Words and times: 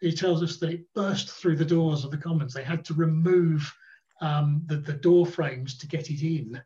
he 0.00 0.12
tells 0.12 0.42
us 0.42 0.56
that 0.58 0.70
it 0.70 0.84
burst 0.94 1.30
through 1.30 1.56
the 1.56 1.64
doors 1.64 2.04
of 2.04 2.10
the 2.10 2.16
Commons. 2.16 2.54
They 2.54 2.64
had 2.64 2.84
to 2.86 2.94
remove 2.94 3.72
um, 4.20 4.62
the, 4.66 4.76
the 4.76 4.94
door 4.94 5.26
frames 5.26 5.76
to 5.78 5.86
get 5.86 6.10
it 6.10 6.22
in. 6.22 6.60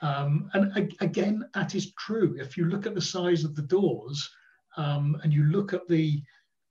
Um, 0.00 0.48
and 0.54 0.76
a- 0.76 1.04
again, 1.04 1.44
that 1.54 1.74
is 1.74 1.92
true. 1.94 2.36
If 2.38 2.56
you 2.56 2.66
look 2.66 2.86
at 2.86 2.94
the 2.94 3.00
size 3.00 3.44
of 3.44 3.56
the 3.56 3.62
doors 3.62 4.30
um, 4.76 5.16
and 5.22 5.32
you 5.32 5.44
look 5.44 5.72
at 5.72 5.86
the, 5.88 6.22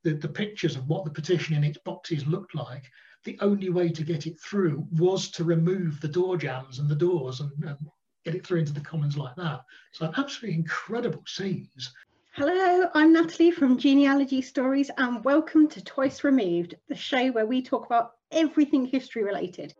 the, 0.04 0.14
the 0.14 0.28
pictures 0.28 0.76
of 0.76 0.86
what 0.88 1.04
the 1.04 1.10
petition 1.10 1.54
in 1.54 1.64
its 1.64 1.78
boxes 1.78 2.26
looked 2.26 2.54
like, 2.54 2.84
the 3.24 3.38
only 3.40 3.68
way 3.68 3.90
to 3.90 4.04
get 4.04 4.26
it 4.26 4.40
through 4.40 4.86
was 4.92 5.30
to 5.32 5.44
remove 5.44 6.00
the 6.00 6.08
door 6.08 6.36
jambs 6.36 6.78
and 6.78 6.88
the 6.88 6.94
doors 6.94 7.40
and, 7.40 7.50
and 7.64 7.76
get 8.24 8.34
it 8.34 8.46
through 8.46 8.60
into 8.60 8.72
the 8.72 8.80
Commons 8.80 9.18
like 9.18 9.36
that. 9.36 9.60
So 9.92 10.10
absolutely 10.16 10.58
incredible 10.58 11.24
scenes. 11.26 11.92
Hello, 12.38 12.88
I'm 12.94 13.12
Natalie 13.12 13.50
from 13.50 13.78
Genealogy 13.78 14.42
Stories, 14.42 14.92
and 14.96 15.24
welcome 15.24 15.66
to 15.70 15.82
Twice 15.82 16.22
Removed, 16.22 16.76
the 16.86 16.94
show 16.94 17.32
where 17.32 17.46
we 17.46 17.60
talk 17.60 17.84
about 17.86 18.12
everything 18.30 18.86
history 18.86 19.24
related. 19.24 19.74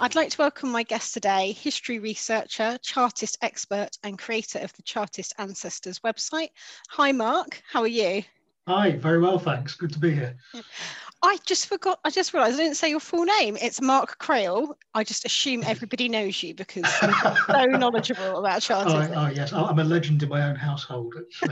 I'd 0.00 0.16
like 0.16 0.30
to 0.30 0.38
welcome 0.40 0.72
my 0.72 0.82
guest 0.82 1.14
today, 1.14 1.52
history 1.52 2.00
researcher, 2.00 2.76
Chartist 2.82 3.38
expert, 3.40 3.90
and 4.02 4.18
creator 4.18 4.58
of 4.58 4.72
the 4.72 4.82
Chartist 4.82 5.32
Ancestors 5.38 6.00
website. 6.00 6.48
Hi, 6.88 7.12
Mark. 7.12 7.62
How 7.70 7.82
are 7.82 7.86
you? 7.86 8.24
Hi, 8.70 8.92
very 8.92 9.18
well, 9.18 9.36
thanks. 9.36 9.74
Good 9.74 9.92
to 9.94 9.98
be 9.98 10.14
here. 10.14 10.36
I 11.24 11.38
just 11.44 11.66
forgot, 11.66 11.98
I 12.04 12.10
just 12.10 12.32
realised 12.32 12.54
I 12.54 12.62
didn't 12.62 12.76
say 12.76 12.88
your 12.88 13.00
full 13.00 13.24
name. 13.24 13.58
It's 13.60 13.80
Mark 13.82 14.18
Crail. 14.18 14.78
I 14.94 15.02
just 15.02 15.24
assume 15.24 15.64
everybody 15.66 16.08
knows 16.08 16.40
you 16.40 16.54
because 16.54 16.84
you're 17.02 17.36
so 17.50 17.64
knowledgeable 17.64 18.38
about 18.38 18.62
Chartism. 18.62 19.12
Oh, 19.12 19.24
oh, 19.24 19.26
yes, 19.26 19.52
I'm 19.52 19.80
a 19.80 19.84
legend 19.84 20.22
in 20.22 20.28
my 20.28 20.48
own 20.48 20.54
household. 20.54 21.16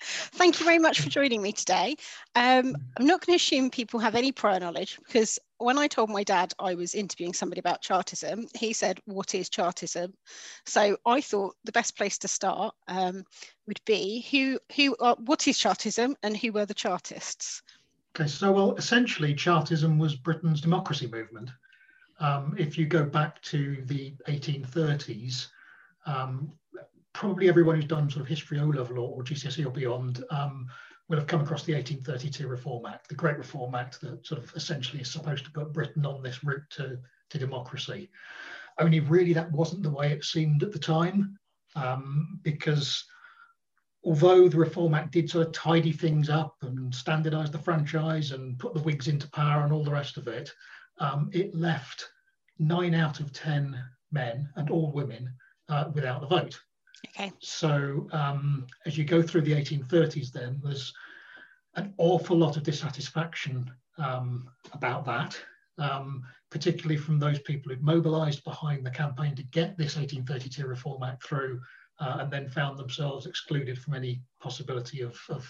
Thank 0.00 0.60
you 0.60 0.64
very 0.64 0.78
much 0.78 1.00
for 1.00 1.10
joining 1.10 1.42
me 1.42 1.50
today. 1.50 1.96
Um, 2.36 2.76
I'm 2.96 3.06
not 3.06 3.26
going 3.26 3.36
to 3.36 3.42
assume 3.42 3.70
people 3.70 3.98
have 3.98 4.14
any 4.14 4.30
prior 4.30 4.60
knowledge 4.60 5.00
because 5.04 5.40
when 5.58 5.78
I 5.78 5.88
told 5.88 6.10
my 6.10 6.22
dad 6.22 6.52
I 6.58 6.74
was 6.74 6.94
interviewing 6.94 7.32
somebody 7.32 7.60
about 7.60 7.82
Chartism, 7.82 8.46
he 8.54 8.72
said, 8.72 9.00
What 9.06 9.34
is 9.34 9.48
Chartism? 9.48 10.14
So 10.66 10.96
I 11.06 11.20
thought 11.20 11.56
the 11.64 11.72
best 11.72 11.96
place 11.96 12.18
to 12.18 12.28
start 12.28 12.74
um, 12.88 13.24
would 13.66 13.80
be 13.86 14.26
who, 14.30 14.58
who, 14.74 14.94
uh, 14.96 15.16
what 15.16 15.48
is 15.48 15.58
Chartism 15.58 16.16
and 16.22 16.36
who 16.36 16.52
were 16.52 16.66
the 16.66 16.74
Chartists? 16.74 17.62
Okay, 18.18 18.28
so 18.28 18.52
well, 18.52 18.74
essentially, 18.76 19.34
Chartism 19.34 19.98
was 19.98 20.14
Britain's 20.14 20.60
democracy 20.60 21.06
movement. 21.06 21.50
Um, 22.18 22.54
if 22.58 22.78
you 22.78 22.86
go 22.86 23.04
back 23.04 23.42
to 23.42 23.82
the 23.84 24.14
1830s, 24.26 25.48
um, 26.06 26.52
probably 27.12 27.48
everyone 27.48 27.74
who's 27.74 27.84
done 27.84 28.10
sort 28.10 28.22
of 28.22 28.28
history 28.28 28.58
O 28.60 28.66
level 28.66 28.98
or, 28.98 29.16
or 29.16 29.24
GCSE 29.24 29.66
or 29.66 29.70
beyond 29.70 30.24
um, 30.30 30.66
will 31.08 31.18
have 31.18 31.26
come 31.26 31.40
across 31.40 31.62
the 31.64 31.74
1832 31.74 32.48
Reform 32.48 32.86
Act, 32.86 33.08
the 33.08 33.14
Great 33.14 33.38
Reform 33.38 33.74
Act 33.74 34.00
that 34.00 34.26
sort 34.26 34.42
of 34.42 34.52
essentially 34.56 35.02
is 35.02 35.10
supposed 35.10 35.44
to 35.44 35.52
put 35.52 35.72
Britain 35.72 36.04
on 36.04 36.22
this 36.22 36.42
route 36.42 36.68
to, 36.70 36.98
to 37.30 37.38
democracy. 37.38 38.10
Only 38.78 39.00
really 39.00 39.32
that 39.32 39.52
wasn't 39.52 39.82
the 39.82 39.90
way 39.90 40.12
it 40.12 40.24
seemed 40.24 40.62
at 40.62 40.72
the 40.72 40.78
time, 40.78 41.38
um, 41.76 42.40
because 42.42 43.04
although 44.04 44.48
the 44.48 44.58
Reform 44.58 44.94
Act 44.94 45.12
did 45.12 45.30
sort 45.30 45.46
of 45.46 45.52
tidy 45.52 45.92
things 45.92 46.28
up 46.28 46.56
and 46.62 46.92
standardise 46.92 47.52
the 47.52 47.58
franchise 47.58 48.32
and 48.32 48.58
put 48.58 48.74
the 48.74 48.82
Whigs 48.82 49.08
into 49.08 49.30
power 49.30 49.62
and 49.62 49.72
all 49.72 49.84
the 49.84 49.90
rest 49.90 50.16
of 50.16 50.28
it, 50.28 50.52
um, 50.98 51.30
it 51.32 51.54
left 51.54 52.08
nine 52.58 52.94
out 52.94 53.20
of 53.20 53.32
10 53.32 53.78
men 54.12 54.48
and 54.56 54.70
all 54.70 54.92
women 54.92 55.32
uh, 55.68 55.90
without 55.92 56.20
the 56.20 56.26
vote. 56.26 56.58
Okay. 57.08 57.32
So 57.40 58.08
um, 58.12 58.66
as 58.86 58.96
you 58.96 59.04
go 59.04 59.22
through 59.22 59.42
the 59.42 59.52
1830s, 59.52 60.32
then 60.32 60.60
there's 60.62 60.92
an 61.74 61.92
awful 61.98 62.36
lot 62.36 62.56
of 62.56 62.62
dissatisfaction 62.62 63.70
um, 63.98 64.48
about 64.72 65.04
that, 65.04 65.38
um, 65.78 66.22
particularly 66.50 66.96
from 66.96 67.18
those 67.18 67.38
people 67.40 67.72
who 67.72 67.80
mobilised 67.82 68.44
behind 68.44 68.84
the 68.84 68.90
campaign 68.90 69.34
to 69.36 69.42
get 69.44 69.76
this 69.76 69.96
1832 69.96 70.66
Reform 70.66 71.02
Act 71.02 71.22
through, 71.22 71.60
uh, 72.00 72.18
and 72.20 72.30
then 72.30 72.48
found 72.48 72.78
themselves 72.78 73.26
excluded 73.26 73.78
from 73.78 73.94
any 73.94 74.20
possibility 74.40 75.02
of, 75.02 75.18
of 75.28 75.46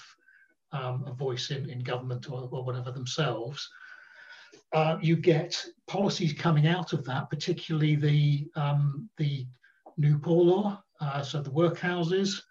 um, 0.73 1.05
a 1.07 1.13
voice 1.13 1.51
in, 1.51 1.69
in 1.71 1.79
government 1.81 2.31
or, 2.31 2.49
or 2.51 2.65
whatever 2.65 2.91
themselves. 2.91 3.69
Uh, 4.73 4.99
you 5.01 5.17
get 5.17 5.65
policies 5.87 6.33
coming 6.33 6.67
out 6.67 6.93
of 6.93 7.05
that, 7.05 7.31
particularly 7.31 7.95
the 7.95 8.49
um, 8.57 9.09
the 9.17 9.47
new 9.97 10.19
poor 10.19 10.45
law, 10.45 10.83
uh, 11.01 11.23
so 11.23 11.41
the 11.41 11.51
workhouses, 11.51 12.43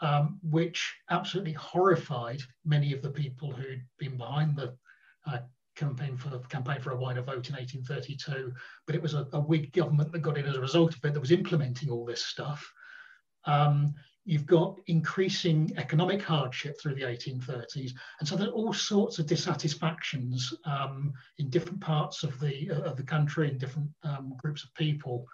um, 0.00 0.38
which 0.42 0.94
absolutely 1.10 1.52
horrified 1.52 2.40
many 2.64 2.92
of 2.92 3.02
the 3.02 3.10
people 3.10 3.52
who'd 3.52 3.84
been 3.98 4.16
behind 4.16 4.56
the 4.56 4.74
uh, 5.26 5.38
campaign 5.76 6.16
for 6.16 6.38
campaign 6.48 6.80
for 6.80 6.90
a 6.90 6.96
wider 6.96 7.22
vote 7.22 7.48
in 7.48 7.54
1832. 7.54 8.52
But 8.86 8.96
it 8.96 9.02
was 9.02 9.14
a, 9.14 9.26
a, 9.32 9.40
Whig 9.40 9.72
government 9.72 10.12
that 10.12 10.18
got 10.20 10.38
in 10.38 10.46
as 10.46 10.56
a 10.56 10.60
result 10.60 10.94
of 10.94 11.04
it 11.04 11.14
that 11.14 11.20
was 11.20 11.30
implementing 11.30 11.90
all 11.90 12.04
this 12.04 12.24
stuff. 12.24 12.68
Um, 13.44 13.94
you've 14.24 14.46
got 14.46 14.78
increasing 14.86 15.72
economic 15.76 16.22
hardship 16.22 16.80
through 16.80 16.94
the 16.94 17.02
1830s, 17.02 17.92
and 18.20 18.28
so 18.28 18.36
there 18.36 18.48
are 18.48 18.52
all 18.52 18.72
sorts 18.72 19.18
of 19.18 19.26
dissatisfactions 19.26 20.52
um, 20.64 21.12
in 21.38 21.50
different 21.50 21.80
parts 21.80 22.22
of 22.22 22.38
the 22.38 22.70
of 22.70 22.96
the 22.96 23.02
country 23.02 23.48
in 23.48 23.58
different 23.58 23.88
um, 24.04 24.34
groups 24.38 24.64
of 24.64 24.74
people, 24.74 25.26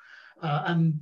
uh, 0.42 0.62
and 0.66 0.98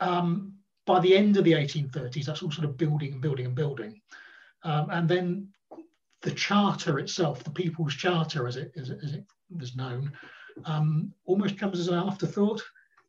um, 0.00 0.54
by 0.86 1.00
the 1.00 1.16
end 1.16 1.36
of 1.36 1.44
the 1.44 1.52
1830s, 1.52 2.24
that's 2.24 2.42
all 2.42 2.50
sort 2.50 2.64
of 2.64 2.76
building 2.76 3.12
and 3.12 3.20
building 3.20 3.46
and 3.46 3.54
building. 3.54 4.00
Um, 4.62 4.88
and 4.90 5.08
then 5.08 5.48
the 6.22 6.32
charter 6.32 6.98
itself, 6.98 7.42
the 7.44 7.50
People's 7.50 7.94
Charter, 7.94 8.46
as 8.46 8.56
it, 8.56 8.72
as 8.76 8.90
it, 8.90 8.98
as 9.02 9.14
it 9.14 9.24
was 9.56 9.76
known, 9.76 10.12
um, 10.64 11.12
almost 11.24 11.58
comes 11.58 11.78
as 11.78 11.88
an 11.88 11.94
afterthought. 11.94 12.62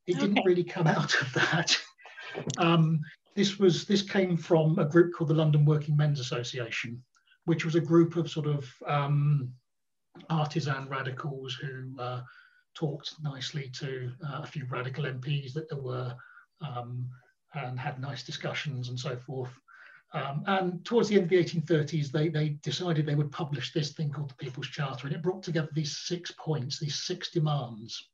It 0.07 0.17
okay. 0.17 0.27
didn't 0.27 0.45
really 0.45 0.63
come 0.63 0.87
out 0.97 1.13
of 1.21 1.33
that. 1.33 1.77
Um, 2.57 3.01
this 3.35 3.59
was 3.59 3.85
this 3.85 4.01
came 4.01 4.37
from 4.37 4.77
a 4.79 4.85
group 4.85 5.13
called 5.13 5.29
the 5.29 5.35
London 5.35 5.65
Working 5.65 5.95
Men's 5.95 6.19
Association, 6.19 7.01
which 7.45 7.65
was 7.65 7.75
a 7.75 7.81
group 7.81 8.15
of 8.15 8.29
sort 8.29 8.47
of 8.47 8.65
um, 8.87 9.51
artisan 10.29 10.87
radicals 10.89 11.53
who 11.55 11.97
uh, 11.99 12.21
talked 12.73 13.13
nicely 13.21 13.69
to 13.79 14.11
uh, 14.25 14.41
a 14.43 14.47
few 14.47 14.65
radical 14.69 15.05
MPs 15.05 15.53
that 15.53 15.69
there 15.69 15.81
were 15.81 16.15
um, 16.61 17.09
and 17.53 17.79
had 17.79 17.99
nice 17.99 18.23
discussions 18.23 18.89
and 18.89 18.99
so 18.99 19.15
forth. 19.15 19.51
Um, 20.13 20.43
and 20.45 20.85
towards 20.85 21.07
the 21.07 21.15
end 21.15 21.23
of 21.23 21.29
the 21.29 21.43
1830s, 21.43 22.11
they, 22.11 22.27
they 22.27 22.49
decided 22.63 23.05
they 23.05 23.15
would 23.15 23.31
publish 23.31 23.71
this 23.71 23.93
thing 23.93 24.11
called 24.11 24.29
the 24.29 24.35
People's 24.35 24.67
Charter, 24.67 25.07
and 25.07 25.15
it 25.15 25.21
brought 25.21 25.43
together 25.43 25.69
these 25.73 25.97
six 25.97 26.31
points, 26.31 26.79
these 26.79 27.03
six 27.03 27.31
demands. 27.31 28.09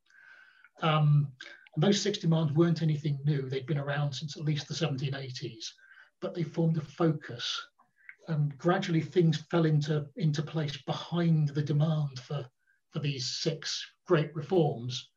Um, 0.82 1.32
and 1.74 1.84
those 1.84 2.00
six 2.00 2.20
demands 2.20 2.54
weren't 2.54 2.84
anything 2.84 3.20
new. 3.26 3.50
They'd 3.50 3.66
been 3.66 3.80
around 3.80 4.14
since 4.14 4.38
at 4.38 4.46
least 4.46 4.68
the 4.68 4.76
1780s, 4.76 5.72
but 6.22 6.36
they 6.36 6.44
formed 6.44 6.78
a 6.78 6.82
focus. 6.82 7.60
And 8.28 8.56
gradually 8.58 9.02
things 9.02 9.38
fell 9.50 9.66
into, 9.66 10.06
into 10.18 10.44
place 10.44 10.78
behind 10.78 11.50
the 11.50 11.64
demand 11.64 12.20
for, 12.20 12.46
for 12.92 13.00
these 13.00 13.26
six 13.26 13.84
great 14.06 14.36
reforms 14.36 15.10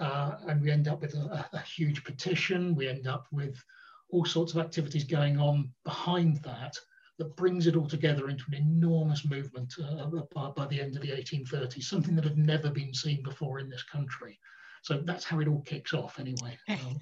uh, 0.00 0.36
and 0.48 0.60
we 0.62 0.70
end 0.70 0.88
up 0.88 1.00
with 1.00 1.14
a, 1.14 1.46
a, 1.52 1.60
huge 1.60 2.02
petition. 2.04 2.74
We 2.74 2.88
end 2.88 3.06
up 3.06 3.26
with 3.30 3.62
all 4.10 4.24
sorts 4.24 4.52
of 4.52 4.58
activities 4.58 5.04
going 5.04 5.38
on 5.38 5.70
behind 5.84 6.38
that 6.38 6.76
that 7.18 7.36
brings 7.36 7.66
it 7.66 7.76
all 7.76 7.86
together 7.86 8.28
into 8.28 8.44
an 8.48 8.54
enormous 8.54 9.24
movement 9.24 9.72
uh, 9.82 10.06
by, 10.34 10.50
by, 10.50 10.66
the 10.66 10.80
end 10.80 10.96
of 10.96 11.02
the 11.02 11.10
1830s, 11.10 11.84
something 11.84 12.16
that 12.16 12.24
had 12.24 12.38
never 12.38 12.70
been 12.70 12.92
seen 12.92 13.22
before 13.22 13.60
in 13.60 13.68
this 13.68 13.84
country. 13.84 14.38
So 14.82 15.00
that's 15.04 15.24
how 15.24 15.38
it 15.40 15.48
all 15.48 15.62
kicks 15.62 15.94
off, 15.94 16.18
anyway. 16.18 16.58
Um, 16.68 16.98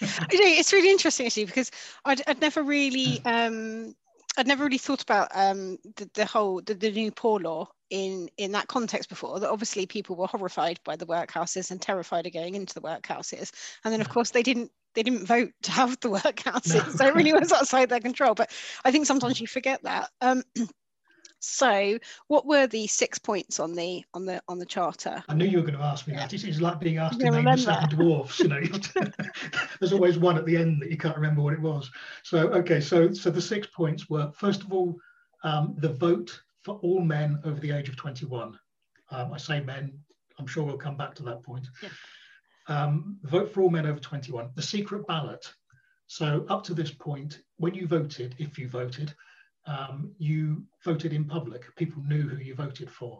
it's 0.00 0.72
really 0.72 0.90
interesting 0.90 1.26
actually 1.26 1.44
because 1.44 1.70
I'd, 2.04 2.22
I'd 2.26 2.40
never 2.40 2.64
really 2.64 3.20
um, 3.24 3.94
I'd 4.36 4.48
never 4.48 4.64
really 4.64 4.78
thought 4.78 5.02
about 5.02 5.28
um, 5.32 5.78
the, 5.96 6.10
the, 6.14 6.24
whole 6.24 6.60
the, 6.60 6.74
the, 6.74 6.90
new 6.90 7.12
poor 7.12 7.38
law 7.38 7.68
in 7.92 8.30
in 8.38 8.52
that 8.52 8.66
context 8.68 9.08
before. 9.10 9.38
That 9.38 9.50
obviously 9.50 9.86
people 9.86 10.16
were 10.16 10.26
horrified 10.26 10.80
by 10.82 10.96
the 10.96 11.06
workhouses 11.06 11.70
and 11.70 11.80
terrified 11.80 12.26
of 12.26 12.32
going 12.32 12.54
into 12.54 12.74
the 12.74 12.80
workhouses, 12.80 13.52
and 13.84 13.92
then 13.92 14.00
of 14.00 14.08
course 14.08 14.30
they 14.30 14.42
didn't 14.42 14.72
they 14.94 15.02
didn't 15.02 15.26
vote 15.26 15.52
to 15.62 15.70
have 15.70 16.00
the 16.00 16.08
workhouses, 16.18 16.86
no. 16.86 16.92
so 16.92 17.06
it 17.06 17.14
really 17.14 17.34
was 17.34 17.52
outside 17.58 17.90
their 17.90 18.00
control. 18.00 18.34
But 18.34 18.50
I 18.84 18.90
think 18.90 19.06
sometimes 19.06 19.40
you 19.40 19.46
forget 19.46 19.82
that. 19.84 20.10
Um, 20.20 20.42
So, 21.44 21.98
what 22.28 22.46
were 22.46 22.68
the 22.68 22.86
six 22.86 23.18
points 23.18 23.58
on 23.58 23.74
the 23.74 24.04
on 24.14 24.26
the 24.26 24.40
on 24.46 24.60
the 24.60 24.64
charter? 24.64 25.24
I 25.28 25.34
knew 25.34 25.44
you 25.44 25.56
were 25.56 25.64
going 25.64 25.76
to 25.76 25.84
ask 25.84 26.06
me 26.06 26.14
that. 26.14 26.32
It's 26.32 26.60
like 26.60 26.78
being 26.78 26.98
asked 26.98 27.18
to 27.18 27.30
name 27.32 27.44
the 27.44 27.56
seven 27.56 27.88
dwarfs. 27.88 28.38
You 28.38 28.46
know, 28.46 28.60
there's 29.80 29.92
always 29.92 30.18
one 30.18 30.38
at 30.38 30.46
the 30.46 30.56
end 30.56 30.80
that 30.80 30.88
you 30.92 30.96
can't 30.96 31.16
remember 31.16 31.42
what 31.42 31.52
it 31.52 31.60
was. 31.60 31.90
So, 32.22 32.46
okay, 32.50 32.80
so 32.80 33.12
so 33.12 33.28
the 33.28 33.42
six 33.42 33.66
points 33.66 34.08
were 34.08 34.30
first 34.36 34.62
of 34.62 34.72
all, 34.72 34.96
um, 35.42 35.74
the 35.78 35.88
vote 35.88 36.40
for 36.64 36.78
all 36.82 37.00
men 37.00 37.40
over 37.44 37.60
the 37.60 37.72
age 37.72 37.88
of 37.88 37.96
21. 37.96 38.58
Um, 39.10 39.32
I 39.32 39.36
say 39.36 39.60
men. 39.60 39.98
I'm 40.38 40.46
sure 40.46 40.64
we'll 40.64 40.78
come 40.78 40.96
back 40.96 41.14
to 41.16 41.22
that 41.24 41.42
point. 41.42 41.66
Yeah. 41.82 41.88
um, 42.68 43.18
vote 43.24 43.52
for 43.52 43.62
all 43.62 43.70
men 43.70 43.86
over 43.86 43.98
21, 43.98 44.50
the 44.54 44.62
secret 44.62 45.06
ballot. 45.06 45.52
So 46.06 46.44
up 46.48 46.62
to 46.64 46.74
this 46.74 46.90
point, 46.90 47.40
when 47.58 47.74
you 47.74 47.86
voted, 47.86 48.34
if 48.38 48.58
you 48.58 48.68
voted, 48.68 49.14
um, 49.66 50.12
you 50.18 50.64
voted 50.84 51.12
in 51.12 51.24
public. 51.24 51.64
People 51.76 52.02
knew 52.04 52.22
who 52.22 52.38
you 52.38 52.54
voted 52.54 52.90
for 52.90 53.18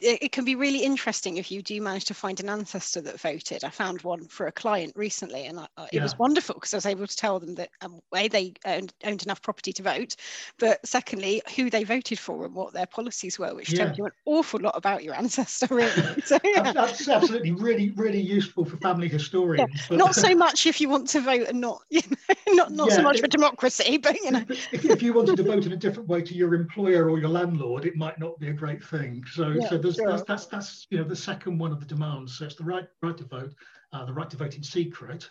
it, 0.00 0.24
it, 0.24 0.32
can 0.32 0.44
be 0.44 0.54
really 0.54 0.82
interesting 0.82 1.38
if 1.38 1.50
you 1.50 1.62
do 1.62 1.80
manage 1.80 2.04
to 2.06 2.14
find 2.14 2.38
an 2.40 2.50
ancestor 2.50 3.00
that 3.00 3.18
voted. 3.18 3.64
I 3.64 3.70
found 3.70 4.02
one 4.02 4.26
for 4.26 4.46
a 4.46 4.52
client 4.52 4.92
recently, 4.94 5.46
and 5.46 5.60
I, 5.60 5.64
it 5.84 5.94
yeah. 5.94 6.02
was 6.02 6.18
wonderful 6.18 6.54
because 6.54 6.74
I 6.74 6.76
was 6.76 6.86
able 6.86 7.06
to 7.06 7.16
tell 7.16 7.40
them 7.40 7.54
that 7.54 7.70
um, 7.80 8.00
a 8.14 8.28
they 8.28 8.52
owned, 8.66 8.92
owned, 9.04 9.22
enough 9.22 9.40
property 9.40 9.72
to 9.72 9.82
vote, 9.82 10.16
but 10.58 10.86
secondly 10.86 11.40
who 11.54 11.70
they 11.70 11.84
voted 11.84 12.18
for 12.18 12.44
and 12.44 12.54
what 12.54 12.74
their 12.74 12.86
policies 12.86 13.38
were, 13.38 13.54
which 13.54 13.72
yeah. 13.72 13.84
tells 13.84 13.98
you 13.98 14.04
an 14.04 14.12
awful 14.26 14.60
lot 14.60 14.76
about 14.76 15.02
your 15.02 15.14
ancestor. 15.14 15.66
Really. 15.70 15.92
So, 16.26 16.38
yeah. 16.42 16.72
That's 16.72 17.08
absolutely 17.08 17.52
really 17.52 17.90
really 17.90 18.20
useful 18.20 18.64
for 18.64 18.76
family 18.78 19.08
historians. 19.08 19.70
But... 19.88 19.96
Not 19.96 20.14
so 20.14 20.34
much 20.34 20.66
if 20.66 20.80
you 20.80 20.88
want 20.88 21.08
to 21.08 21.20
vote 21.20 21.46
and 21.48 21.60
not 21.60 21.82
you 21.90 22.00
know 22.10 22.54
not 22.54 22.72
not 22.72 22.90
so 22.90 23.02
much 23.02 23.20
for 23.20 23.28
democracy, 23.28 23.96
but 23.96 24.16
you 24.20 24.32
know 24.32 24.44
if, 24.48 24.84
if 24.84 25.02
you 25.02 25.12
wanted 25.12 25.36
to 25.36 25.42
vote 25.44 25.66
in 25.66 25.72
a 25.72 25.76
different 25.76 26.08
way 26.08 26.22
to 26.22 26.34
your 26.34 26.54
employer 26.54 27.08
or 27.08 27.18
your 27.18 27.28
landlord, 27.28 27.84
it 27.84 27.96
might 27.96 28.18
not 28.18 28.38
be 28.40 28.48
a 28.48 28.52
great 28.52 28.82
thing. 28.82 29.24
So 29.32 29.54
so 29.68 29.78
there's, 29.86 29.96
sure. 29.96 30.10
that's, 30.10 30.24
that's, 30.24 30.46
that's, 30.46 30.86
you 30.90 30.98
know, 30.98 31.04
the 31.04 31.16
second 31.16 31.58
one 31.58 31.72
of 31.72 31.80
the 31.80 31.86
demands. 31.86 32.38
So 32.38 32.44
it's 32.44 32.54
the 32.54 32.64
right, 32.64 32.86
right 33.02 33.16
to 33.16 33.24
vote, 33.24 33.54
uh, 33.92 34.04
the 34.04 34.12
right 34.12 34.30
to 34.30 34.36
vote 34.36 34.56
in 34.56 34.62
secret. 34.62 35.30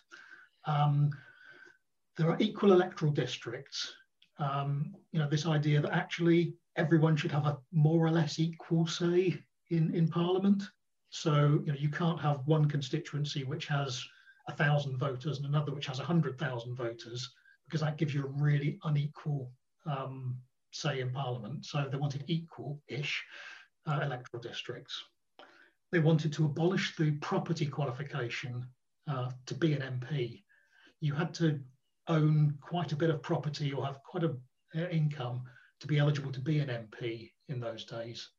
Um, 0.66 1.12
there 2.18 2.30
are 2.30 2.38
equal 2.40 2.72
electoral 2.72 3.12
districts. 3.12 3.94
Um, 4.38 4.94
you 5.12 5.20
know, 5.20 5.30
this 5.30 5.46
idea 5.46 5.82
that 5.82 5.94
actually 5.94 6.56
everyone 6.76 7.16
should 7.16 7.32
have 7.32 7.46
a 7.46 7.58
more 7.72 8.06
or 8.06 8.12
less 8.12 8.40
equal 8.40 8.88
say 8.88 9.42
in, 9.70 9.94
in 9.94 10.08
Parliament. 10.08 10.64
So, 11.10 11.62
you 11.66 11.72
know, 11.72 11.78
you 11.80 11.90
can't 11.90 12.20
have 12.20 12.42
one 12.46 12.68
constituency 12.68 13.44
which 13.44 13.68
has 13.68 14.04
a 14.48 14.54
thousand 14.54 14.98
voters 14.98 15.38
and 15.38 15.46
another 15.46 15.74
which 15.74 15.88
has 15.88 16.00
a 16.00 16.04
hundred 16.04 16.38
thousand 16.38 16.76
voters, 16.76 17.34
because 17.66 17.82
that 17.82 17.98
gives 17.98 18.14
you 18.14 18.24
a 18.24 18.44
really 18.44 18.78
unequal 18.84 19.52
um, 19.86 20.38
say 20.72 21.00
in 21.00 21.12
Parliament. 21.12 21.66
So 21.66 21.88
they 21.90 21.98
wanted 21.98 22.26
equal-ish 22.28 23.24
uh, 23.88 24.00
electoral 24.02 24.42
districts. 24.42 25.04
They 25.92 26.00
wanted 26.00 26.34
to 26.34 26.46
abolish 26.46 26.96
the 26.96 27.12
property 27.12 27.66
qualification 27.66 28.66
uh, 29.08 29.32
to 29.46 29.54
be 29.54 29.74
an 29.74 29.82
MP. 29.82 30.44
You 31.00 31.14
had 31.14 31.34
to 31.36 31.60
own 32.08 32.58
quite 32.62 32.92
a 32.92 32.96
bit 32.96 33.10
of 33.10 33.22
property 33.22 33.72
or 33.72 33.86
have 33.86 34.02
quite 34.04 34.24
a 34.24 34.36
uh, 34.76 34.88
income 34.90 35.44
to 35.80 35.88
be 35.88 36.00
eligible 36.00 36.32
to 36.32 36.40
be 36.40 36.60
an 36.60 36.70
MP 36.70 37.32
in 37.50 37.60
those 37.60 37.86
days. 37.86 38.30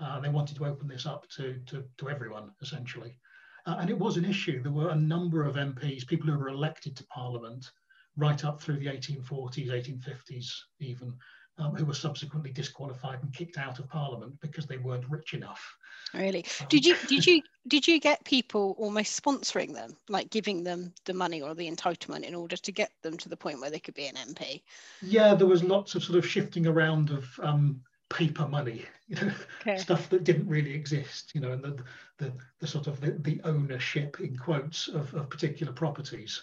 Uh, 0.00 0.20
they 0.20 0.28
wanted 0.28 0.56
to 0.56 0.66
open 0.66 0.88
this 0.88 1.06
up 1.06 1.28
to, 1.30 1.58
to, 1.66 1.84
to 1.98 2.08
everyone, 2.08 2.50
essentially. 2.62 3.18
Uh, 3.66 3.76
and 3.80 3.90
it 3.90 3.98
was 3.98 4.16
an 4.16 4.24
issue. 4.24 4.62
There 4.62 4.72
were 4.72 4.90
a 4.90 4.96
number 4.96 5.44
of 5.44 5.56
MPs, 5.56 6.06
people 6.06 6.30
who 6.30 6.38
were 6.38 6.48
elected 6.48 6.96
to 6.96 7.06
Parliament, 7.06 7.70
right 8.16 8.44
up 8.44 8.60
through 8.60 8.78
the 8.78 8.86
1840s, 8.86 9.68
1850s 9.68 10.50
even, 10.80 11.14
um, 11.58 11.74
who 11.74 11.84
were 11.84 11.94
subsequently 11.94 12.52
disqualified 12.52 13.22
and 13.22 13.32
kicked 13.32 13.58
out 13.58 13.78
of 13.78 13.88
Parliament 13.88 14.38
because 14.40 14.66
they 14.66 14.78
weren't 14.78 15.08
rich 15.08 15.34
enough. 15.34 15.76
Really? 16.14 16.44
Um, 16.60 16.66
did 16.68 16.86
you 16.86 16.96
did 17.06 17.26
you 17.26 17.42
did 17.66 17.86
you 17.86 18.00
get 18.00 18.24
people 18.24 18.74
almost 18.78 19.22
sponsoring 19.22 19.74
them, 19.74 19.96
like 20.08 20.30
giving 20.30 20.64
them 20.64 20.94
the 21.04 21.14
money 21.14 21.42
or 21.42 21.54
the 21.54 21.70
entitlement 21.70 22.22
in 22.22 22.34
order 22.34 22.56
to 22.56 22.72
get 22.72 22.90
them 23.02 23.16
to 23.18 23.28
the 23.28 23.36
point 23.36 23.60
where 23.60 23.70
they 23.70 23.80
could 23.80 23.94
be 23.94 24.06
an 24.06 24.14
MP? 24.14 24.62
Yeah, 25.02 25.34
there 25.34 25.46
was 25.46 25.62
lots 25.62 25.94
of 25.94 26.02
sort 26.02 26.18
of 26.18 26.26
shifting 26.26 26.66
around 26.66 27.10
of 27.10 27.26
um, 27.42 27.82
paper 28.08 28.48
money, 28.48 28.84
you 29.08 29.16
know, 29.16 29.32
okay. 29.60 29.76
stuff 29.76 30.08
that 30.08 30.24
didn't 30.24 30.48
really 30.48 30.72
exist, 30.72 31.32
you 31.34 31.40
know, 31.40 31.52
and 31.52 31.62
the 31.62 31.82
the, 32.18 32.32
the 32.60 32.66
sort 32.66 32.86
of 32.86 33.00
the, 33.00 33.12
the 33.12 33.40
ownership 33.44 34.18
in 34.20 34.36
quotes 34.36 34.88
of, 34.88 35.12
of 35.14 35.30
particular 35.30 35.72
properties. 35.72 36.42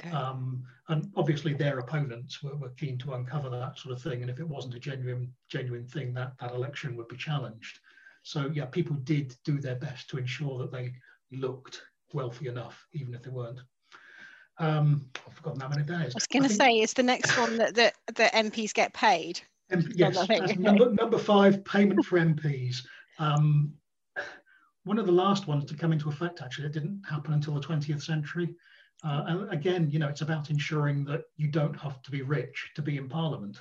Okay. 0.00 0.14
Um, 0.14 0.62
and 0.88 1.10
obviously 1.16 1.54
their 1.54 1.78
opponents 1.78 2.42
were, 2.42 2.56
were 2.56 2.70
keen 2.70 2.98
to 2.98 3.14
uncover 3.14 3.48
that 3.50 3.78
sort 3.78 3.94
of 3.94 4.02
thing. 4.02 4.22
And 4.22 4.30
if 4.30 4.40
it 4.40 4.48
wasn't 4.48 4.74
a 4.74 4.80
genuine 4.80 5.32
genuine 5.48 5.86
thing, 5.86 6.14
that, 6.14 6.32
that 6.40 6.52
election 6.52 6.96
would 6.96 7.08
be 7.08 7.16
challenged. 7.16 7.78
So 8.22 8.50
yeah, 8.52 8.66
people 8.66 8.96
did 8.96 9.34
do 9.44 9.60
their 9.60 9.76
best 9.76 10.08
to 10.10 10.18
ensure 10.18 10.58
that 10.58 10.72
they 10.72 10.92
looked 11.32 11.82
wealthy 12.12 12.48
enough, 12.48 12.86
even 12.92 13.14
if 13.14 13.22
they 13.22 13.30
weren't. 13.30 13.60
Um, 14.58 15.06
I've 15.26 15.34
forgotten 15.34 15.60
how 15.60 15.68
many 15.68 15.82
days. 15.82 16.12
I 16.14 16.14
was 16.14 16.26
going 16.26 16.44
to 16.44 16.48
say, 16.48 16.78
is 16.78 16.92
the 16.92 17.02
next 17.02 17.36
one 17.36 17.56
that, 17.58 17.74
that, 17.74 17.94
that 18.14 18.32
MPs 18.34 18.72
get 18.72 18.92
paid? 18.94 19.40
M- 19.70 19.90
yes, 19.94 20.28
number, 20.58 20.90
number 20.90 21.18
five, 21.18 21.64
payment 21.64 22.04
for 22.04 22.18
MPs. 22.18 22.82
Um, 23.18 23.74
one 24.84 24.98
of 24.98 25.06
the 25.06 25.12
last 25.12 25.48
ones 25.48 25.64
to 25.66 25.74
come 25.74 25.92
into 25.92 26.08
effect, 26.08 26.40
actually, 26.40 26.66
it 26.66 26.72
didn't 26.72 27.02
happen 27.08 27.32
until 27.32 27.54
the 27.54 27.60
20th 27.60 28.02
century. 28.02 28.54
Uh, 29.04 29.24
and 29.26 29.52
again, 29.52 29.90
you 29.90 29.98
know, 29.98 30.08
it's 30.08 30.22
about 30.22 30.50
ensuring 30.50 31.04
that 31.04 31.24
you 31.36 31.48
don't 31.48 31.78
have 31.78 32.00
to 32.02 32.10
be 32.10 32.22
rich 32.22 32.70
to 32.74 32.82
be 32.82 32.96
in 32.96 33.08
Parliament. 33.08 33.60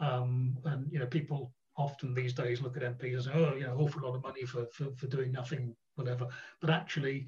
Um, 0.00 0.58
and 0.64 0.90
you 0.92 0.98
know, 0.98 1.06
people 1.06 1.52
often 1.76 2.14
these 2.14 2.32
days 2.32 2.60
look 2.60 2.76
at 2.76 2.82
MPs 2.82 3.18
as 3.18 3.28
oh, 3.28 3.54
you 3.54 3.66
know, 3.66 3.76
awful 3.78 4.02
lot 4.02 4.16
of 4.16 4.22
money 4.22 4.44
for 4.44 4.66
for, 4.72 4.90
for 4.96 5.06
doing 5.06 5.30
nothing, 5.30 5.74
whatever. 5.94 6.26
But 6.60 6.70
actually, 6.70 7.26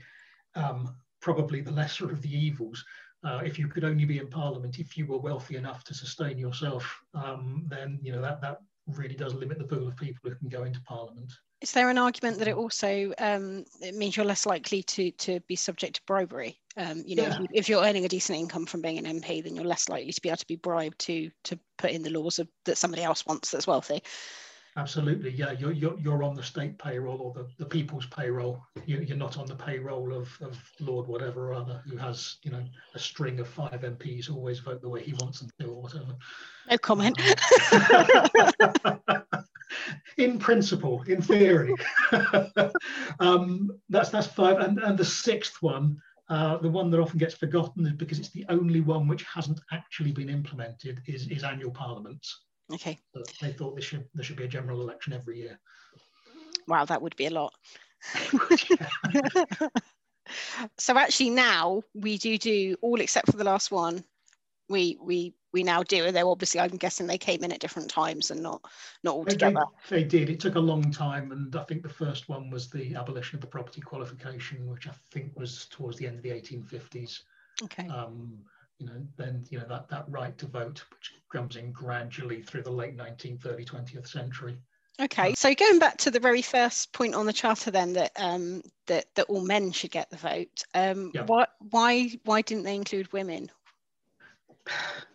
um, 0.57 0.97
probably 1.21 1.61
the 1.61 1.71
lesser 1.71 2.11
of 2.11 2.21
the 2.23 2.37
evils. 2.37 2.85
Uh, 3.25 3.41
if 3.45 3.59
you 3.59 3.69
could 3.69 3.85
only 3.85 4.05
be 4.05 4.19
in 4.19 4.29
Parliament 4.29 4.79
if 4.79 4.97
you 4.97 5.07
were 5.07 5.19
wealthy 5.19 5.57
enough 5.57 5.85
to 5.85 5.95
sustain 5.95 6.39
yourself, 6.39 7.01
um, 7.15 7.67
then 7.69 7.99
you 8.03 8.13
know 8.13 8.21
that 8.21 8.41
that 8.41 8.59
really 8.87 9.15
does 9.15 9.35
limit 9.35 9.59
the 9.59 9.65
pool 9.65 9.87
of 9.89 9.97
people 9.97 10.31
who 10.31 10.37
can 10.37 10.49
go 10.49 10.65
into 10.65 10.81
Parliament. 10.83 11.33
Is 11.63 11.73
there 11.73 11.89
an 11.89 11.99
argument 11.99 12.39
that 12.39 12.49
it 12.49 12.57
also 12.57 13.13
um, 13.19 13.65
it 13.81 13.95
means 13.95 14.17
you're 14.17 14.27
less 14.27 14.45
likely 14.45 14.83
to 14.83 15.11
to 15.13 15.41
be 15.49 15.57
subject 15.57 15.97
to 15.97 16.03
bribery? 16.07 16.61
Um, 16.77 17.03
you 17.07 17.17
know, 17.17 17.23
yeah. 17.23 17.39
if, 17.41 17.51
if, 17.55 17.69
you're 17.71 17.83
earning 17.83 18.05
a 18.05 18.09
decent 18.09 18.39
income 18.39 18.67
from 18.67 18.83
being 18.83 18.99
an 18.99 19.21
MP, 19.21 19.43
then 19.43 19.57
you're 19.57 19.65
less 19.65 19.89
likely 19.89 20.13
to 20.13 20.21
be 20.21 20.29
able 20.29 20.37
to 20.37 20.47
be 20.47 20.57
bribed 20.57 20.99
to 21.01 21.31
to 21.45 21.59
put 21.79 21.93
in 21.93 22.03
the 22.03 22.11
laws 22.11 22.39
of, 22.39 22.49
that 22.67 22.77
somebody 22.77 23.03
else 23.03 23.25
wants 23.25 23.51
that's 23.51 23.67
wealthy. 23.67 24.03
Absolutely, 24.79 25.31
yeah. 25.31 25.53
You're, 25.53 25.73
you're, 25.73 25.99
you're 25.99 26.23
on 26.23 26.35
the 26.35 26.43
state 26.43 26.79
payroll 26.79 27.23
or 27.23 27.33
the, 27.33 27.49
the 27.57 27.65
people's 27.65 28.05
payroll. 28.05 28.63
You, 28.85 28.99
you're 28.99 29.17
not 29.17 29.39
on 29.39 29.47
the 29.47 29.55
payroll 29.55 30.13
of, 30.13 30.29
of 30.43 30.59
Lord 30.81 31.07
whatever 31.07 31.49
or 31.49 31.55
other 31.55 31.83
who 31.89 31.97
has, 31.97 32.37
you 32.43 32.51
know, 32.51 32.63
a 32.95 32.99
string 32.99 33.41
of 33.41 33.49
five 33.49 33.81
MPs 33.81 34.27
who 34.27 34.35
always 34.35 34.59
vote 34.59 34.83
the 34.83 34.89
way 34.91 35.03
he 35.03 35.15
wants 35.15 35.41
them 35.41 35.49
to 35.61 35.69
or 35.69 35.81
whatever. 35.81 36.15
No 36.69 36.77
comment. 36.77 37.19
In 40.17 40.39
principle, 40.39 41.03
in 41.07 41.21
theory. 41.23 41.75
um, 43.21 43.71
that's 43.89 44.11
that's 44.11 44.27
five. 44.27 44.59
And, 44.59 44.79
and 44.79 44.99
the 44.99 45.05
sixth 45.05 45.63
one, 45.63 46.01
uh, 46.29 46.57
the 46.59 46.71
one 46.71 46.91
that 46.91 47.01
often 47.01 47.19
gets 47.19 47.35
forgotten 47.35 47.87
is 47.87 47.93
because 47.93 48.19
it's 48.19 48.31
the 48.31 48.47
only 48.49 48.81
one 48.81 49.07
which 49.09 49.25
hasn't 49.25 49.61
actually 49.73 50.13
been 50.13 50.31
implemented, 50.31 51.01
is, 51.07 51.29
is 51.29 51.45
annual 51.45 51.71
parliaments. 51.71 52.43
Okay. 52.73 52.99
So 53.15 53.23
they 53.41 53.53
thought 53.53 53.75
there 53.75 53.83
should 53.83 54.09
there 54.15 54.25
should 54.25 54.37
be 54.37 54.45
a 54.45 54.49
general 54.49 54.81
election 54.81 55.13
every 55.13 55.39
year. 55.39 55.59
Wow, 56.67 56.85
that 56.85 57.01
would 57.01 57.15
be 57.17 57.27
a 57.27 57.31
lot. 57.31 57.53
so 60.79 60.97
actually 60.99 61.31
now 61.31 61.83
we 61.95 62.19
do 62.19 62.37
do 62.39 62.77
all 62.83 63.01
except 63.01 63.31
for 63.31 63.37
the 63.37 63.45
last 63.45 63.71
one. 63.71 64.03
We 64.69 64.99
we 65.01 65.35
we 65.57 65.63
now 65.63 65.83
do, 65.83 66.05
and 66.05 66.15
though 66.15 66.31
obviously 66.31 66.61
I'm 66.61 66.77
guessing 66.77 67.07
they 67.07 67.17
came 67.17 67.43
in 67.43 67.51
at 67.51 67.61
different 67.61 67.89
times 67.89 68.31
and 68.31 68.43
not 68.43 68.61
not 69.03 69.15
all 69.15 69.25
together. 69.25 69.65
They, 69.89 70.03
they, 70.03 70.05
did. 70.05 70.29
It 70.29 70.39
took 70.39 70.57
a 70.57 70.61
long 70.61 70.91
time, 70.91 71.33
and 71.33 71.57
I 71.57 71.65
think 71.65 71.83
the 71.83 71.89
first 71.89 72.29
one 72.29 72.51
was 72.51 72.69
the 72.69 72.95
abolition 72.95 73.37
of 73.37 73.41
the 73.41 73.47
property 73.47 73.81
qualification, 73.81 74.69
which 74.69 74.87
I 74.87 74.93
think 75.11 75.33
was 75.35 75.67
towards 75.71 75.97
the 75.97 76.07
end 76.07 76.19
of 76.19 76.23
the 76.23 76.29
1850s. 76.29 77.21
Okay. 77.63 77.89
Um, 77.89 78.37
you 78.79 78.87
know, 78.87 79.03
then 79.17 79.47
you 79.49 79.59
know 79.59 79.65
that 79.67 79.89
that 79.89 80.05
right 80.09 80.37
to 80.37 80.47
vote, 80.47 80.85
which 80.91 81.15
comes 81.33 81.57
in 81.57 81.73
gradually 81.73 82.43
through 82.43 82.63
the 82.63 82.71
late 82.71 82.95
19th, 82.95 83.47
early 83.47 83.65
20th 83.65 84.07
century. 84.07 84.59
Okay, 85.01 85.35
so 85.35 85.55
going 85.55 85.79
back 85.79 85.97
to 85.99 86.11
the 86.11 86.21
very 86.21 86.43
first 86.43 86.93
point 86.93 87.15
on 87.15 87.25
the 87.25 87.33
charter, 87.33 87.71
then 87.71 87.95
that 87.95 88.13
um, 88.17 88.63
that 88.89 89.07
that 89.15 89.27
all 89.31 89.41
men 89.41 89.73
should 89.73 89.91
get 89.91 90.11
the 90.11 90.17
vote. 90.19 90.65
Um, 90.75 91.13
yeah. 91.15 91.25
Why 91.25 91.47
why 91.71 92.11
why 92.25 92.43
didn't 92.43 92.65
they 92.65 92.75
include 92.75 93.11
women? 93.15 93.51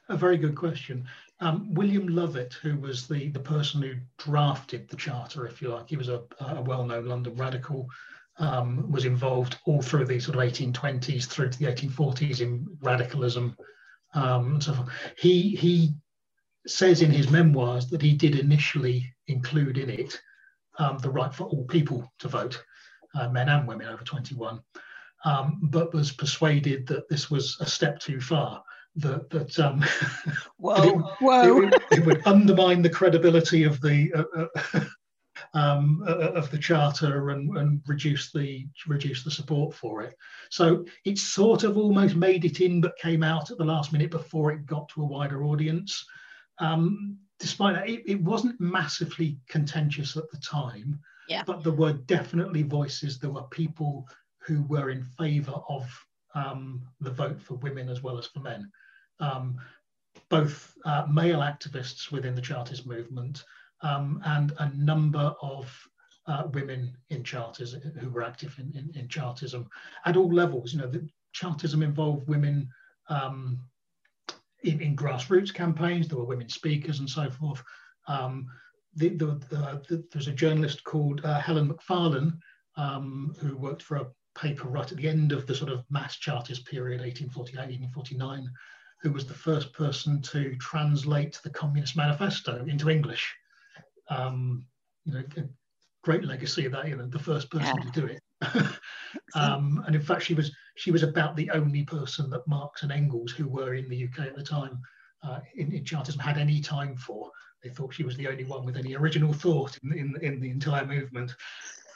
A 0.10 0.18
very 0.18 0.38
good 0.38 0.56
question. 0.56 1.06
Um, 1.40 1.74
William 1.74 2.08
Lovett, 2.08 2.54
who 2.62 2.78
was 2.78 3.08
the 3.08 3.30
the 3.30 3.40
person 3.40 3.82
who 3.82 3.94
drafted 4.18 4.90
the 4.90 4.98
charter, 4.98 5.48
if 5.48 5.62
you 5.62 5.70
like, 5.70 5.90
he 5.90 5.98
was 5.98 6.10
a, 6.10 6.22
a 6.40 6.62
well-known 6.62 7.08
London 7.08 7.36
radical 7.36 7.88
um, 8.38 8.92
was 8.92 9.06
involved 9.06 9.58
all 9.66 9.82
through 9.82 10.06
the 10.06 10.20
sort 10.20 10.38
of 10.38 10.44
1820s 10.44 11.26
through 11.26 11.50
to 11.50 11.60
the 11.60 11.66
1840s 11.66 12.42
in 12.42 12.66
radicalism. 12.82 13.56
Um, 14.14 14.60
so 14.60 14.86
he 15.18 15.56
he 15.56 15.94
says 16.68 17.02
in 17.02 17.12
his 17.12 17.30
memoirs 17.30 17.88
that 17.90 18.02
he 18.02 18.14
did 18.14 18.36
initially 18.36 19.14
include 19.28 19.78
in 19.78 19.90
it 19.90 20.20
um, 20.78 20.98
the 21.00 21.10
right 21.10 21.34
for 21.34 21.46
all 21.46 21.66
people 21.66 22.12
to 22.20 22.28
vote, 22.28 22.64
uh, 23.16 23.30
men 23.30 23.50
and 23.50 23.68
women 23.68 23.88
over 23.88 24.04
21, 24.04 24.62
um, 25.26 25.60
but 25.64 25.94
was 25.94 26.12
persuaded 26.12 26.88
that 26.88 27.10
this 27.10 27.32
was 27.32 27.58
a 27.60 27.66
step 27.66 28.00
too 28.00 28.20
far. 28.20 28.64
That 28.96 29.30
that, 29.30 29.58
um, 29.60 29.84
whoa, 30.58 30.84
it, 30.84 30.96
whoa. 31.22 31.62
It, 31.62 31.84
it, 31.92 32.06
would 32.06 32.26
undermine 32.28 32.82
the 32.82 32.90
credibility 32.90 33.64
of 33.64 33.80
the 33.82 34.12
uh, 34.14 34.48
uh, 34.74 34.80
um, 35.54 36.04
of 36.06 36.52
the 36.52 36.58
charter 36.58 37.30
and, 37.30 37.58
and 37.58 37.82
reduce 37.88 38.32
the 38.32 38.68
reduce 38.88 39.24
the 39.24 39.32
support 39.32 39.74
for 39.74 40.02
it. 40.02 40.16
So 40.50 40.86
it 41.06 41.18
sort 41.18 41.64
of 41.64 41.78
almost 41.78 42.16
made 42.16 42.46
it 42.46 42.60
in, 42.60 42.82
but 42.82 42.98
came 42.98 43.24
out 43.24 43.52
at 43.52 43.58
the 43.58 43.66
last 43.66 43.94
minute 43.94 44.12
before 44.12 44.52
it 44.52 44.66
got 44.66 44.90
to 44.90 45.02
a 45.02 45.08
wider 45.08 45.44
audience. 45.44 46.06
Um, 46.60 47.18
despite 47.40 47.76
that, 47.76 47.90
it, 47.90 48.04
it, 48.06 48.22
wasn't 48.22 48.60
massively 48.62 49.40
contentious 49.48 50.16
at 50.16 50.30
the 50.32 50.38
time. 50.38 51.00
Yeah. 51.28 51.44
But 51.46 51.64
there 51.64 51.74
were 51.74 51.94
definitely 51.94 52.64
voices. 52.64 53.18
There 53.18 53.32
were 53.32 53.44
people 53.44 54.08
who 54.46 54.64
were 54.64 54.90
in 54.90 55.04
favour 55.18 55.56
of 55.70 55.90
um, 56.36 56.82
the 57.00 57.12
vote 57.12 57.42
for 57.42 57.56
women 57.56 57.90
as 57.90 58.04
well 58.04 58.18
as 58.18 58.28
for 58.28 58.40
men. 58.40 58.70
Um, 59.22 59.58
both 60.30 60.78
uh, 60.86 61.06
male 61.10 61.40
activists 61.40 62.12
within 62.12 62.36
the 62.36 62.42
Chartist 62.42 62.86
movement 62.86 63.44
um, 63.82 64.22
and 64.26 64.54
a 64.60 64.70
number 64.76 65.34
of 65.42 65.70
uh, 66.28 66.44
women 66.54 66.96
in 67.10 67.24
Chartism 67.24 67.82
who 68.00 68.10
were 68.10 68.24
active 68.24 68.58
in, 68.60 68.72
in, 68.78 68.92
in, 69.00 69.08
Chartism 69.08 69.68
at 70.06 70.18
all 70.18 70.32
levels. 70.32 70.74
You 70.74 70.80
know, 70.80 70.88
the 70.88 71.08
Chartism 71.34 71.82
involved 71.82 72.28
women 72.28 72.70
um, 73.10 73.60
in, 74.64 74.80
in, 74.82 74.96
grassroots 74.96 75.54
campaigns. 75.54 76.08
There 76.08 76.18
were 76.18 76.26
women 76.26 76.50
speakers 76.50 77.00
and 77.00 77.10
so 77.10 77.30
forth. 77.30 77.64
Um, 78.08 78.48
the, 78.96 79.10
the, 79.10 79.42
the, 79.50 80.06
there's 80.12 80.28
a 80.28 80.34
journalist 80.34 80.84
called 80.84 81.22
uh, 81.24 81.40
Helen 81.40 81.68
Macfarlane 81.68 82.40
um, 82.78 83.36
who 83.40 83.58
worked 83.58 83.82
for 83.82 83.98
a 83.98 84.08
paper 84.36 84.68
right 84.68 84.90
at 84.90 84.98
the 84.98 85.10
end 85.10 85.32
of 85.32 85.48
the 85.48 85.56
sort 85.56 85.72
of 85.72 85.84
mass 85.90 86.18
Chartist 86.18 86.66
period, 86.66 87.02
1848, 87.02 87.58
1849, 87.58 88.50
who 89.02 89.12
was 89.12 89.26
the 89.26 89.34
first 89.34 89.74
person 89.74 90.22
to 90.22 90.56
translate 90.58 91.40
the 91.44 91.50
Communist 91.50 91.98
Manifesto 91.98 92.64
into 92.66 92.90
English. 92.90 93.34
Um, 94.10 94.66
you 95.06 95.14
know, 95.14 95.24
great 96.04 96.24
legacy 96.24 96.66
of 96.66 96.72
that. 96.74 96.88
You 96.88 96.98
know, 96.98 97.08
the 97.08 97.20
first 97.20 97.50
person 97.50 97.76
yeah. 97.78 97.92
to 97.92 98.02
do 98.02 98.06
it. 98.08 98.22
um, 99.36 99.84
and 99.86 99.96
in 99.96 100.02
fact, 100.02 100.24
she 100.24 100.34
was 100.34 100.52
she 100.76 100.92
was 100.92 101.04
about 101.04 101.36
the 101.36 101.50
only 101.52 101.84
person 101.84 102.30
that 102.30 102.48
Marx 102.48 102.84
and 102.84 102.92
Engels, 102.92 103.32
who 103.32 103.48
were 103.48 103.76
in 103.76 103.90
the 103.90 104.06
UK 104.06 104.28
at 104.28 104.36
the 104.36 104.44
time, 104.44 104.80
uh, 105.24 105.40
in, 105.56 105.72
in 105.72 105.84
Chartism, 105.84 106.20
had 106.20 106.38
any 106.38 106.62
time 106.62 106.96
for. 106.96 107.32
They 107.64 107.70
thought 107.70 107.94
she 107.94 108.04
was 108.04 108.18
the 108.18 108.28
only 108.28 108.44
one 108.44 108.66
with 108.66 108.78
any 108.78 108.96
original 108.96 109.34
thought 109.34 109.78
in, 109.84 109.94
in, 109.94 110.16
in 110.22 110.40
the 110.40 110.50
entire 110.50 110.86
movement. 110.86 111.36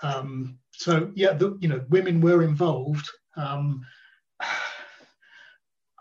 Um, 0.04 0.60
so 0.72 1.12
yeah, 1.16 1.34
the, 1.34 1.58
you 1.60 1.68
know, 1.68 1.84
women 1.90 2.22
were 2.22 2.44
involved. 2.44 3.10
Um, 3.36 3.84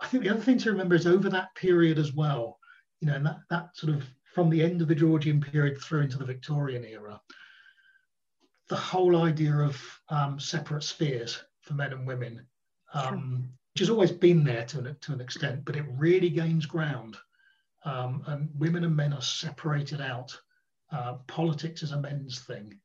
I 0.04 0.06
think 0.06 0.22
the 0.22 0.30
other 0.30 0.42
thing 0.42 0.58
to 0.58 0.70
remember 0.70 0.94
is 0.94 1.06
over 1.06 1.30
that 1.30 1.54
period 1.54 1.98
as 1.98 2.12
well, 2.12 2.58
you 3.00 3.08
know, 3.08 3.14
and 3.14 3.24
that, 3.24 3.38
that 3.48 3.74
sort 3.74 3.94
of 3.94 4.04
from 4.34 4.50
the 4.50 4.62
end 4.62 4.82
of 4.82 4.88
the 4.88 4.94
Georgian 4.94 5.40
period 5.40 5.80
through 5.80 6.02
into 6.02 6.18
the 6.18 6.26
Victorian 6.26 6.84
era, 6.84 7.18
the 8.68 8.76
whole 8.76 9.22
idea 9.22 9.54
of 9.54 9.80
um, 10.10 10.38
separate 10.38 10.82
spheres 10.82 11.42
for 11.62 11.72
men 11.72 11.94
and 11.94 12.06
women, 12.06 12.46
um, 12.92 13.48
which 13.72 13.80
has 13.80 13.88
always 13.88 14.12
been 14.12 14.44
there 14.44 14.66
to 14.66 14.80
an, 14.80 14.96
to 15.00 15.14
an 15.14 15.22
extent, 15.22 15.64
but 15.64 15.76
it 15.76 15.86
really 15.96 16.28
gains 16.28 16.66
ground. 16.66 17.16
Um, 17.86 18.22
and 18.26 18.50
women 18.58 18.84
and 18.84 18.94
men 18.94 19.14
are 19.14 19.22
separated 19.22 20.02
out. 20.02 20.38
Uh, 20.92 21.14
politics 21.26 21.82
is 21.82 21.92
a 21.92 22.00
men's 22.00 22.40
thing. 22.40 22.78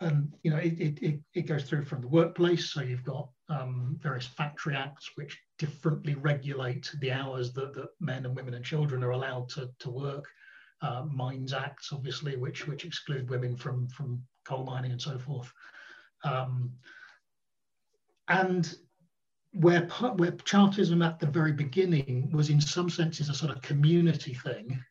And 0.00 0.32
you 0.42 0.50
know 0.50 0.56
it, 0.56 0.78
it, 0.80 1.20
it, 1.34 1.42
goes 1.42 1.64
through 1.64 1.84
from 1.84 2.00
the 2.00 2.08
workplace. 2.08 2.70
So 2.70 2.80
you've 2.80 3.04
got 3.04 3.28
um, 3.50 3.98
various 4.00 4.26
factory 4.26 4.74
acts 4.74 5.10
which 5.16 5.38
differently 5.58 6.14
regulate 6.14 6.90
the 7.00 7.12
hours 7.12 7.52
that, 7.52 7.74
that 7.74 7.88
men 8.00 8.24
and 8.24 8.34
women 8.34 8.54
and 8.54 8.64
children 8.64 9.04
are 9.04 9.10
allowed 9.10 9.50
to, 9.50 9.68
to 9.80 9.90
work. 9.90 10.24
Uh, 10.82 11.04
mines 11.12 11.52
acts 11.52 11.90
obviously 11.92 12.36
which 12.36 12.66
which 12.66 12.86
exclude 12.86 13.28
women 13.28 13.54
from 13.54 13.86
from 13.88 14.22
coal 14.46 14.64
mining 14.64 14.92
and 14.92 15.02
so 15.02 15.18
forth. 15.18 15.52
Um, 16.24 16.72
and 18.28 18.74
where 19.52 19.86
where 20.16 20.30
chartism 20.44 21.02
at 21.02 21.18
the 21.18 21.26
very 21.26 21.52
beginning 21.52 22.30
was 22.32 22.50
in 22.50 22.60
some 22.60 22.88
senses 22.88 23.28
a 23.28 23.34
sort 23.34 23.54
of 23.54 23.60
community 23.62 24.32
thing 24.32 24.82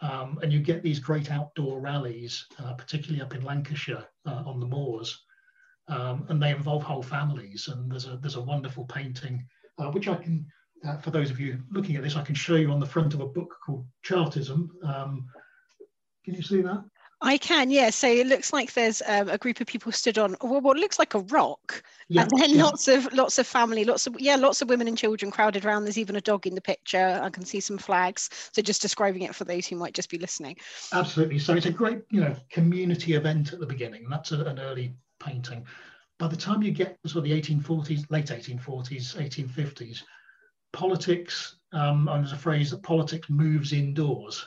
um, 0.00 0.38
and 0.42 0.52
you 0.52 0.60
get 0.60 0.82
these 0.82 1.00
great 1.00 1.30
outdoor 1.30 1.80
rallies, 1.80 2.46
uh, 2.62 2.74
particularly 2.74 3.22
up 3.22 3.34
in 3.34 3.42
Lancashire 3.42 4.04
uh, 4.26 4.42
on 4.46 4.60
the 4.60 4.66
moors, 4.66 5.24
um, 5.88 6.26
and 6.28 6.42
they 6.42 6.50
involve 6.50 6.82
whole 6.82 7.02
families. 7.02 7.68
And 7.68 7.90
there's 7.90 8.06
a 8.06 8.16
there's 8.18 8.36
a 8.36 8.40
wonderful 8.40 8.84
painting 8.84 9.44
uh, 9.78 9.90
which 9.90 10.08
I 10.08 10.16
can, 10.16 10.46
uh, 10.84 10.98
for 10.98 11.10
those 11.10 11.30
of 11.30 11.40
you 11.40 11.60
looking 11.70 11.96
at 11.96 12.02
this, 12.02 12.16
I 12.16 12.22
can 12.22 12.34
show 12.34 12.56
you 12.56 12.70
on 12.70 12.80
the 12.80 12.86
front 12.86 13.14
of 13.14 13.20
a 13.20 13.26
book 13.26 13.56
called 13.64 13.86
Chartism. 14.02 14.70
Um, 14.82 15.26
can 16.24 16.34
you 16.34 16.42
see 16.42 16.60
that? 16.62 16.84
I 17.20 17.36
can, 17.36 17.70
yeah. 17.70 17.90
So 17.90 18.06
it 18.06 18.28
looks 18.28 18.52
like 18.52 18.72
there's 18.74 19.02
um, 19.06 19.28
a 19.28 19.38
group 19.38 19.60
of 19.60 19.66
people 19.66 19.90
stood 19.90 20.18
on 20.18 20.36
well, 20.40 20.60
what 20.60 20.76
looks 20.76 21.00
like 21.00 21.14
a 21.14 21.20
rock, 21.20 21.82
yeah, 22.08 22.22
and 22.22 22.30
then 22.40 22.50
yeah. 22.50 22.62
lots 22.62 22.86
of 22.86 23.12
lots 23.12 23.38
of 23.38 23.46
family, 23.46 23.84
lots 23.84 24.06
of 24.06 24.20
yeah, 24.20 24.36
lots 24.36 24.62
of 24.62 24.68
women 24.68 24.86
and 24.86 24.96
children 24.96 25.32
crowded 25.32 25.64
around. 25.64 25.84
There's 25.84 25.98
even 25.98 26.16
a 26.16 26.20
dog 26.20 26.46
in 26.46 26.54
the 26.54 26.60
picture. 26.60 27.20
I 27.20 27.28
can 27.30 27.44
see 27.44 27.58
some 27.58 27.76
flags. 27.76 28.30
So 28.52 28.62
just 28.62 28.80
describing 28.80 29.22
it 29.22 29.34
for 29.34 29.44
those 29.44 29.66
who 29.66 29.76
might 29.76 29.94
just 29.94 30.10
be 30.10 30.18
listening. 30.18 30.56
Absolutely. 30.92 31.40
So 31.40 31.54
it's 31.54 31.66
a 31.66 31.72
great 31.72 32.02
you 32.10 32.20
know 32.20 32.36
community 32.50 33.14
event 33.14 33.52
at 33.52 33.58
the 33.58 33.66
beginning, 33.66 34.04
and 34.04 34.12
that's 34.12 34.30
a, 34.30 34.44
an 34.44 34.60
early 34.60 34.94
painting. 35.18 35.66
By 36.18 36.28
the 36.28 36.36
time 36.36 36.62
you 36.62 36.70
get 36.70 36.98
to 37.02 37.08
sort 37.08 37.24
of 37.24 37.30
the 37.30 37.40
1840s, 37.40 38.10
late 38.10 38.26
1840s, 38.26 39.16
1850s, 39.16 40.02
politics. 40.72 41.56
Um, 41.72 42.08
and 42.08 42.22
there's 42.22 42.32
a 42.32 42.36
phrase 42.36 42.70
that 42.70 42.82
politics 42.82 43.28
moves 43.28 43.72
indoors 43.72 44.46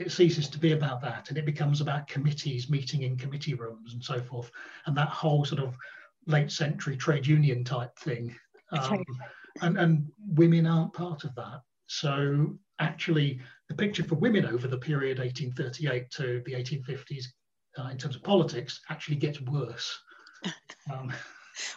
it 0.00 0.10
ceases 0.10 0.48
to 0.48 0.58
be 0.58 0.72
about 0.72 1.02
that 1.02 1.28
and 1.28 1.36
it 1.36 1.44
becomes 1.44 1.82
about 1.82 2.08
committees 2.08 2.70
meeting 2.70 3.02
in 3.02 3.18
committee 3.18 3.52
rooms 3.52 3.92
and 3.92 4.02
so 4.02 4.18
forth 4.20 4.50
and 4.86 4.96
that 4.96 5.08
whole 5.08 5.44
sort 5.44 5.60
of 5.60 5.76
late 6.26 6.50
century 6.50 6.96
trade 6.96 7.26
union 7.26 7.62
type 7.62 7.96
thing. 7.98 8.34
Um, 8.72 9.04
and, 9.60 9.78
and 9.78 10.06
women 10.26 10.66
aren't 10.66 10.94
part 10.94 11.24
of 11.24 11.34
that. 11.34 11.60
So 11.86 12.56
actually 12.78 13.40
the 13.68 13.74
picture 13.74 14.02
for 14.02 14.14
women 14.14 14.46
over 14.46 14.66
the 14.68 14.78
period 14.78 15.18
1838 15.18 16.10
to 16.12 16.42
the 16.46 16.52
1850s 16.54 17.24
uh, 17.78 17.88
in 17.88 17.98
terms 17.98 18.16
of 18.16 18.22
politics 18.22 18.80
actually 18.88 19.16
gets 19.16 19.40
worse. 19.42 19.98
Um, 20.90 21.12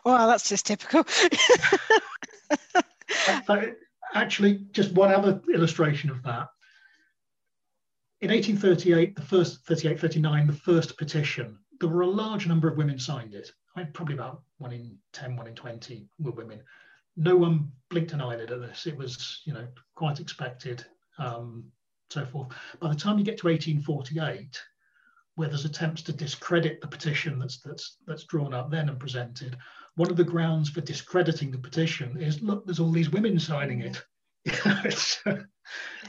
well 0.05 0.27
that's 0.27 0.47
just 0.47 0.65
typical. 0.65 1.05
Actually 4.15 4.65
just 4.71 4.93
one 4.93 5.11
other 5.13 5.41
illustration 5.53 6.09
of 6.09 6.23
that 6.23 6.47
in 8.23 8.29
1838, 8.29 9.17
the 9.17 9.21
first 9.21 9.65
38, 9.65 9.99
39, 9.99 10.47
the 10.47 10.53
first 10.53 10.97
petition, 10.97 11.59
there 11.81 11.89
were 11.89 12.03
a 12.03 12.07
large 12.07 12.47
number 12.47 12.69
of 12.69 12.77
women 12.77 12.97
signed 12.97 13.33
it. 13.33 13.51
I 13.75 13.81
mean, 13.81 13.91
probably 13.91 14.15
about 14.15 14.43
one 14.59 14.71
in 14.71 14.97
10, 15.11 15.35
one 15.35 15.47
in 15.47 15.55
20 15.55 16.07
were 16.19 16.31
women. 16.31 16.63
No 17.17 17.35
one 17.35 17.69
blinked 17.89 18.13
an 18.13 18.21
eyelid 18.21 18.49
at 18.49 18.61
this. 18.61 18.87
It 18.87 18.95
was, 18.95 19.41
you 19.43 19.51
know, 19.51 19.67
quite 19.95 20.21
expected, 20.21 20.85
um, 21.17 21.65
so 22.11 22.25
forth. 22.25 22.55
By 22.79 22.87
the 22.87 22.95
time 22.95 23.19
you 23.19 23.25
get 23.25 23.37
to 23.39 23.47
1848, 23.47 24.57
where 25.35 25.49
there's 25.49 25.65
attempts 25.65 26.01
to 26.03 26.13
discredit 26.13 26.79
the 26.79 26.87
petition 26.87 27.39
that's 27.39 27.59
that's 27.59 27.97
that's 28.07 28.23
drawn 28.23 28.53
up 28.53 28.71
then 28.71 28.87
and 28.87 28.99
presented, 28.99 29.57
one 29.95 30.09
of 30.09 30.15
the 30.15 30.23
grounds 30.23 30.69
for 30.69 30.79
discrediting 30.79 31.51
the 31.51 31.57
petition 31.57 32.15
is 32.21 32.41
look, 32.41 32.65
there's 32.65 32.79
all 32.79 32.91
these 32.91 33.09
women 33.09 33.37
signing 33.37 33.81
it. 33.81 34.01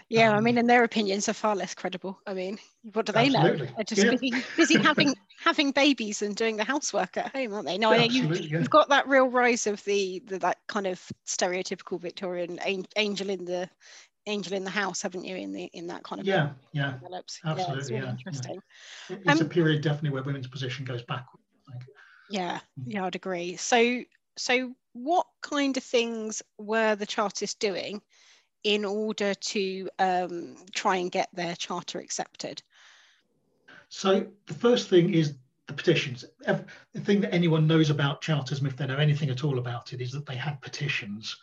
yeah, 0.08 0.30
um, 0.30 0.36
I 0.36 0.40
mean, 0.40 0.58
and 0.58 0.68
their 0.68 0.84
opinions 0.84 1.28
are 1.28 1.34
far 1.34 1.56
less 1.56 1.74
credible. 1.74 2.20
I 2.26 2.34
mean, 2.34 2.58
what 2.92 3.06
do 3.06 3.12
they 3.12 3.26
absolutely. 3.26 3.66
know? 3.66 3.72
They're 3.76 3.84
just 3.84 4.04
yeah. 4.04 4.10
busy, 4.10 4.32
busy 4.56 4.78
having 4.78 5.14
having 5.42 5.72
babies 5.72 6.22
and 6.22 6.34
doing 6.34 6.56
the 6.56 6.64
housework 6.64 7.16
at 7.16 7.34
home, 7.34 7.54
aren't 7.54 7.66
they? 7.66 7.78
No, 7.78 7.92
yeah, 7.92 8.04
you, 8.04 8.28
yeah. 8.28 8.58
you've 8.58 8.70
got 8.70 8.88
that 8.88 9.08
real 9.08 9.26
rise 9.26 9.66
of 9.66 9.82
the, 9.84 10.22
the 10.26 10.38
that 10.38 10.58
kind 10.68 10.86
of 10.86 11.00
stereotypical 11.26 12.00
Victorian 12.00 12.58
angel 12.96 13.30
in 13.30 13.44
the 13.44 13.68
angel 14.26 14.54
in 14.54 14.64
the 14.64 14.70
house, 14.70 15.02
haven't 15.02 15.24
you? 15.24 15.36
In 15.36 15.52
the 15.52 15.64
in 15.72 15.86
that 15.88 16.02
kind 16.02 16.20
of 16.20 16.26
yeah, 16.26 16.50
yeah, 16.72 16.92
develops. 16.92 17.40
absolutely, 17.44 17.74
yeah, 17.74 17.80
it's 17.80 17.90
really 17.90 18.08
interesting. 18.08 18.62
It's 19.08 19.40
um, 19.40 19.46
a 19.46 19.48
period 19.48 19.82
definitely 19.82 20.10
where 20.10 20.22
women's 20.22 20.48
position 20.48 20.84
goes 20.84 21.02
backward. 21.02 21.40
Yeah, 22.30 22.60
mm. 22.80 22.84
yeah, 22.86 23.04
I'd 23.04 23.16
agree. 23.16 23.56
So 23.56 24.02
so 24.36 24.72
what 24.92 25.26
kind 25.42 25.76
of 25.76 25.82
things 25.82 26.42
were 26.58 26.94
the 26.94 27.06
Chartists 27.06 27.54
doing 27.54 28.00
in 28.64 28.84
order 28.84 29.34
to 29.34 29.88
um, 29.98 30.56
try 30.74 30.96
and 30.96 31.12
get 31.12 31.28
their 31.32 31.54
charter 31.54 32.00
accepted? 32.00 32.62
So 33.88 34.26
the 34.46 34.54
first 34.54 34.88
thing 34.88 35.14
is 35.14 35.34
the 35.66 35.74
petitions. 35.74 36.24
The 36.40 37.00
thing 37.00 37.20
that 37.20 37.32
anyone 37.32 37.66
knows 37.66 37.90
about 37.90 38.20
Chartism, 38.20 38.66
if 38.66 38.76
they 38.76 38.86
know 38.86 38.96
anything 38.96 39.30
at 39.30 39.44
all 39.44 39.58
about 39.58 39.92
it, 39.92 40.00
is 40.00 40.12
that 40.12 40.26
they 40.26 40.36
had 40.36 40.60
petitions. 40.60 41.36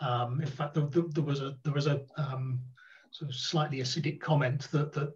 Um, 0.00 0.40
in 0.40 0.48
fact, 0.48 0.74
there, 0.74 0.86
there, 0.86 1.22
was 1.22 1.40
a 1.40 1.56
there 1.62 1.74
was 1.74 1.86
a 1.86 2.02
um, 2.16 2.60
sort 3.10 3.30
of 3.30 3.36
slightly 3.36 3.78
acidic 3.78 4.20
comment 4.20 4.68
that 4.72 4.92
that 4.92 5.12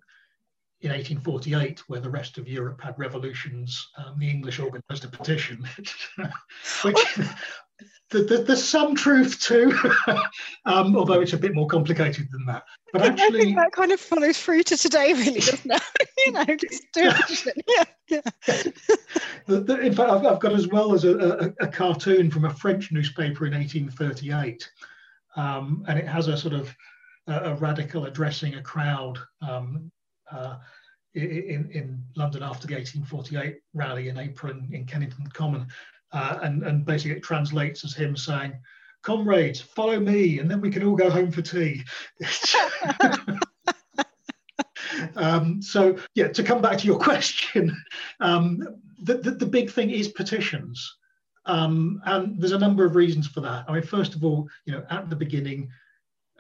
in 0.83 0.91
1848, 0.91 1.89
where 1.89 2.01
the 2.01 2.11
rest 2.11 2.37
of 2.37 2.47
Europe 2.47 2.81
had 2.83 2.99
revolutions, 2.99 3.89
um, 3.97 4.19
the 4.19 4.29
English 4.29 4.61
organised 4.61 5.05
a 5.05 5.09
petition, 5.09 5.67
which 6.83 7.19
there's 8.11 8.65
some 8.65 8.95
truth 8.95 9.41
too, 9.41 9.77
um, 10.67 10.97
although 10.97 11.21
it's 11.21 11.33
a 11.33 11.39
bit 11.39 11.55
more 11.55 11.67
complicated 11.67 12.29
than 12.31 12.47
that. 12.47 12.65
But 12.93 13.03
actually, 13.03 13.55
that 13.55 13.73
kind 13.73 13.93
of 13.93 14.01
follows 14.01 14.39
through 14.39 14.63
to 14.65 14.77
today, 14.77 15.13
really, 15.13 15.41
doesn't 15.41 15.71
it? 15.71 15.83
you 16.27 16.33
know, 16.33 16.45
just 16.45 16.85
do 16.93 17.11
it. 17.13 17.65
Yeah. 17.67 17.85
yeah. 18.47 18.63
The, 19.47 19.61
the, 19.61 19.81
in 19.81 19.95
fact, 19.95 20.11
I've, 20.11 20.27
I've, 20.27 20.41
got 20.41 20.53
as 20.53 20.69
well 20.69 20.95
as 20.95 21.05
a, 21.05 21.19
a, 21.19 21.65
a, 21.65 21.69
cartoon 21.69 22.31
from 22.31 22.45
a 22.45 22.55
French 22.55 22.93
newspaper 22.93 23.47
in 23.47 23.55
1838, 23.55 24.71
um, 25.37 25.85
and 25.89 25.99
it 25.99 26.07
has 26.07 26.29
a 26.29 26.37
sort 26.37 26.55
of 26.55 26.75
a, 27.27 27.51
a 27.51 27.55
radical 27.55 28.07
addressing 28.07 28.55
a 28.55 28.63
crowd 28.63 29.19
um, 29.43 29.91
uh, 30.31 30.57
in, 31.15 31.71
in 31.73 32.05
London 32.17 32.43
after 32.43 32.67
the 32.67 32.75
1848 32.75 33.57
rally 33.73 34.09
in 34.09 34.19
April 34.19 34.53
in, 34.53 34.69
in 34.73 34.85
Kennington 34.85 35.27
Common, 35.29 35.67
uh, 36.15 36.39
and, 36.43 36.63
and 36.63 36.87
basically 36.87 37.17
it 37.17 37.23
translates 37.23 37.85
as 37.85 37.93
him 37.93 38.17
saying, 38.17 38.55
"Comrades, 39.03 39.61
follow 39.61 40.01
me, 40.01 40.39
and 40.39 40.51
then 40.51 40.61
we 40.61 40.71
can 40.71 40.85
all 40.85 40.97
go 40.97 41.11
home 41.11 41.31
for 41.31 41.43
tea." 41.43 41.85
um, 45.17 45.61
so 45.61 45.99
yeah, 46.15 46.29
to 46.29 46.43
come 46.43 46.63
back 46.63 46.79
to 46.79 46.87
your 46.87 46.99
question, 47.11 47.77
um, 48.21 48.67
the, 49.03 49.19
the, 49.19 49.33
the, 49.33 49.47
big 49.47 49.71
thing 49.71 49.91
is 49.91 50.09
petitions. 50.09 50.97
Um, 51.47 52.01
and 52.07 52.41
there's 52.41 52.53
a 52.53 52.59
number 52.59 52.87
of 52.87 52.97
reasons 52.97 53.27
for 53.27 53.43
that. 53.43 53.67
I 53.69 53.73
mean, 53.73 53.83
first 53.83 54.15
of 54.15 54.25
all, 54.25 54.49
you 54.65 54.73
know, 54.73 54.83
at 54.89 55.11
the 55.11 55.17
beginning, 55.17 55.69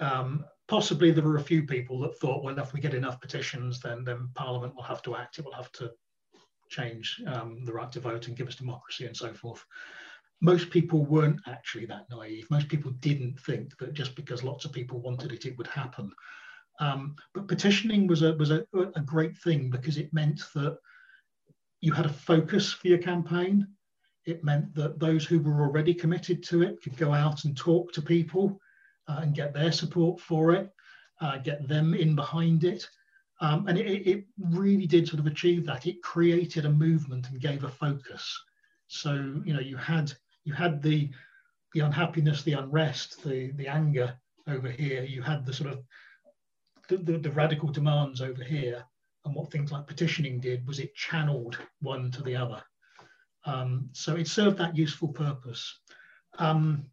um, 0.00 0.46
possibly 0.66 1.10
there 1.10 1.24
were 1.24 1.36
a 1.36 1.42
few 1.42 1.64
people 1.64 2.00
that 2.00 2.18
thought, 2.18 2.42
well, 2.42 2.58
if 2.58 2.72
we 2.72 2.80
get 2.80 2.94
enough 2.94 3.20
petitions, 3.20 3.80
then 3.80 4.04
then 4.04 4.30
Parliament 4.34 4.74
will 4.74 4.82
have 4.82 5.02
to 5.02 5.16
act. 5.16 5.38
It 5.38 5.44
will 5.44 5.52
have 5.52 5.70
to 5.72 5.90
change 6.74 7.20
um, 7.26 7.64
the 7.64 7.72
right 7.72 7.90
to 7.92 8.00
vote 8.00 8.28
and 8.28 8.36
give 8.36 8.48
us 8.48 8.56
democracy 8.56 9.06
and 9.06 9.16
so 9.16 9.32
forth. 9.32 9.64
Most 10.40 10.70
people 10.70 11.04
weren't 11.04 11.40
actually 11.46 11.86
that 11.86 12.06
naive. 12.10 12.46
Most 12.50 12.68
people 12.68 12.90
didn't 13.00 13.38
think 13.40 13.76
that 13.78 13.94
just 13.94 14.14
because 14.16 14.42
lots 14.42 14.64
of 14.64 14.72
people 14.72 15.00
wanted 15.00 15.32
it, 15.32 15.46
it 15.46 15.56
would 15.56 15.68
happen. 15.68 16.12
Um, 16.80 17.14
but 17.34 17.48
petitioning 17.48 18.06
was 18.06 18.22
a 18.22 18.34
was 18.34 18.50
a, 18.50 18.66
a 18.74 19.00
great 19.00 19.36
thing 19.38 19.70
because 19.70 19.96
it 19.96 20.12
meant 20.12 20.40
that 20.54 20.76
you 21.80 21.92
had 21.92 22.06
a 22.06 22.12
focus 22.30 22.72
for 22.72 22.88
your 22.88 22.98
campaign. 22.98 23.68
It 24.26 24.42
meant 24.42 24.74
that 24.74 24.98
those 24.98 25.24
who 25.24 25.38
were 25.38 25.62
already 25.62 25.94
committed 25.94 26.42
to 26.44 26.62
it 26.62 26.82
could 26.82 26.96
go 26.96 27.12
out 27.12 27.44
and 27.44 27.56
talk 27.56 27.92
to 27.92 28.02
people 28.02 28.58
uh, 29.06 29.20
and 29.22 29.34
get 29.34 29.52
their 29.52 29.70
support 29.70 30.18
for 30.18 30.52
it, 30.52 30.70
uh, 31.20 31.38
get 31.38 31.68
them 31.68 31.94
in 31.94 32.16
behind 32.16 32.64
it. 32.64 32.88
Um, 33.40 33.66
and 33.66 33.78
it, 33.78 34.06
it, 34.06 34.24
really 34.38 34.86
did 34.86 35.08
sort 35.08 35.18
of 35.18 35.26
achieve 35.26 35.66
that. 35.66 35.86
It 35.86 36.02
created 36.02 36.66
a 36.66 36.70
movement 36.70 37.28
and 37.28 37.40
gave 37.40 37.64
a 37.64 37.68
focus. 37.68 38.38
So 38.86 39.12
you 39.44 39.52
know 39.52 39.60
you 39.60 39.76
had 39.76 40.12
you 40.44 40.52
had 40.52 40.82
the 40.82 41.10
the 41.72 41.80
unhappiness, 41.80 42.42
the 42.42 42.52
unrest, 42.52 43.24
the 43.24 43.50
the 43.52 43.66
anger 43.66 44.14
over 44.46 44.70
here. 44.70 45.02
You 45.02 45.22
had 45.22 45.44
the 45.44 45.52
sort 45.52 45.72
of 45.72 45.82
the, 46.88 46.98
the, 46.98 47.18
the, 47.18 47.30
radical 47.30 47.70
demands 47.70 48.20
over 48.20 48.42
here. 48.44 48.84
And 49.24 49.34
what 49.34 49.50
things 49.50 49.72
like 49.72 49.86
petitioning 49.86 50.38
did 50.38 50.66
was 50.66 50.78
it 50.78 50.94
channeled 50.94 51.58
one 51.80 52.10
to 52.12 52.22
the 52.22 52.36
other. 52.36 52.62
Um, 53.46 53.88
so 53.92 54.16
it 54.16 54.28
served 54.28 54.58
that 54.58 54.76
useful 54.76 55.08
purpose. 55.08 55.78
Um, 56.38 56.84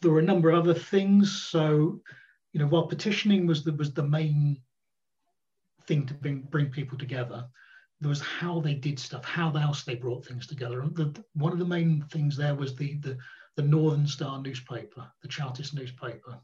there 0.00 0.10
were 0.10 0.20
a 0.20 0.24
number 0.24 0.50
of 0.50 0.58
other 0.58 0.74
things. 0.74 1.42
So, 1.42 2.00
you 2.52 2.60
know, 2.60 2.66
while 2.66 2.86
petitioning 2.86 3.46
was 3.46 3.62
the, 3.62 3.72
was 3.72 3.92
the 3.92 4.06
main 4.06 4.58
thing 5.86 6.06
to 6.06 6.14
bring, 6.14 6.40
bring 6.50 6.70
people 6.70 6.98
together, 6.98 7.46
there 8.00 8.08
was 8.08 8.20
how 8.20 8.60
they 8.60 8.74
did 8.74 8.98
stuff, 8.98 9.24
how 9.24 9.50
else 9.52 9.84
they 9.84 9.94
brought 9.94 10.26
things 10.26 10.46
together. 10.46 10.80
And 10.80 10.94
the, 10.96 11.24
one 11.34 11.52
of 11.52 11.58
the 11.58 11.64
main 11.64 12.04
things 12.10 12.36
there 12.36 12.54
was 12.54 12.74
the, 12.74 12.96
the, 12.98 13.16
the 13.56 13.62
Northern 13.62 14.06
Star 14.06 14.40
newspaper, 14.40 15.06
the 15.22 15.28
Chartist 15.28 15.74
newspaper. 15.74 16.38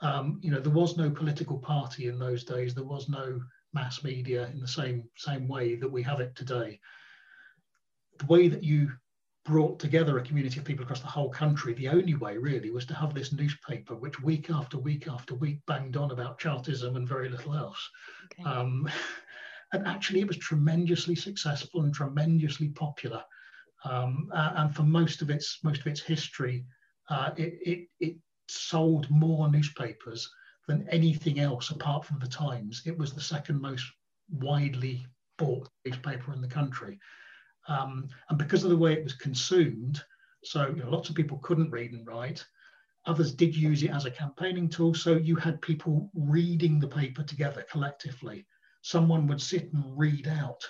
Um, 0.00 0.40
you 0.42 0.50
know, 0.50 0.60
there 0.60 0.72
was 0.72 0.96
no 0.96 1.10
political 1.10 1.58
party 1.58 2.08
in 2.08 2.18
those 2.18 2.44
days. 2.44 2.74
There 2.74 2.84
was 2.84 3.08
no 3.08 3.40
mass 3.72 4.02
media 4.02 4.48
in 4.52 4.60
the 4.60 4.68
same 4.68 5.04
same 5.16 5.48
way 5.48 5.76
that 5.76 5.90
we 5.90 6.02
have 6.02 6.20
it 6.20 6.34
today. 6.34 6.80
The 8.18 8.26
way 8.26 8.48
that 8.48 8.64
you 8.64 8.90
brought 9.44 9.78
together 9.80 10.18
a 10.18 10.22
community 10.22 10.60
of 10.60 10.64
people 10.64 10.84
across 10.84 11.00
the 11.00 11.06
whole 11.06 11.30
country, 11.30 11.74
the 11.74 11.88
only 11.88 12.14
way 12.14 12.36
really 12.36 12.70
was 12.70 12.86
to 12.86 12.94
have 12.94 13.12
this 13.12 13.32
newspaper, 13.32 13.94
which 13.96 14.22
week 14.22 14.50
after 14.50 14.78
week 14.78 15.08
after 15.08 15.34
week 15.34 15.58
banged 15.66 15.96
on 15.96 16.12
about 16.12 16.38
Chartism 16.38 16.96
and 16.96 17.08
very 17.08 17.28
little 17.28 17.54
else. 17.54 17.90
Okay. 18.32 18.48
Um, 18.48 18.88
and 19.72 19.86
actually, 19.86 20.20
it 20.20 20.28
was 20.28 20.36
tremendously 20.36 21.16
successful 21.16 21.82
and 21.82 21.92
tremendously 21.92 22.68
popular. 22.68 23.22
Um, 23.84 24.30
and 24.32 24.74
for 24.74 24.84
most 24.84 25.22
of 25.22 25.30
its 25.30 25.58
most 25.64 25.80
of 25.80 25.86
its 25.88 26.00
history, 26.00 26.64
uh, 27.10 27.30
it, 27.36 27.58
it, 27.62 27.88
it 27.98 28.16
sold 28.48 29.10
more 29.10 29.50
newspapers 29.50 30.30
than 30.68 30.88
anything 30.88 31.40
else 31.40 31.70
apart 31.70 32.04
from 32.04 32.20
the 32.20 32.28
Times. 32.28 32.82
It 32.86 32.96
was 32.96 33.12
the 33.12 33.20
second 33.20 33.60
most 33.60 33.84
widely 34.30 35.04
bought 35.36 35.68
newspaper 35.84 36.32
in 36.32 36.40
the 36.40 36.48
country. 36.48 37.00
Um, 37.68 38.08
and 38.28 38.38
because 38.38 38.64
of 38.64 38.70
the 38.70 38.76
way 38.76 38.92
it 38.92 39.04
was 39.04 39.14
consumed, 39.14 40.02
so 40.44 40.68
you 40.68 40.82
know, 40.82 40.90
lots 40.90 41.08
of 41.08 41.14
people 41.14 41.38
couldn't 41.38 41.70
read 41.70 41.92
and 41.92 42.06
write. 42.06 42.44
Others 43.06 43.34
did 43.34 43.54
use 43.54 43.82
it 43.82 43.90
as 43.90 44.04
a 44.04 44.10
campaigning 44.10 44.68
tool. 44.68 44.94
So 44.94 45.16
you 45.16 45.36
had 45.36 45.60
people 45.62 46.10
reading 46.14 46.78
the 46.78 46.88
paper 46.88 47.22
together 47.22 47.64
collectively. 47.70 48.46
Someone 48.82 49.26
would 49.26 49.40
sit 49.40 49.72
and 49.72 49.98
read 49.98 50.28
out, 50.28 50.64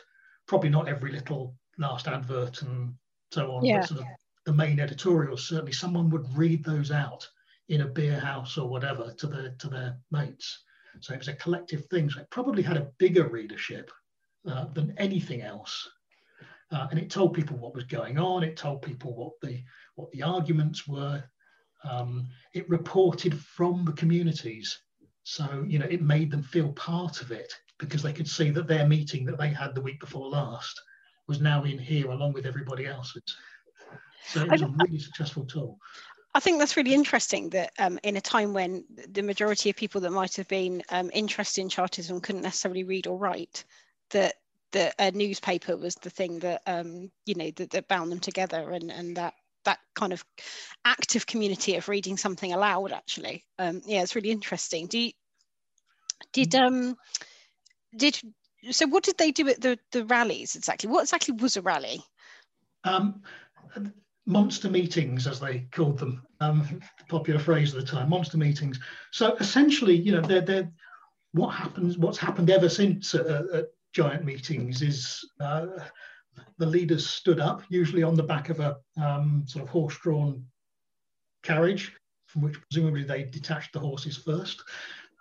probably 0.47 0.71
not 0.71 0.89
every 0.89 1.13
little 1.13 1.55
last 1.79 2.09
advert 2.09 2.63
and 2.63 2.95
so 3.31 3.53
on, 3.53 3.65
yeah. 3.65 3.81
but 3.81 3.89
sort 3.89 4.01
of 4.01 4.07
the 4.45 4.53
main 4.53 4.81
editorials. 4.81 5.47
Certainly, 5.49 5.73
someone 5.73 6.11
would 6.11 6.27
read 6.37 6.65
those 6.65 6.91
out 6.91 7.29
in 7.69 7.83
a 7.83 7.87
beer 7.87 8.19
house 8.19 8.59
or 8.59 8.69
whatever 8.69 9.13
to 9.19 9.27
their 9.27 9.51
to 9.59 9.69
their 9.69 9.97
mates. 10.11 10.63
So 11.01 11.15
it 11.15 11.19
was 11.19 11.29
a 11.29 11.35
collective 11.35 11.87
thing. 11.87 12.11
So 12.11 12.21
it 12.21 12.31
probably 12.31 12.63
had 12.63 12.77
a 12.77 12.91
bigger 12.99 13.27
readership 13.29 13.91
uh, 14.47 14.67
than 14.75 14.95
anything 14.99 15.43
else. 15.43 15.89
Uh, 16.73 16.89
and 16.91 16.99
it 16.99 17.11
told 17.11 17.35
people 17.35 17.59
what 17.59 17.75
was 17.75 17.85
going 17.85 18.19
on. 18.19 18.43
It 18.43 18.57
told 18.57 18.83
people 18.83 19.15
what 19.15 19.35
the 19.43 19.63
what 19.95 20.11
the 20.13 20.23
arguments 20.23 20.87
were. 20.87 21.23
Um, 21.89 22.29
it 22.55 22.69
reported 22.69 23.39
from 23.39 23.85
the 23.85 23.93
communities, 23.93 24.81
so 25.25 25.65
you 25.67 25.79
know 25.79 25.87
it 25.87 26.03
made 26.03 26.31
them 26.31 26.43
feel 26.43 26.73
part 26.73 27.21
of 27.21 27.31
it 27.31 27.53
because 27.79 28.03
they 28.03 28.13
could 28.13 28.29
see 28.29 28.51
that 28.51 28.69
their 28.69 28.87
meeting 28.87 29.25
that 29.27 29.39
they 29.39 29.49
had 29.49 29.75
the 29.75 29.81
week 29.81 30.01
before 30.01 30.29
last 30.29 30.81
was 31.29 31.41
now 31.41 31.65
in 31.65 31.79
here 31.79 32.11
along 32.11 32.33
with 32.33 32.47
everybody 32.47 32.87
else's. 32.87 33.23
So 34.29 34.43
it 34.43 34.51
was 34.51 34.63
a 34.63 34.69
really 34.69 34.99
successful 34.99 35.45
tool. 35.45 35.79
I 36.35 36.41
think 36.41 36.59
that's 36.59 36.77
really 36.77 36.95
interesting 36.95 37.51
that 37.51 37.73
um, 37.79 37.99
in 38.05 38.17
a 38.17 38.21
time 38.21 38.55
when 38.55 38.85
the 39.11 39.23
majority 39.23 39.69
of 39.69 39.77
people 39.77 40.01
that 40.01 40.11
might 40.11 40.35
have 40.37 40.49
been 40.49 40.83
um, 40.89 41.11
interested 41.13 41.61
in 41.61 41.69
Chartism 41.69 42.21
couldn't 42.21 42.43
necessarily 42.43 42.85
read 42.85 43.07
or 43.07 43.19
write, 43.19 43.65
that 44.11 44.37
that 44.73 44.95
a 44.99 45.11
newspaper 45.11 45.77
was 45.77 45.95
the 45.97 46.11
thing 46.11 46.39
that 46.41 46.63
um, 46.67 47.11
you 47.27 47.35
know 47.35 47.51
that, 47.57 47.71
that 47.71 47.89
bound 47.89 48.11
them 48.11 48.21
together, 48.21 48.71
and 48.71 48.91
and 48.91 49.17
that 49.17 49.35
that 49.65 49.79
kind 49.95 50.13
of 50.13 50.25
active 50.85 51.27
community 51.27 51.77
of 51.77 51.89
reading 51.89 52.17
something 52.17 52.53
aloud. 52.53 52.93
Actually, 52.93 53.45
um, 53.59 53.81
yeah, 53.87 54.03
it's 54.03 54.15
really 54.15 54.31
interesting. 54.31 54.87
Do 54.87 54.99
you, 54.99 55.13
did 56.33 56.55
um 56.55 56.97
did 57.97 58.19
so? 58.71 58.87
What 58.87 59.05
did 59.05 59.19
they 59.19 59.31
do 59.31 59.49
at 59.49 59.61
the 59.61 59.79
the 59.93 60.05
rallies 60.05 60.57
exactly? 60.57 60.91
What 60.91 61.03
exactly 61.03 61.35
was 61.35 61.57
a 61.57 61.63
rally? 61.63 62.03
Um, 62.85 63.23
monster 64.27 64.71
meetings, 64.71 65.27
as 65.27 65.41
they 65.41 65.67
called 65.73 65.99
them, 65.99 66.23
um, 66.41 66.81
popular 67.09 67.41
phrase 67.41 67.75
at 67.75 67.81
the 67.81 67.87
time, 67.87 68.09
monster 68.09 68.39
meetings. 68.39 68.79
So 69.11 69.35
essentially, 69.37 69.97
you 69.97 70.13
know, 70.13 70.21
they're, 70.21 70.41
they're 70.41 70.73
what 71.33 71.51
happens, 71.51 71.99
what's 71.99 72.19
happened 72.19 72.51
ever 72.51 72.69
since 72.69 73.15
at, 73.15 73.27
at 73.27 73.67
giant 73.93 74.25
meetings 74.25 74.83
is 74.83 75.25
uh, 75.41 75.67
the 76.59 76.67
leaders 76.67 77.07
stood 77.07 77.41
up, 77.41 77.63
usually 77.69 78.03
on 78.03 78.15
the 78.15 78.23
back 78.23 78.49
of 78.49 78.61
a 78.61 78.77
um, 79.01 79.45
sort 79.47 79.63
of 79.63 79.69
horse-drawn 79.69 80.45
carriage, 81.43 81.93
from 82.27 82.43
which 82.43 82.57
presumably 82.71 83.05
they 83.05 83.25
detached 83.25 83.73
the 83.73 83.81
horses 83.81 84.17
first, 84.17 84.63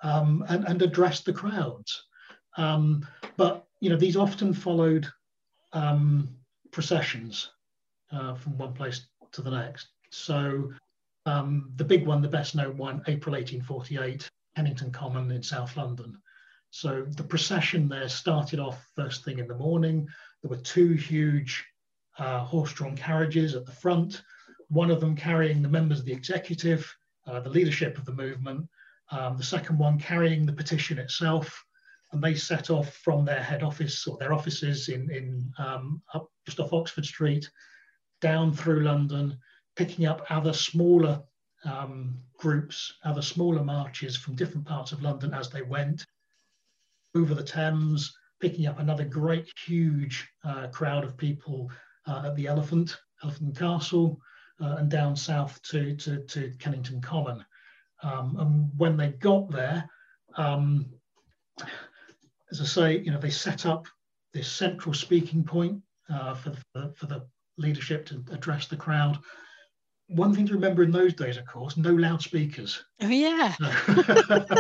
um, 0.04 0.46
and, 0.50 0.66
and 0.66 0.82
addressed 0.82 1.26
the 1.26 1.34
crowds. 1.34 2.08
Um, 2.58 3.06
but 3.38 3.66
you 3.80 3.90
know, 3.90 3.98
these 3.98 4.18
often 4.18 4.54
followed 4.54 5.08
um, 5.74 6.30
processions 6.72 7.52
uh, 8.12 8.36
from 8.36 8.58
one 8.58 8.74
place 8.74 9.08
to 9.32 9.42
the 9.42 9.52
next. 9.52 9.88
So 10.12 10.72
um, 11.26 11.72
the 11.76 11.86
big 11.86 12.06
one, 12.06 12.22
the 12.22 12.28
best 12.28 12.56
known 12.56 12.78
one, 12.78 13.02
April 13.08 13.34
1848, 13.34 14.30
Kennington 14.56 14.92
Common 14.92 15.32
in 15.32 15.44
South 15.44 15.76
London. 15.78 16.18
So 16.72 17.04
the 17.04 17.24
procession 17.24 17.90
there 17.90 18.08
started 18.08 18.60
off 18.60 18.90
first 18.96 19.26
thing 19.26 19.40
in 19.40 19.48
the 19.48 19.56
morning. 19.56 20.08
There 20.42 20.50
were 20.50 20.64
two 20.64 20.94
huge 20.94 21.66
uh, 22.18 22.40
horse-drawn 22.40 22.96
carriages 22.96 23.56
at 23.56 23.66
the 23.66 23.74
front, 23.74 24.24
one 24.70 24.90
of 24.90 25.02
them 25.02 25.16
carrying 25.16 25.62
the 25.62 25.70
members 25.70 26.00
of 26.00 26.06
the 26.06 26.14
executive, 26.14 26.90
uh, 27.28 27.42
the 27.42 27.50
leadership 27.50 27.98
of 27.98 28.06
the 28.06 28.14
movement, 28.14 28.70
um, 29.12 29.36
the 29.36 29.44
second 29.44 29.78
one 29.78 30.00
carrying 30.00 30.46
the 30.46 30.54
petition 30.54 30.98
itself, 30.98 31.62
and 32.14 32.24
they 32.24 32.36
set 32.36 32.70
off 32.70 32.94
from 32.94 33.26
their 33.26 33.44
head 33.44 33.64
office 33.64 34.08
or 34.08 34.18
their 34.18 34.34
offices 34.34 34.88
in, 34.88 35.12
in 35.12 35.52
um, 35.58 36.02
up 36.14 36.32
just 36.46 36.62
off 36.62 36.74
Oxford 36.74 37.06
Street 37.06 37.50
down 38.22 38.54
through 38.54 38.84
London, 38.84 39.38
picking 39.76 40.06
up 40.06 40.26
other 40.30 40.54
smaller 40.54 41.22
um, 41.66 42.18
groups, 42.38 42.94
other 43.04 43.22
smaller 43.22 43.64
marches 43.64 44.16
from 44.16 44.36
different 44.36 44.66
parts 44.66 44.94
of 44.94 45.04
London 45.04 45.34
as 45.34 45.50
they 45.50 45.62
went 45.62 46.06
over 47.16 47.34
the 47.34 47.44
Thames, 47.44 48.14
picking 48.40 48.68
up 48.68 48.80
another 48.80 49.06
great, 49.06 49.52
huge 49.66 50.28
uh, 50.44 50.68
crowd 50.68 51.04
of 51.04 51.18
people 51.18 51.70
uh, 52.08 52.24
at 52.26 52.36
the 52.36 52.48
Elephant, 52.48 52.98
Elephant 53.24 53.58
Castle, 53.58 54.20
uh, 54.62 54.76
and 54.78 54.90
down 54.90 55.16
south 55.16 55.62
to, 55.64 55.96
to, 55.96 56.24
to 56.26 56.52
Kennington 56.60 57.02
Common. 57.02 57.44
Um, 58.04 58.36
and 58.40 58.70
when 58.78 58.98
they 58.98 59.10
got 59.10 59.50
there, 59.52 59.88
um, 60.36 60.86
as 62.52 62.62
I 62.62 62.66
say, 62.66 62.98
you 63.00 63.12
know, 63.12 63.20
they 63.20 63.30
set 63.30 63.66
up 63.66 63.88
this 64.34 64.52
central 64.52 64.94
speaking 64.94 65.44
point 65.44 65.82
uh, 66.10 66.34
for, 66.34 66.50
the, 66.74 66.94
for 66.96 67.06
the 67.06 67.26
leadership 67.58 68.06
to 68.08 68.24
address 68.32 68.68
the 68.68 68.78
crowd. 68.78 69.20
One 70.12 70.34
thing 70.34 70.46
to 70.48 70.54
remember 70.54 70.84
in 70.84 70.92
those 70.92 71.14
days, 71.14 71.38
of 71.38 71.46
course, 71.46 71.78
no 71.78 71.92
loudspeakers. 71.92 72.84
Oh 73.02 73.08
yeah. 73.08 73.56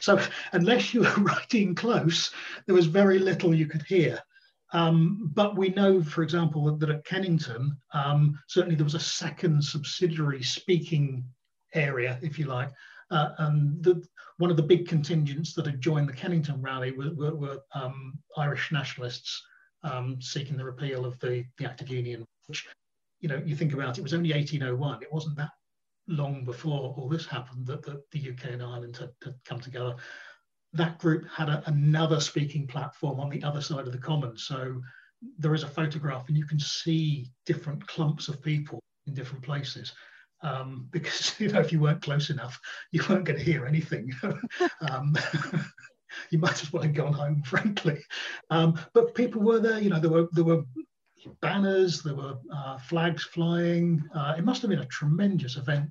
so 0.00 0.20
unless 0.52 0.92
you 0.92 1.00
were 1.00 1.14
writing 1.18 1.74
close, 1.74 2.30
there 2.66 2.74
was 2.74 2.86
very 2.86 3.18
little 3.18 3.54
you 3.54 3.66
could 3.66 3.82
hear. 3.82 4.20
Um, 4.72 5.30
but 5.34 5.56
we 5.56 5.70
know, 5.70 6.02
for 6.02 6.22
example, 6.22 6.64
that, 6.66 6.80
that 6.80 6.90
at 6.90 7.04
Kennington, 7.04 7.76
um, 7.92 8.38
certainly 8.48 8.76
there 8.76 8.84
was 8.84 8.94
a 8.94 9.00
second 9.00 9.64
subsidiary 9.64 10.42
speaking 10.42 11.24
area, 11.74 12.18
if 12.22 12.38
you 12.38 12.46
like. 12.46 12.70
Uh, 13.10 13.30
and 13.38 13.82
the, 13.82 14.06
one 14.36 14.50
of 14.50 14.56
the 14.56 14.62
big 14.62 14.86
contingents 14.86 15.54
that 15.54 15.66
had 15.66 15.80
joined 15.80 16.08
the 16.08 16.12
Kennington 16.12 16.60
rally 16.60 16.92
were, 16.92 17.14
were, 17.14 17.34
were 17.34 17.58
um, 17.74 18.18
Irish 18.36 18.70
nationalists 18.70 19.42
um, 19.82 20.20
seeking 20.20 20.56
the 20.56 20.64
repeal 20.64 21.06
of 21.06 21.18
the, 21.20 21.44
the 21.56 21.64
Act 21.64 21.80
of 21.80 21.88
Union, 21.88 22.24
which, 22.46 22.66
you 23.20 23.28
know, 23.28 23.42
you 23.44 23.56
think 23.56 23.72
about 23.72 23.96
it, 23.96 24.00
it 24.00 24.04
was 24.04 24.14
only 24.14 24.32
1801. 24.32 25.02
It 25.02 25.12
wasn't 25.12 25.36
that 25.36 25.50
long 26.06 26.44
before 26.44 26.94
all 26.96 27.08
this 27.08 27.26
happened 27.26 27.66
that, 27.66 27.84
the 27.84 28.30
UK 28.30 28.52
and 28.52 28.62
Ireland 28.62 28.96
had, 28.96 29.10
had 29.22 29.34
come 29.44 29.60
together 29.60 29.96
that 30.72 30.98
group 30.98 31.26
had 31.28 31.48
a, 31.48 31.62
another 31.66 32.20
speaking 32.20 32.66
platform 32.66 33.20
on 33.20 33.30
the 33.30 33.42
other 33.42 33.60
side 33.60 33.86
of 33.86 33.92
the 33.92 33.98
common. 33.98 34.36
So 34.36 34.80
there 35.38 35.54
is 35.54 35.62
a 35.62 35.68
photograph 35.68 36.28
and 36.28 36.36
you 36.36 36.46
can 36.46 36.60
see 36.60 37.30
different 37.46 37.86
clumps 37.86 38.28
of 38.28 38.42
people 38.42 38.80
in 39.06 39.14
different 39.14 39.44
places. 39.44 39.92
Um, 40.42 40.88
because 40.92 41.38
you 41.40 41.48
know 41.48 41.60
if 41.60 41.72
you 41.72 41.80
weren't 41.80 42.02
close 42.02 42.30
enough, 42.30 42.58
you 42.92 43.02
weren't 43.08 43.24
going 43.24 43.38
to 43.38 43.44
hear 43.44 43.66
anything. 43.66 44.12
um, 44.88 45.16
you 46.30 46.38
might 46.38 46.62
as 46.62 46.72
well 46.72 46.82
have 46.82 46.94
gone 46.94 47.12
home, 47.12 47.42
frankly. 47.42 48.00
Um, 48.50 48.78
but 48.92 49.14
people 49.14 49.42
were 49.42 49.58
there. 49.58 49.80
You 49.80 49.90
know, 49.90 50.00
there 50.00 50.10
were 50.10 50.28
there 50.32 50.44
were 50.44 50.62
banners, 51.40 52.02
there 52.02 52.14
were 52.14 52.38
uh, 52.52 52.78
flags 52.78 53.24
flying. 53.24 54.02
Uh, 54.14 54.34
it 54.38 54.44
must 54.44 54.62
have 54.62 54.70
been 54.70 54.80
a 54.80 54.86
tremendous 54.86 55.56
event 55.56 55.90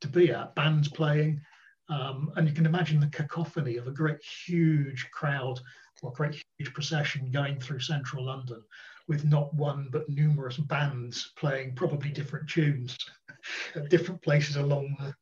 to 0.00 0.08
be 0.08 0.30
at. 0.32 0.54
Bands 0.54 0.88
playing. 0.88 1.40
Um, 1.88 2.30
and 2.36 2.46
you 2.46 2.54
can 2.54 2.66
imagine 2.66 3.00
the 3.00 3.06
cacophony 3.08 3.76
of 3.76 3.86
a 3.86 3.92
great 3.92 4.22
huge 4.22 5.08
crowd 5.10 5.58
or 6.02 6.12
great 6.12 6.42
huge 6.58 6.72
procession 6.74 7.30
going 7.30 7.58
through 7.58 7.80
central 7.80 8.26
London 8.26 8.62
with 9.08 9.24
not 9.24 9.52
one 9.54 9.88
but 9.90 10.08
numerous 10.08 10.58
bands 10.58 11.32
playing 11.36 11.74
probably 11.74 12.10
different 12.10 12.48
tunes 12.48 12.96
at 13.74 13.88
different 13.88 14.20
places 14.22 14.56
along 14.56 14.94
the, 15.00 15.14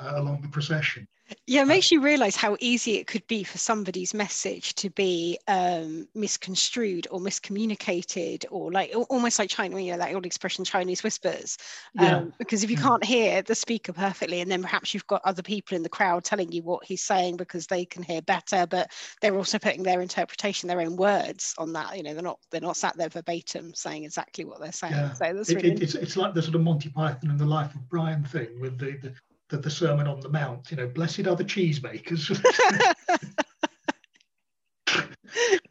along 0.00 0.42
the 0.42 0.48
procession. 0.48 1.06
Yeah, 1.46 1.62
it 1.62 1.66
makes 1.66 1.90
you 1.90 2.02
realize 2.02 2.36
how 2.36 2.56
easy 2.60 2.96
it 2.96 3.06
could 3.06 3.26
be 3.26 3.44
for 3.44 3.56
somebody's 3.56 4.12
message 4.12 4.74
to 4.74 4.90
be 4.90 5.38
um, 5.48 6.06
misconstrued 6.14 7.06
or 7.10 7.18
miscommunicated, 7.18 8.44
or 8.50 8.70
like 8.70 8.92
almost 9.08 9.38
like 9.38 9.48
China, 9.48 9.80
you 9.80 9.92
know, 9.92 9.98
that 9.98 10.14
old 10.14 10.26
expression 10.26 10.66
Chinese 10.66 11.02
whispers. 11.02 11.56
Yeah. 11.94 12.18
Um, 12.18 12.34
because 12.38 12.62
if 12.62 12.70
you 12.70 12.76
can't 12.76 13.02
hear 13.02 13.40
the 13.40 13.54
speaker 13.54 13.94
perfectly, 13.94 14.42
and 14.42 14.50
then 14.50 14.60
perhaps 14.60 14.92
you've 14.92 15.06
got 15.06 15.22
other 15.24 15.42
people 15.42 15.76
in 15.76 15.82
the 15.82 15.88
crowd 15.88 16.24
telling 16.24 16.52
you 16.52 16.62
what 16.62 16.84
he's 16.84 17.02
saying 17.02 17.38
because 17.38 17.66
they 17.66 17.86
can 17.86 18.02
hear 18.02 18.20
better, 18.20 18.66
but 18.66 18.92
they're 19.22 19.36
also 19.36 19.58
putting 19.58 19.82
their 19.82 20.02
interpretation, 20.02 20.68
their 20.68 20.82
own 20.82 20.96
words 20.96 21.54
on 21.56 21.72
that. 21.72 21.96
You 21.96 22.02
know, 22.02 22.12
they're 22.12 22.22
not 22.22 22.38
they're 22.50 22.60
not 22.60 22.76
sat 22.76 22.98
there 22.98 23.08
verbatim 23.08 23.74
saying 23.74 24.04
exactly 24.04 24.44
what 24.44 24.60
they're 24.60 24.72
saying. 24.72 24.92
Yeah. 24.92 25.14
So 25.14 25.32
that's 25.32 25.48
it, 25.48 25.56
really 25.56 25.70
it, 25.70 25.82
it's, 25.82 25.94
it's 25.94 26.18
like 26.18 26.34
the 26.34 26.42
sort 26.42 26.54
of 26.54 26.60
Monty 26.60 26.90
Python 26.90 27.30
and 27.30 27.38
the 27.38 27.46
Life 27.46 27.74
of 27.74 27.88
Brian 27.88 28.24
thing 28.24 28.60
with 28.60 28.78
the, 28.78 28.98
the 28.98 29.14
the, 29.54 29.62
the 29.62 29.70
Sermon 29.70 30.06
on 30.06 30.20
the 30.20 30.28
Mount. 30.28 30.70
You 30.70 30.76
know, 30.76 30.86
blessed 30.86 31.26
are 31.26 31.36
the 31.36 31.44
cheesemakers. 31.44 32.42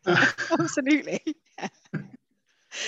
Absolutely. 0.60 1.22
Yeah. 1.60 1.68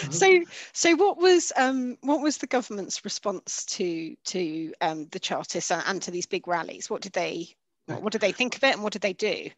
So, 0.09 0.43
so 0.73 0.95
what 0.95 1.19
was 1.19 1.53
um, 1.55 1.99
what 2.01 2.19
was 2.19 2.39
the 2.39 2.47
government's 2.47 3.05
response 3.05 3.63
to 3.65 4.15
to 4.25 4.73
um, 4.81 5.07
the 5.11 5.19
Chartists 5.19 5.69
and, 5.69 5.83
and, 5.85 6.01
to 6.01 6.09
these 6.09 6.25
big 6.25 6.47
rallies? 6.47 6.89
What 6.89 7.03
did 7.03 7.13
they 7.13 7.49
what 7.85 8.11
did 8.11 8.21
they 8.21 8.31
think 8.31 8.55
of 8.55 8.63
it, 8.63 8.73
and 8.73 8.81
what 8.81 8.93
did 8.93 9.03
they 9.03 9.13
do? 9.13 9.51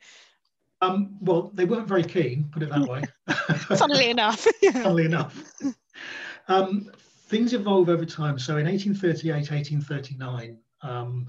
Um, 0.82 1.15
well, 1.21 1.50
they 1.54 1.63
weren't 1.63 1.88
very 1.88 2.04
keen, 2.04 2.50
put 2.52 2.62
it 2.62 2.69
that 2.69 2.82
way. 2.82 3.04
Funnily 3.78 4.10
enough. 4.10 4.45
Funnily 4.73 5.06
enough. 5.06 5.41
Um, 6.50 6.91
things 7.28 7.54
evolve 7.54 7.88
over 7.88 8.06
time. 8.06 8.38
So 8.38 8.58
in 8.58 8.65
1838, 8.65 9.32
1839, 9.50 10.58
um, 10.81 11.27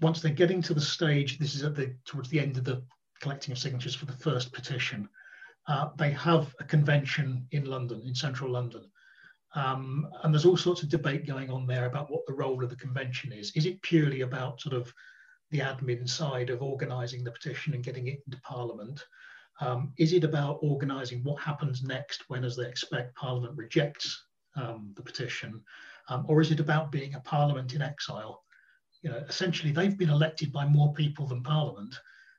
once 0.00 0.20
they're 0.20 0.32
getting 0.32 0.62
to 0.62 0.74
the 0.74 0.80
stage, 0.80 1.38
this 1.38 1.54
is 1.54 1.62
at 1.62 1.74
the 1.74 1.94
towards 2.04 2.28
the 2.28 2.40
end 2.40 2.56
of 2.56 2.64
the 2.64 2.82
collecting 3.20 3.52
of 3.52 3.58
signatures 3.58 3.94
for 3.94 4.06
the 4.06 4.12
first 4.12 4.52
petition. 4.52 5.08
Uh, 5.66 5.88
they 5.96 6.10
have 6.10 6.54
a 6.60 6.64
convention 6.64 7.46
in 7.52 7.64
London, 7.64 8.02
in 8.04 8.14
central 8.14 8.50
London. 8.50 8.90
Um, 9.54 10.08
and 10.22 10.34
there's 10.34 10.44
all 10.44 10.56
sorts 10.56 10.82
of 10.82 10.88
debate 10.88 11.26
going 11.26 11.48
on 11.48 11.66
there 11.66 11.86
about 11.86 12.10
what 12.10 12.26
the 12.26 12.34
role 12.34 12.62
of 12.62 12.70
the 12.70 12.76
convention 12.76 13.32
is. 13.32 13.52
Is 13.54 13.66
it 13.66 13.80
purely 13.82 14.22
about 14.22 14.60
sort 14.60 14.74
of 14.74 14.92
the 15.50 15.60
admin 15.60 16.08
side 16.08 16.50
of 16.50 16.60
organising 16.60 17.22
the 17.22 17.30
petition 17.30 17.72
and 17.72 17.84
getting 17.84 18.08
it 18.08 18.20
into 18.26 18.40
Parliament? 18.42 19.04
Um, 19.60 19.92
is 19.96 20.12
it 20.12 20.24
about 20.24 20.58
organising 20.62 21.22
what 21.22 21.40
happens 21.40 21.82
next 21.82 22.24
when, 22.28 22.44
as 22.44 22.56
they 22.56 22.66
expect, 22.66 23.14
Parliament 23.14 23.56
rejects 23.56 24.24
um, 24.56 24.92
the 24.96 25.02
petition? 25.02 25.62
Um, 26.08 26.26
or 26.28 26.40
is 26.40 26.50
it 26.50 26.60
about 26.60 26.90
being 26.90 27.14
a 27.14 27.20
Parliament 27.20 27.74
in 27.74 27.80
exile 27.80 28.43
you 29.04 29.10
know, 29.10 29.22
essentially 29.28 29.70
they've 29.70 29.98
been 29.98 30.08
elected 30.08 30.50
by 30.50 30.66
more 30.66 30.92
people 30.94 31.26
than 31.26 31.42
Parliament. 31.42 31.94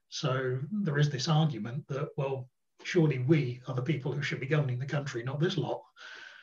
So 0.10 0.58
there 0.72 0.98
is 0.98 1.12
this 1.12 1.28
argument 1.28 1.88
that, 1.88 2.10
well, 2.18 2.50
surely 2.84 3.20
we 3.20 3.62
are 3.68 3.76
the 3.76 3.84
people 3.84 4.12
who 4.12 4.24
should 4.24 4.40
be 4.40 4.48
governing 4.48 4.80
the 4.80 4.86
country, 4.86 5.24
not 5.24 5.40
this 5.40 5.58
lot. 5.58 5.84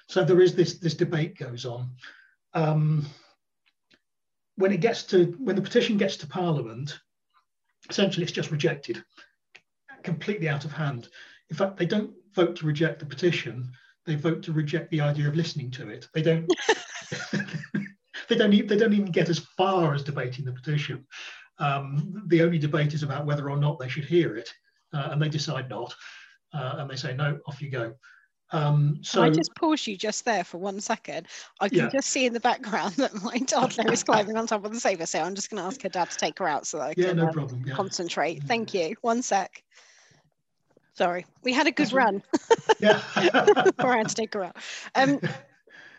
So 0.08 0.24
there 0.24 0.40
is 0.40 0.54
this, 0.54 0.78
this 0.78 0.94
debate 0.94 1.36
goes 1.36 1.66
on. 1.66 1.90
Um, 2.54 3.04
when 4.56 4.72
it 4.72 4.80
gets 4.80 5.02
to, 5.04 5.34
when 5.40 5.56
the 5.56 5.62
petition 5.62 5.96
gets 5.96 6.16
to 6.18 6.26
Parliament, 6.28 7.00
essentially 7.90 8.22
it's 8.22 8.32
just 8.32 8.52
rejected, 8.52 9.02
completely 10.04 10.48
out 10.48 10.64
of 10.64 10.72
hand. 10.72 11.08
In 11.50 11.56
fact, 11.56 11.76
they 11.76 11.86
don't 11.86 12.12
vote 12.32 12.54
to 12.56 12.66
reject 12.66 13.00
the 13.00 13.06
petition, 13.06 13.72
they 14.06 14.14
vote 14.14 14.42
to 14.44 14.52
reject 14.52 14.90
the 14.90 15.00
idea 15.00 15.28
of 15.28 15.34
listening 15.34 15.70
to 15.72 15.88
it. 15.88 16.08
They 16.14 16.22
don't 16.22 16.48
they 18.32 18.38
don't 18.38 18.52
even, 18.52 18.66
they 18.66 18.76
don't 18.76 18.94
even 18.94 19.12
get 19.12 19.28
as 19.28 19.38
far 19.38 19.94
as 19.94 20.02
debating 20.02 20.44
the 20.44 20.52
petition. 20.52 21.06
Um, 21.58 22.24
the 22.28 22.42
only 22.42 22.58
debate 22.58 22.94
is 22.94 23.02
about 23.02 23.26
whether 23.26 23.50
or 23.50 23.58
not 23.58 23.78
they 23.78 23.88
should 23.88 24.04
hear 24.04 24.36
it, 24.36 24.52
uh, 24.92 25.08
and 25.10 25.20
they 25.20 25.28
decide 25.28 25.68
not, 25.68 25.94
uh, 26.54 26.76
and 26.78 26.90
they 26.90 26.96
say 26.96 27.14
no, 27.14 27.38
off 27.46 27.60
you 27.60 27.70
go. 27.70 27.94
Um, 28.50 28.98
so 29.02 29.22
Can 29.22 29.32
I 29.32 29.34
just 29.34 29.54
pause 29.54 29.86
you 29.86 29.96
just 29.96 30.24
there 30.24 30.44
for 30.44 30.58
one 30.58 30.80
second. 30.80 31.26
I 31.60 31.68
can 31.68 31.78
yeah. 31.78 31.88
just 31.88 32.08
see 32.08 32.26
in 32.26 32.34
the 32.34 32.40
background 32.40 32.94
that 32.96 33.14
my 33.22 33.38
toddler 33.38 33.90
is 33.92 34.02
climbing 34.02 34.36
on 34.36 34.46
top 34.46 34.64
of 34.64 34.72
the 34.72 34.80
sofa, 34.80 35.06
so 35.06 35.20
I'm 35.20 35.34
just 35.34 35.50
going 35.50 35.62
to 35.62 35.66
ask 35.66 35.82
her 35.82 35.88
dad 35.88 36.10
to 36.10 36.16
take 36.16 36.38
her 36.38 36.48
out 36.48 36.66
so 36.66 36.78
that 36.78 36.84
I 36.84 36.94
yeah, 36.96 37.08
can 37.08 37.16
no 37.18 37.26
um, 37.26 37.32
problem. 37.32 37.64
Yeah. 37.66 37.74
concentrate. 37.74 38.42
Thank 38.44 38.74
you. 38.74 38.96
One 39.02 39.22
sec. 39.22 39.62
Sorry, 40.94 41.24
we 41.42 41.52
had 41.52 41.66
a 41.66 41.70
good 41.70 41.86
That's 41.86 41.92
run. 41.92 42.22
Yeah. 42.80 43.00
I 43.16 43.96
had 43.96 44.08
to 44.08 44.14
take 44.14 44.34
her 44.34 44.44
out. 44.44 44.56
Um, 44.94 45.20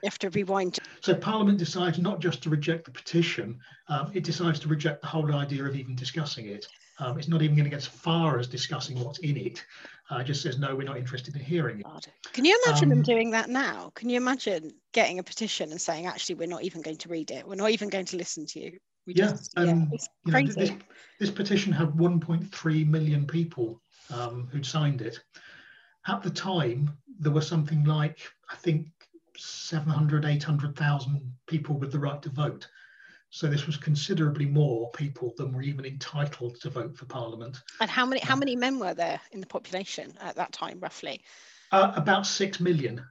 have 0.03 0.19
to 0.19 0.29
rewind. 0.29 0.79
So 1.01 1.15
Parliament 1.15 1.57
decides 1.57 1.99
not 1.99 2.19
just 2.19 2.41
to 2.43 2.49
reject 2.49 2.85
the 2.85 2.91
petition, 2.91 3.59
um, 3.87 4.11
it 4.13 4.23
decides 4.23 4.59
to 4.61 4.67
reject 4.67 5.01
the 5.01 5.07
whole 5.07 5.33
idea 5.33 5.63
of 5.65 5.75
even 5.75 5.95
discussing 5.95 6.47
it. 6.47 6.67
Um, 6.99 7.17
it's 7.17 7.27
not 7.27 7.41
even 7.41 7.55
going 7.55 7.65
to 7.65 7.69
get 7.69 7.77
as 7.77 7.87
far 7.87 8.39
as 8.39 8.47
discussing 8.47 8.99
what's 8.99 9.19
in 9.19 9.37
it. 9.37 9.63
Uh, 10.11 10.17
it 10.17 10.25
just 10.25 10.41
says, 10.41 10.59
no, 10.59 10.75
we're 10.75 10.83
not 10.83 10.97
interested 10.97 11.35
in 11.35 11.41
hearing 11.41 11.79
it. 11.79 11.85
Can 12.33 12.45
you 12.45 12.59
imagine 12.65 12.85
um, 12.85 12.89
them 12.89 13.01
doing 13.01 13.31
that 13.31 13.49
now? 13.49 13.91
Can 13.95 14.09
you 14.09 14.17
imagine 14.17 14.71
getting 14.91 15.19
a 15.19 15.23
petition 15.23 15.71
and 15.71 15.81
saying, 15.81 16.05
actually, 16.05 16.35
we're 16.35 16.47
not 16.47 16.63
even 16.63 16.81
going 16.81 16.97
to 16.97 17.09
read 17.09 17.31
it. 17.31 17.47
We're 17.47 17.55
not 17.55 17.71
even 17.71 17.89
going 17.89 18.05
to 18.05 18.17
listen 18.17 18.45
to 18.47 18.59
you. 18.59 18.77
We 19.05 19.15
yeah, 19.15 19.31
just, 19.31 19.53
yeah, 19.57 19.85
it's 19.91 20.07
crazy. 20.29 20.59
Know, 20.59 20.65
this, 20.65 20.73
this, 21.19 21.31
petition 21.31 21.73
had 21.73 21.89
1.3 21.89 22.87
million 22.87 23.25
people 23.25 23.81
um, 24.13 24.47
who'd 24.51 24.65
signed 24.65 25.01
it. 25.01 25.19
At 26.07 26.21
the 26.21 26.29
time, 26.29 26.95
there 27.19 27.31
were 27.31 27.41
something 27.41 27.83
like, 27.83 28.19
I 28.49 28.55
think, 28.55 28.87
700, 29.37 30.25
800,000 30.25 31.33
people 31.47 31.77
with 31.77 31.91
the 31.91 31.99
right 31.99 32.21
to 32.21 32.29
vote. 32.29 32.67
So 33.29 33.47
this 33.47 33.65
was 33.65 33.77
considerably 33.77 34.45
more 34.45 34.91
people 34.91 35.33
than 35.37 35.53
were 35.53 35.63
even 35.63 35.85
entitled 35.85 36.59
to 36.61 36.69
vote 36.69 36.95
for 36.95 37.05
Parliament. 37.05 37.61
And 37.81 37.89
how 37.89 38.05
many 38.05 38.21
how 38.21 38.35
many 38.35 38.55
men 38.55 38.77
were 38.77 38.93
there 38.93 39.19
in 39.31 39.39
the 39.39 39.47
population 39.47 40.13
at 40.21 40.35
that 40.35 40.51
time, 40.51 40.79
roughly? 40.79 41.21
Uh, 41.71 41.93
about 41.95 42.27
six 42.27 42.59
million. 42.59 43.03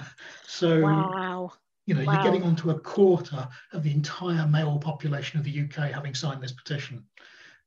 so 0.46 0.82
wow. 0.82 1.52
you 1.86 1.94
know, 1.94 2.04
wow. 2.04 2.12
you're 2.12 2.24
getting 2.24 2.42
onto 2.42 2.70
a 2.70 2.78
quarter 2.78 3.48
of 3.72 3.82
the 3.82 3.90
entire 3.90 4.46
male 4.46 4.78
population 4.78 5.38
of 5.38 5.46
the 5.46 5.62
UK 5.62 5.90
having 5.90 6.14
signed 6.14 6.42
this 6.42 6.52
petition, 6.52 7.02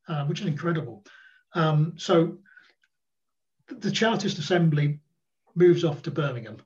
uh, 0.06 0.24
which 0.26 0.40
is 0.40 0.46
incredible. 0.46 1.04
Um, 1.54 1.94
so 1.96 2.38
the 3.66 3.90
Chartist 3.90 4.38
Assembly 4.38 5.00
moves 5.56 5.82
off 5.82 6.02
to 6.02 6.12
Birmingham 6.12 6.58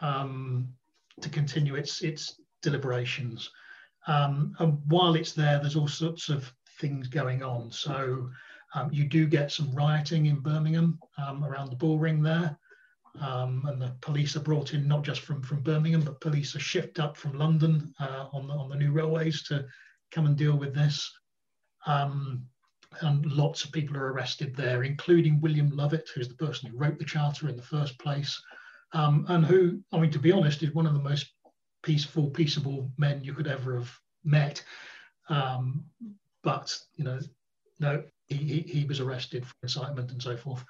um, 0.00 0.74
to 1.20 1.28
continue 1.28 1.74
its 1.74 2.02
its 2.02 2.40
deliberations. 2.62 3.50
Um, 4.06 4.54
and 4.58 4.78
while 4.86 5.14
it's 5.14 5.32
there, 5.32 5.58
there's 5.58 5.76
all 5.76 5.88
sorts 5.88 6.28
of 6.28 6.52
things 6.80 7.08
going 7.08 7.42
on. 7.42 7.70
So 7.70 8.30
um, 8.74 8.90
you 8.92 9.04
do 9.04 9.26
get 9.26 9.52
some 9.52 9.74
rioting 9.74 10.26
in 10.26 10.40
Birmingham 10.40 10.98
um, 11.18 11.44
around 11.44 11.70
the 11.70 11.76
bull 11.76 11.98
ring 11.98 12.22
there. 12.22 12.58
Um, 13.20 13.64
and 13.66 13.82
the 13.82 13.96
police 14.00 14.36
are 14.36 14.40
brought 14.40 14.74
in 14.74 14.86
not 14.86 15.02
just 15.02 15.22
from, 15.22 15.42
from 15.42 15.62
Birmingham, 15.62 16.02
but 16.02 16.20
police 16.20 16.54
are 16.54 16.60
shipped 16.60 17.00
up 17.00 17.16
from 17.16 17.38
London 17.38 17.92
uh, 17.98 18.26
on, 18.32 18.46
the, 18.46 18.52
on 18.52 18.68
the 18.68 18.76
new 18.76 18.92
railways 18.92 19.42
to 19.44 19.66
come 20.12 20.26
and 20.26 20.36
deal 20.36 20.56
with 20.56 20.74
this. 20.74 21.10
Um, 21.86 22.46
and 23.00 23.26
lots 23.26 23.64
of 23.64 23.72
people 23.72 23.96
are 23.96 24.12
arrested 24.12 24.54
there, 24.56 24.82
including 24.84 25.40
William 25.40 25.70
Lovett, 25.70 26.08
who's 26.14 26.28
the 26.28 26.34
person 26.34 26.70
who 26.70 26.78
wrote 26.78 26.98
the 26.98 27.04
charter 27.04 27.48
in 27.48 27.56
the 27.56 27.62
first 27.62 27.98
place, 27.98 28.40
um, 28.92 29.26
and 29.28 29.44
who, 29.44 29.80
I 29.92 29.98
mean, 29.98 30.10
to 30.12 30.18
be 30.18 30.32
honest, 30.32 30.62
is 30.62 30.74
one 30.74 30.86
of 30.86 30.94
the 30.94 31.00
most 31.00 31.26
peaceful, 31.82 32.30
peaceable 32.30 32.90
men 32.96 33.22
you 33.22 33.32
could 33.32 33.46
ever 33.46 33.78
have 33.78 33.92
met. 34.24 34.62
Um, 35.28 35.84
but 36.42 36.76
you 36.96 37.04
know, 37.04 37.20
no, 37.80 38.02
he, 38.26 38.64
he, 38.66 38.84
was 38.84 39.00
arrested 39.00 39.46
for 39.46 39.54
incitement 39.62 40.10
and 40.10 40.22
so 40.22 40.36
forth. 40.36 40.64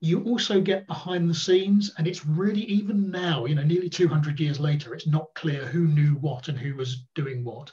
You 0.00 0.22
also 0.24 0.60
get 0.60 0.86
behind 0.86 1.28
the 1.28 1.34
scenes, 1.34 1.92
and 1.96 2.06
it's 2.06 2.26
really 2.26 2.62
even 2.62 3.10
now, 3.10 3.44
you 3.46 3.54
know, 3.54 3.62
nearly 3.62 3.88
200 3.88 4.38
years 4.38 4.60
later, 4.60 4.94
it's 4.94 5.06
not 5.06 5.34
clear 5.34 5.64
who 5.64 5.86
knew 5.86 6.14
what 6.16 6.48
and 6.48 6.58
who 6.58 6.74
was 6.76 7.04
doing 7.14 7.44
what. 7.44 7.70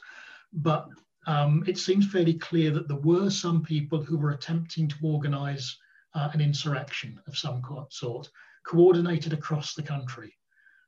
But 0.52 0.88
um, 1.26 1.64
it 1.66 1.78
seems 1.78 2.10
fairly 2.10 2.34
clear 2.34 2.70
that 2.70 2.88
there 2.88 2.98
were 2.98 3.30
some 3.30 3.62
people 3.62 4.02
who 4.02 4.16
were 4.16 4.30
attempting 4.30 4.88
to 4.88 4.96
organize 5.02 5.76
uh, 6.14 6.30
an 6.32 6.40
insurrection 6.40 7.20
of 7.26 7.36
some 7.36 7.62
sort, 7.90 8.30
coordinated 8.64 9.32
across 9.32 9.74
the 9.74 9.82
country. 9.82 10.34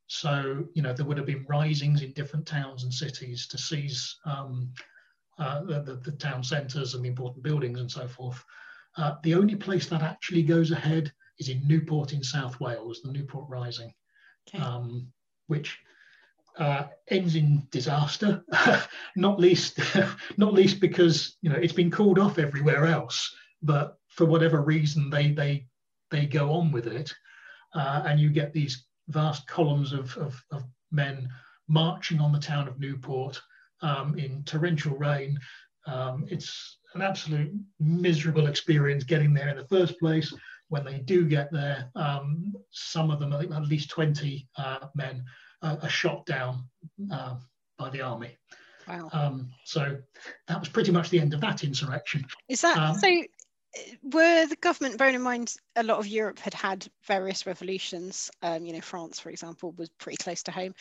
So, 0.09 0.65
you 0.75 0.83
know, 0.83 0.93
there 0.93 1.05
would 1.05 1.17
have 1.17 1.27
been 1.27 1.47
risings 1.49 2.03
in 2.03 2.13
different 2.13 2.47
towns 2.47 2.85
and 2.85 2.93
cities 2.93 3.47
to 3.49 3.59
seize 3.59 4.17
um, 4.25 4.73
uh, 5.39 5.63
the, 5.65 5.83
the, 5.83 5.97
the, 5.97 6.13
town 6.13 6.43
centres 6.43 6.95
and 6.95 7.05
the 7.05 7.09
important 7.09 7.43
buildings 7.43 7.81
and 7.81 7.91
so 7.91 8.07
forth. 8.07 8.43
Uh, 8.97 9.15
the 9.25 9.35
only 9.35 9.57
place 9.57 9.87
that 9.89 10.03
actually 10.03 10.43
goes 10.43 10.71
ahead 10.71 11.13
is 11.39 11.49
in 11.49 11.67
Newport 11.67 12.13
in 12.13 12.23
South 12.23 12.59
Wales, 12.61 13.03
the 13.03 13.13
Newport 13.13 13.47
Rising, 13.49 13.93
okay. 14.49 14.63
um, 14.63 15.07
which 15.49 15.79
uh, 16.59 16.85
ends 17.09 17.37
in 17.37 17.67
disaster, 17.71 18.43
not 19.17 19.39
least 19.39 19.79
not 20.39 20.55
least 20.55 20.81
because 20.81 21.37
you 21.43 21.51
know 21.51 21.57
it's 21.57 21.73
been 21.73 21.91
called 21.91 22.19
off 22.19 22.39
everywhere 22.39 22.87
else, 22.87 23.35
but 23.63 23.99
for 24.09 24.25
whatever 24.25 24.63
reason 24.63 25.11
they 25.11 25.33
they 25.33 25.67
they 26.11 26.25
go 26.25 26.53
on 26.53 26.73
with 26.73 26.87
it, 26.87 27.13
uh, 27.75 28.03
and 28.07 28.21
you 28.21 28.31
get 28.31 28.53
these 28.53 28.87
vast 29.09 29.47
columns 29.47 29.93
of, 29.93 30.17
of, 30.17 30.43
of, 30.53 30.65
men 30.93 31.29
marching 31.69 32.21
on 32.21 32.33
the 32.33 32.39
town 32.39 32.69
of 32.69 32.79
Newport 32.79 33.41
um, 33.83 34.17
in 34.17 34.43
torrential 34.45 34.97
rain. 34.97 35.39
Um, 35.87 36.25
it's 36.29 36.79
an 36.95 37.03
absolute 37.03 37.53
miserable 37.81 38.47
experience 38.47 39.03
getting 39.03 39.35
there 39.35 39.49
in 39.49 39.57
the 39.57 39.67
first 39.67 39.99
place. 39.99 40.33
When 40.69 40.85
they 40.85 40.99
do 40.99 41.27
get 41.27 41.53
there, 41.53 41.91
um, 41.97 42.55
some 42.71 43.11
of 43.11 43.19
them, 43.19 43.33
I 43.33 43.41
think 43.41 43.53
at 43.53 43.67
least 43.67 43.91
20 43.91 44.49
uh, 44.57 44.87
men, 44.95 45.25
uh, 45.63 45.77
are 45.83 45.89
shot 45.89 46.25
down 46.25 46.65
uh, 47.13 47.35
by 47.79 47.91
the 47.91 48.03
army. 48.03 48.37
Wow. 48.89 49.09
Um, 49.13 49.51
so 49.65 49.99
that 50.47 50.61
was 50.61 50.69
pretty 50.69 50.93
much 50.93 51.11
the 51.11 51.21
end 51.21 51.35
of 51.35 51.41
that 51.41 51.65
insurrection. 51.65 52.25
Is 52.49 52.61
that 52.61 52.77
um, 52.77 52.97
so? 52.97 53.23
Were 54.03 54.47
the 54.47 54.57
government, 54.57 54.99
bearing 54.99 55.15
in 55.15 55.23
mind 55.23 55.55
a 55.75 55.83
lot 55.83 55.99
of 55.99 56.07
Europe 56.07 56.39
had 56.39 56.55
had 56.55 56.87
various 57.07 57.47
revolutions, 57.47 58.31
um, 58.43 58.65
you 58.65 58.73
know, 58.73 58.81
France, 58.81 59.19
for 59.19 59.31
example, 59.31 59.73
was 59.73 59.89
pretty 59.99 60.17
close 60.17 60.43
to 60.45 60.53
home. 60.53 60.75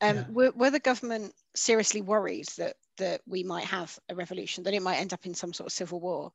Um, 0.00 0.16
yeah. 0.16 0.24
were, 0.28 0.52
were 0.54 0.70
the 0.70 0.80
government 0.80 1.34
seriously 1.54 2.02
worried 2.02 2.46
that 2.58 2.76
that 2.98 3.22
we 3.26 3.42
might 3.42 3.64
have 3.64 3.98
a 4.08 4.14
revolution, 4.14 4.64
that 4.64 4.74
it 4.74 4.82
might 4.82 4.96
end 4.96 5.12
up 5.12 5.24
in 5.24 5.34
some 5.34 5.52
sort 5.52 5.68
of 5.68 5.72
civil 5.72 6.00
war? 6.00 6.32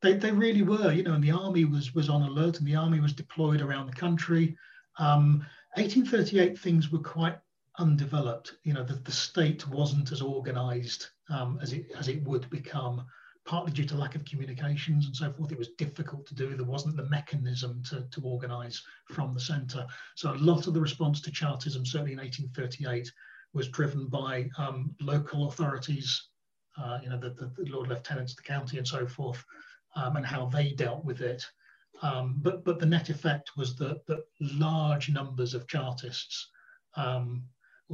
They, 0.00 0.14
they 0.14 0.32
really 0.32 0.62
were, 0.62 0.92
you 0.92 1.04
know, 1.04 1.14
and 1.14 1.22
the 1.22 1.30
army 1.30 1.64
was 1.64 1.94
was 1.94 2.08
on 2.08 2.22
alert, 2.22 2.58
and 2.58 2.66
the 2.66 2.76
army 2.76 3.00
was 3.00 3.12
deployed 3.12 3.60
around 3.60 3.86
the 3.86 3.92
country. 3.92 4.56
Um, 4.98 5.46
1838 5.74 6.58
things 6.58 6.90
were 6.90 6.98
quite 6.98 7.38
undeveloped. 7.78 8.56
You 8.64 8.74
know, 8.74 8.84
the, 8.84 8.94
the 8.94 9.12
state 9.12 9.66
wasn't 9.68 10.12
as 10.12 10.22
organised 10.22 11.10
um, 11.30 11.58
as 11.62 11.72
it 11.72 11.90
as 11.96 12.08
it 12.08 12.22
would 12.24 12.48
become, 12.50 13.04
partly 13.44 13.72
due 13.72 13.84
to 13.84 13.96
lack 13.96 14.14
of 14.14 14.24
communications 14.24 15.06
and 15.06 15.16
so 15.16 15.32
forth. 15.32 15.52
It 15.52 15.58
was 15.58 15.70
difficult 15.78 16.26
to 16.26 16.34
do. 16.34 16.54
There 16.56 16.64
wasn't 16.64 16.96
the 16.96 17.08
mechanism 17.08 17.82
to, 17.90 18.06
to 18.10 18.20
organise 18.22 18.82
from 19.08 19.34
the 19.34 19.40
centre. 19.40 19.86
So 20.14 20.32
a 20.32 20.34
lot 20.34 20.66
of 20.66 20.74
the 20.74 20.80
response 20.80 21.20
to 21.22 21.32
Chartism, 21.32 21.84
certainly 21.84 22.12
in 22.12 22.18
1838, 22.18 23.10
was 23.52 23.68
driven 23.68 24.06
by 24.06 24.48
um, 24.58 24.94
local 25.00 25.48
authorities, 25.48 26.28
uh, 26.78 27.00
you 27.02 27.10
know, 27.10 27.18
the, 27.18 27.30
the, 27.30 27.52
the, 27.56 27.70
Lord 27.70 27.88
Lieutenants 27.88 28.34
the 28.34 28.42
county 28.42 28.78
and 28.78 28.86
so 28.86 29.06
forth, 29.06 29.44
um, 29.96 30.16
and 30.16 30.24
how 30.24 30.46
they 30.46 30.72
dealt 30.72 31.04
with 31.04 31.20
it. 31.20 31.44
Um, 32.00 32.36
but, 32.38 32.64
but 32.64 32.78
the 32.78 32.86
net 32.86 33.10
effect 33.10 33.50
was 33.56 33.76
that, 33.76 34.06
that 34.06 34.24
large 34.40 35.10
numbers 35.10 35.52
of 35.54 35.68
Chartists, 35.68 36.48
um, 36.96 37.42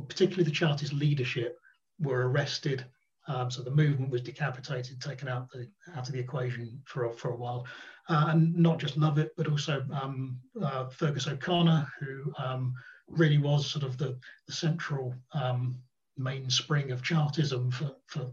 particularly 0.09 0.45
the 0.45 0.51
Chartist 0.51 0.93
leadership, 0.93 1.59
were 1.99 2.29
arrested. 2.29 2.85
Um, 3.29 3.51
so 3.51 3.63
the 3.63 3.71
movement 3.71 4.11
was 4.11 4.23
decapitated, 4.23 5.01
taken 5.01 5.29
out, 5.29 5.51
the, 5.51 5.69
out 5.95 6.09
of 6.09 6.13
the 6.13 6.19
equation 6.19 6.81
for 6.87 7.05
a, 7.05 7.13
for 7.13 7.31
a 7.31 7.37
while. 7.37 7.67
Uh, 8.09 8.27
and 8.29 8.57
not 8.57 8.79
just 8.79 8.97
Lovett, 8.97 9.33
but 9.37 9.49
also 9.49 9.85
um, 9.93 10.39
uh, 10.63 10.87
Feargus 10.87 11.31
O'Connor, 11.31 11.87
who 12.01 12.33
um, 12.39 12.75
really 13.07 13.39
was 13.39 13.71
sort 13.71 13.85
of 13.85 13.99
the, 13.99 14.19
the 14.47 14.53
central 14.53 15.15
um, 15.33 15.79
mainspring 16.17 16.91
of 16.91 17.03
Chartism 17.03 17.71
for, 17.71 17.95
for 18.07 18.33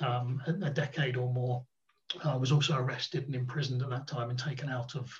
a, 0.00 0.24
a 0.62 0.70
decade 0.70 1.16
or 1.16 1.32
more 1.32 1.64
uh, 2.24 2.36
was 2.38 2.52
also 2.52 2.76
arrested 2.76 3.24
and 3.26 3.34
imprisoned 3.34 3.82
at 3.82 3.90
that 3.90 4.06
time 4.06 4.30
and 4.30 4.38
taken 4.38 4.68
out 4.68 4.94
of 4.94 5.12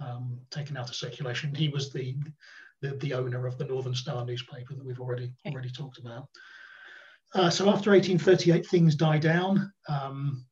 um, 0.00 0.38
taken 0.50 0.76
out 0.76 0.88
of 0.88 0.94
circulation. 0.94 1.54
He 1.54 1.68
was 1.68 1.92
the, 1.92 2.16
the, 2.80 2.96
the 2.96 3.12
owner 3.12 3.46
of 3.46 3.58
the 3.58 3.66
Northern 3.66 3.94
Star 3.94 4.24
newspaper 4.24 4.74
that 4.74 4.84
we've 4.84 5.00
already 5.00 5.24
okay. 5.24 5.52
already 5.52 5.70
talked 5.70 5.98
about. 5.98 6.28
Uh, 7.34 7.50
so 7.50 7.68
after 7.68 7.90
1838, 7.90 8.66
things 8.66 8.94
die 8.96 9.18
down. 9.18 9.72
Um, 9.88 10.44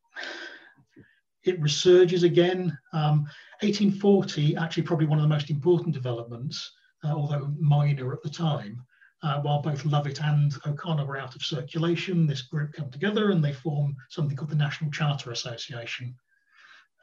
it 1.45 1.61
resurges 1.61 2.23
again. 2.23 2.77
Um, 2.93 3.23
1840, 3.61 4.57
actually, 4.57 4.85
probably 4.85 5.07
one 5.07 5.19
of 5.19 5.23
the 5.23 5.29
most 5.29 5.51
important 5.51 5.95
developments, 5.95 6.73
uh, 7.05 7.12
although 7.12 7.53
minor 7.59 8.12
at 8.12 8.23
the 8.23 8.31
time, 8.31 8.85
uh, 9.23 9.41
while 9.41 9.61
both 9.61 9.85
Lovett 9.85 10.23
and 10.23 10.55
O'Connor 10.67 11.07
were 11.07 11.19
out 11.19 11.35
of 11.35 11.43
circulation, 11.43 12.27
this 12.27 12.43
group 12.43 12.73
come 12.73 12.91
together 12.91 13.31
and 13.31 13.45
they 13.45 13.53
form 13.53 13.97
something 14.11 14.37
called 14.37 14.51
the 14.51 14.57
National 14.57 14.91
Charter 14.91 15.33
Association. 15.33 16.14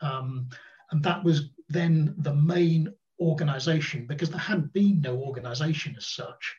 Um, 0.01 0.47
and 0.91 1.03
that 1.03 1.23
was 1.23 1.49
then 1.67 2.15
the 2.19 2.33
main 2.33 2.93
organization 3.19 4.05
because 4.07 4.29
there 4.29 4.39
had 4.39 4.71
been 4.71 5.01
no 5.01 5.17
organization 5.17 5.95
as 5.97 6.07
such. 6.07 6.55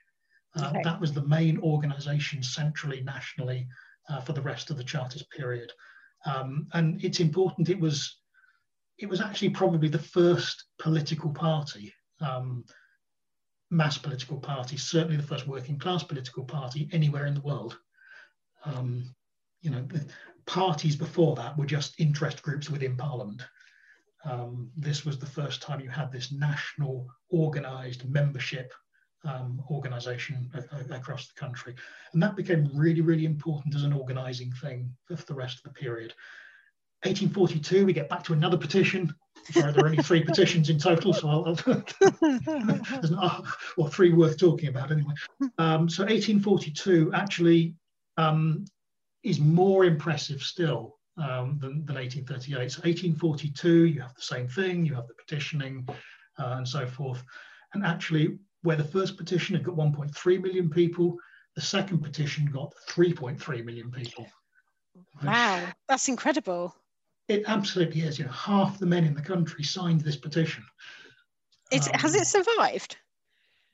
Uh, 0.56 0.68
okay. 0.70 0.82
That 0.82 1.00
was 1.00 1.12
the 1.12 1.26
main 1.26 1.58
organization 1.58 2.42
centrally, 2.42 3.02
nationally 3.02 3.66
uh, 4.08 4.20
for 4.20 4.32
the 4.32 4.42
rest 4.42 4.70
of 4.70 4.76
the 4.76 4.84
Chartist 4.84 5.30
period. 5.30 5.72
Um, 6.24 6.66
and 6.72 7.02
it's 7.04 7.20
important, 7.20 7.68
it 7.68 7.78
was, 7.78 8.20
it 8.98 9.08
was 9.08 9.20
actually 9.20 9.50
probably 9.50 9.88
the 9.88 9.98
first 9.98 10.64
political 10.78 11.30
party 11.30 11.92
um, 12.20 12.64
mass 13.70 13.98
political 13.98 14.38
party, 14.38 14.76
certainly 14.76 15.16
the 15.16 15.22
first 15.22 15.46
working 15.46 15.78
class 15.78 16.02
political 16.02 16.44
party 16.44 16.88
anywhere 16.92 17.26
in 17.26 17.34
the 17.34 17.40
world. 17.40 17.78
Um, 18.64 19.14
you 19.60 19.70
know, 19.70 19.82
the 19.82 20.06
parties 20.46 20.96
before 20.96 21.36
that 21.36 21.56
were 21.58 21.66
just 21.66 21.98
interest 21.98 22.42
groups 22.42 22.70
within 22.70 22.96
Parliament. 22.96 23.42
Um, 24.24 24.70
this 24.76 25.04
was 25.04 25.18
the 25.18 25.26
first 25.26 25.62
time 25.62 25.80
you 25.80 25.88
had 25.88 26.10
this 26.12 26.32
national 26.32 27.06
organized 27.30 28.08
membership 28.08 28.72
um, 29.24 29.62
organization 29.70 30.50
across 30.90 31.28
the 31.28 31.34
country. 31.38 31.74
And 32.12 32.22
that 32.22 32.36
became 32.36 32.70
really, 32.74 33.00
really 33.00 33.24
important 33.24 33.74
as 33.74 33.82
an 33.82 33.92
organizing 33.92 34.52
thing 34.52 34.90
for 35.08 35.16
the 35.26 35.34
rest 35.34 35.58
of 35.58 35.62
the 35.64 35.80
period. 35.80 36.14
1842, 37.02 37.86
we 37.86 37.92
get 37.92 38.08
back 38.08 38.24
to 38.24 38.32
another 38.32 38.56
petition. 38.56 39.14
Sorry, 39.50 39.72
there 39.72 39.84
are 39.84 39.88
only 39.88 40.02
three 40.02 40.24
petitions 40.24 40.70
in 40.70 40.78
total, 40.78 41.12
so 41.12 41.28
I'll, 41.28 41.54
there's 41.54 43.10
not, 43.10 43.46
well, 43.76 43.88
three 43.88 44.12
worth 44.12 44.38
talking 44.38 44.68
about 44.68 44.90
anyway. 44.90 45.14
Um, 45.58 45.88
so 45.88 46.02
1842 46.02 47.12
actually 47.14 47.74
um, 48.16 48.64
is 49.22 49.38
more 49.38 49.84
impressive 49.84 50.42
still 50.42 50.96
um, 51.18 51.58
than, 51.60 51.84
than 51.84 51.96
1838. 51.96 52.72
So 52.72 52.78
1842, 52.80 53.84
you 53.84 54.00
have 54.00 54.14
the 54.14 54.22
same 54.22 54.48
thing, 54.48 54.84
you 54.84 54.94
have 54.94 55.06
the 55.06 55.14
petitioning 55.14 55.86
uh, 56.38 56.54
and 56.56 56.66
so 56.66 56.86
forth. 56.86 57.22
And 57.74 57.84
actually, 57.84 58.38
where 58.66 58.76
the 58.76 58.84
first 58.84 59.16
petition 59.16 59.54
had 59.54 59.64
got 59.64 59.76
1.3 59.76 60.42
million 60.42 60.68
people, 60.68 61.16
the 61.54 61.60
second 61.60 62.00
petition 62.00 62.44
got 62.46 62.74
3.3 62.88 63.64
million 63.64 63.92
people. 63.92 64.26
Wow, 65.22 65.68
that's 65.88 66.08
incredible 66.08 66.74
It 67.28 67.44
absolutely 67.46 68.00
is. 68.00 68.18
You 68.18 68.24
know, 68.24 68.32
half 68.32 68.78
the 68.78 68.86
men 68.86 69.04
in 69.04 69.14
the 69.14 69.22
country 69.22 69.62
signed 69.62 70.00
this 70.00 70.16
petition. 70.16 70.64
It, 71.70 71.86
um, 71.86 72.00
has 72.00 72.14
it 72.16 72.26
survived? 72.26 72.96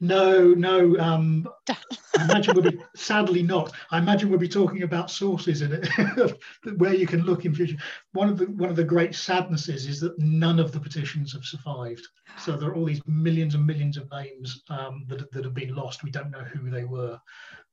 No, 0.02 0.52
no. 0.52 0.98
Um, 0.98 1.48
I 1.68 2.24
imagine 2.24 2.56
we'll 2.56 2.72
be 2.72 2.82
sadly 2.96 3.40
not. 3.40 3.72
I 3.92 3.98
imagine 3.98 4.30
we'll 4.30 4.38
be 4.40 4.48
talking 4.48 4.82
about 4.82 5.12
sources 5.12 5.62
in 5.62 5.72
it 5.72 6.36
where 6.76 6.92
you 6.92 7.06
can 7.06 7.20
look 7.20 7.44
in 7.44 7.54
future. 7.54 7.76
One 8.10 8.28
of 8.28 8.36
the 8.36 8.46
one 8.46 8.68
of 8.68 8.74
the 8.74 8.82
great 8.82 9.14
sadnesses 9.14 9.86
is 9.86 10.00
that 10.00 10.18
none 10.18 10.58
of 10.58 10.72
the 10.72 10.80
petitions 10.80 11.32
have 11.34 11.44
survived. 11.44 12.04
So 12.36 12.56
there 12.56 12.70
are 12.70 12.74
all 12.74 12.84
these 12.84 13.00
millions 13.06 13.54
and 13.54 13.64
millions 13.64 13.96
of 13.96 14.10
names 14.10 14.64
um, 14.70 15.04
that 15.06 15.30
that 15.30 15.44
have 15.44 15.54
been 15.54 15.76
lost. 15.76 16.02
We 16.02 16.10
don't 16.10 16.32
know 16.32 16.42
who 16.52 16.68
they 16.68 16.84
were. 16.84 17.16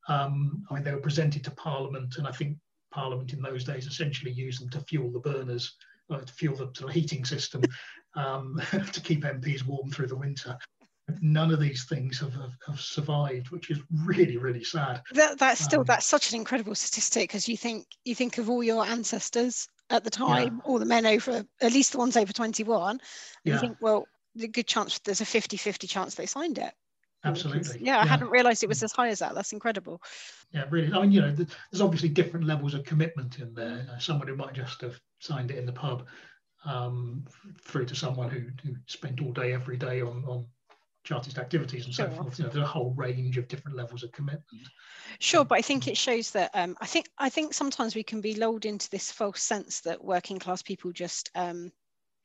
Um, 0.07 0.63
I 0.69 0.75
mean, 0.75 0.83
they 0.83 0.93
were 0.93 1.01
presented 1.01 1.43
to 1.45 1.51
Parliament, 1.51 2.17
and 2.19 2.27
I 2.27 2.31
think 2.31 2.57
Parliament 2.91 3.33
in 3.33 3.41
those 3.41 3.63
days 3.63 3.87
essentially 3.87 4.31
used 4.31 4.61
them 4.61 4.69
to 4.69 4.81
fuel 4.81 5.09
the 5.11 5.19
burners, 5.19 5.75
uh, 6.11 6.19
to 6.19 6.33
fuel 6.33 6.55
the 6.55 6.69
sort 6.75 6.89
of 6.89 6.91
heating 6.91 7.25
system, 7.25 7.63
um, 8.15 8.61
to 8.93 9.01
keep 9.01 9.23
MPs 9.23 9.65
warm 9.65 9.89
through 9.89 10.07
the 10.07 10.15
winter 10.15 10.55
none 11.21 11.51
of 11.51 11.59
these 11.59 11.85
things 11.85 12.19
have, 12.19 12.33
have, 12.33 12.51
have, 12.67 12.79
survived 12.79 13.49
which 13.49 13.69
is 13.69 13.79
really 14.05 14.37
really 14.37 14.63
sad. 14.63 15.01
That, 15.13 15.37
that's 15.37 15.61
still 15.61 15.81
um, 15.81 15.85
that's 15.85 16.05
such 16.05 16.31
an 16.31 16.35
incredible 16.35 16.75
statistic 16.75 17.29
because 17.29 17.47
you 17.47 17.57
think 17.57 17.85
you 18.05 18.15
think 18.15 18.37
of 18.37 18.49
all 18.49 18.63
your 18.63 18.85
ancestors 18.85 19.67
at 19.89 20.03
the 20.03 20.09
time 20.09 20.55
yeah. 20.55 20.71
all 20.71 20.79
the 20.79 20.85
men 20.85 21.05
over 21.05 21.43
at 21.61 21.73
least 21.73 21.93
the 21.93 21.97
ones 21.97 22.15
over 22.15 22.31
21 22.31 22.99
yeah. 23.43 23.53
you 23.53 23.59
think 23.59 23.77
well 23.81 24.05
the 24.35 24.47
good 24.47 24.67
chance 24.67 24.99
there's 24.99 25.21
a 25.21 25.25
50 25.25 25.57
50 25.57 25.87
chance 25.87 26.15
they 26.15 26.25
signed 26.25 26.57
it. 26.57 26.73
Absolutely. 27.25 27.79
yeah, 27.81 27.95
yeah, 27.95 28.01
i 28.01 28.05
hadn't 28.05 28.29
realized 28.29 28.63
it 28.63 28.69
was 28.69 28.81
as 28.81 28.93
high 28.93 29.09
as 29.09 29.19
that. 29.19 29.35
That's 29.35 29.51
incredible. 29.51 30.01
Yeah 30.53 30.65
really. 30.69 30.93
I 30.93 31.01
mean 31.01 31.11
you 31.11 31.21
know 31.21 31.31
there's 31.31 31.81
obviously 31.81 32.09
different 32.09 32.45
levels 32.45 32.73
of 32.73 32.83
commitment 32.83 33.39
in 33.39 33.53
there. 33.53 33.85
Someone 33.99 34.27
who 34.27 34.35
might 34.35 34.53
just 34.53 34.81
have 34.81 34.99
signed 35.19 35.51
it 35.51 35.57
in 35.57 35.65
the 35.65 35.73
pub 35.73 36.07
um, 36.65 37.25
through 37.63 37.85
to 37.85 37.95
someone 37.95 38.29
who, 38.29 38.41
who 38.63 38.75
spent 38.85 39.21
all 39.21 39.31
day 39.31 39.53
every 39.53 39.77
day 39.77 40.01
on 40.01 40.23
on 40.25 40.45
chartist 41.03 41.37
activities 41.37 41.85
and 41.85 41.93
so 41.93 42.05
sure. 42.05 42.23
forth. 42.23 42.39
You 42.39 42.45
know, 42.45 42.51
there's 42.51 42.63
a 42.63 42.67
whole 42.67 42.93
range 42.93 43.37
of 43.37 43.47
different 43.47 43.77
levels 43.77 44.03
of 44.03 44.11
commitment. 44.11 44.67
Sure, 45.19 45.45
but 45.45 45.57
I 45.57 45.61
think 45.61 45.87
it 45.87 45.97
shows 45.97 46.31
that 46.31 46.51
um, 46.53 46.77
I 46.81 46.85
think 46.85 47.07
I 47.17 47.29
think 47.29 47.53
sometimes 47.53 47.95
we 47.95 48.03
can 48.03 48.21
be 48.21 48.35
lulled 48.35 48.65
into 48.65 48.89
this 48.89 49.11
false 49.11 49.41
sense 49.41 49.81
that 49.81 50.03
working 50.03 50.39
class 50.39 50.61
people 50.61 50.91
just, 50.91 51.31
um, 51.35 51.71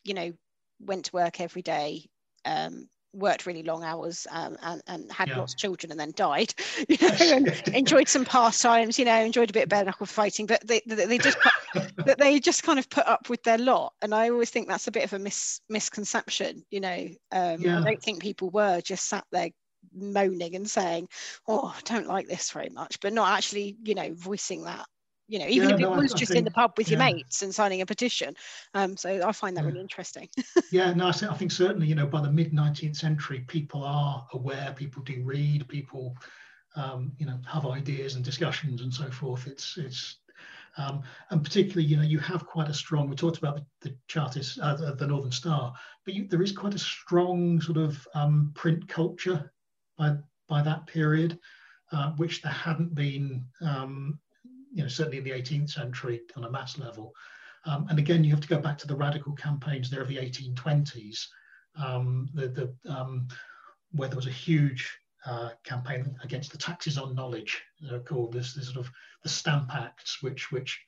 you 0.04 0.14
know, 0.14 0.32
went 0.80 1.06
to 1.06 1.12
work 1.12 1.40
every 1.40 1.62
day, 1.62 2.08
um, 2.44 2.88
worked 3.14 3.46
really 3.46 3.62
long 3.62 3.84
hours 3.84 4.26
um, 4.30 4.56
and, 4.62 4.82
and 4.86 5.10
had 5.12 5.28
yeah. 5.28 5.38
lots 5.38 5.54
of 5.54 5.58
children 5.58 5.90
and 5.90 6.00
then 6.00 6.12
died 6.16 6.52
you 6.88 6.96
know 7.02 7.16
and 7.20 7.48
enjoyed 7.74 8.08
some 8.08 8.24
pastimes 8.24 8.98
you 8.98 9.04
know 9.04 9.20
enjoyed 9.20 9.50
a 9.50 9.52
bit 9.52 9.64
of 9.64 9.68
bare 9.68 9.84
knuckle 9.84 10.06
fighting 10.06 10.46
but 10.46 10.66
they, 10.66 10.80
they, 10.86 11.06
they 11.06 11.18
just 11.18 11.38
that 11.96 12.18
they 12.18 12.38
just 12.40 12.62
kind 12.62 12.78
of 12.78 12.88
put 12.90 13.06
up 13.06 13.28
with 13.28 13.42
their 13.42 13.58
lot 13.58 13.92
and 14.02 14.14
i 14.14 14.28
always 14.28 14.50
think 14.50 14.68
that's 14.68 14.88
a 14.88 14.92
bit 14.92 15.04
of 15.04 15.12
a 15.12 15.18
mis, 15.18 15.60
misconception 15.68 16.64
you 16.70 16.80
know 16.80 17.08
um, 17.32 17.60
yeah. 17.60 17.78
i 17.78 17.84
don't 17.84 18.02
think 18.02 18.20
people 18.20 18.50
were 18.50 18.80
just 18.80 19.08
sat 19.08 19.24
there 19.32 19.50
moaning 19.94 20.56
and 20.56 20.68
saying 20.68 21.06
oh 21.46 21.72
i 21.76 21.80
don't 21.84 22.06
like 22.06 22.26
this 22.26 22.50
very 22.50 22.70
much 22.70 22.98
but 23.00 23.12
not 23.12 23.36
actually 23.36 23.76
you 23.84 23.94
know 23.94 24.12
voicing 24.14 24.64
that 24.64 24.86
you 25.28 25.38
know 25.38 25.46
even 25.46 25.68
yeah, 25.68 25.74
if 25.74 25.80
it 25.80 25.84
no, 25.84 25.90
was 25.92 26.14
I, 26.14 26.18
just 26.18 26.32
I 26.32 26.34
think, 26.34 26.38
in 26.38 26.44
the 26.44 26.50
pub 26.50 26.74
with 26.76 26.88
yeah. 26.88 26.98
your 26.98 27.14
mates 27.14 27.42
and 27.42 27.54
signing 27.54 27.80
a 27.80 27.86
petition 27.86 28.34
um, 28.74 28.96
so 28.96 29.26
i 29.26 29.32
find 29.32 29.56
that 29.56 29.62
yeah. 29.62 29.68
really 29.68 29.80
interesting 29.80 30.28
yeah 30.72 30.92
no 30.92 31.08
I 31.08 31.12
think, 31.12 31.32
I 31.32 31.36
think 31.36 31.52
certainly 31.52 31.86
you 31.86 31.94
know 31.94 32.06
by 32.06 32.20
the 32.20 32.30
mid 32.30 32.52
19th 32.52 32.96
century 32.96 33.40
people 33.46 33.82
are 33.84 34.26
aware 34.32 34.74
people 34.76 35.02
do 35.02 35.22
read 35.24 35.66
people 35.68 36.16
um, 36.76 37.12
you 37.18 37.26
know 37.26 37.38
have 37.46 37.66
ideas 37.66 38.16
and 38.16 38.24
discussions 38.24 38.82
and 38.82 38.92
so 38.92 39.10
forth 39.10 39.46
it's 39.46 39.76
it's 39.76 40.18
um, 40.76 41.02
and 41.30 41.44
particularly 41.44 41.84
you 41.84 41.96
know 41.96 42.02
you 42.02 42.18
have 42.18 42.46
quite 42.46 42.68
a 42.68 42.74
strong 42.74 43.08
we 43.08 43.16
talked 43.16 43.38
about 43.38 43.56
the, 43.56 43.64
the 43.88 43.96
chartist 44.08 44.58
uh, 44.60 44.74
the, 44.74 44.94
the, 44.94 45.06
northern 45.06 45.30
star 45.30 45.72
but 46.04 46.14
you, 46.14 46.26
there 46.26 46.42
is 46.42 46.52
quite 46.52 46.74
a 46.74 46.78
strong 46.78 47.60
sort 47.60 47.78
of 47.78 48.06
um, 48.14 48.50
print 48.54 48.86
culture 48.88 49.52
by 49.96 50.16
by 50.48 50.60
that 50.62 50.86
period 50.86 51.38
uh, 51.92 52.10
which 52.16 52.42
there 52.42 52.52
hadn't 52.52 52.92
been 52.94 53.44
um, 53.60 54.18
you 54.74 54.82
know, 54.82 54.88
certainly 54.88 55.18
in 55.18 55.24
the 55.24 55.30
18th 55.30 55.70
century 55.70 56.20
on 56.36 56.44
a 56.44 56.50
mass 56.50 56.78
level. 56.78 57.14
Um, 57.64 57.86
and 57.88 57.98
again, 57.98 58.24
you 58.24 58.30
have 58.30 58.40
to 58.40 58.48
go 58.48 58.58
back 58.58 58.76
to 58.78 58.86
the 58.86 58.96
radical 58.96 59.32
campaigns 59.32 59.88
there 59.88 60.02
of 60.02 60.08
the 60.08 60.16
1820s, 60.16 61.26
um, 61.82 62.28
the, 62.34 62.48
the, 62.48 62.92
um, 62.92 63.28
where 63.92 64.08
there 64.08 64.16
was 64.16 64.26
a 64.26 64.30
huge 64.30 64.98
uh, 65.24 65.50
campaign 65.62 66.16
against 66.22 66.52
the 66.52 66.58
taxes 66.58 66.98
on 66.98 67.14
knowledge, 67.14 67.62
they're 67.80 68.00
called 68.00 68.32
this, 68.32 68.52
this 68.52 68.66
sort 68.66 68.84
of 68.84 68.92
the 69.22 69.28
Stamp 69.28 69.74
Acts, 69.74 70.22
which 70.22 70.52
which 70.52 70.78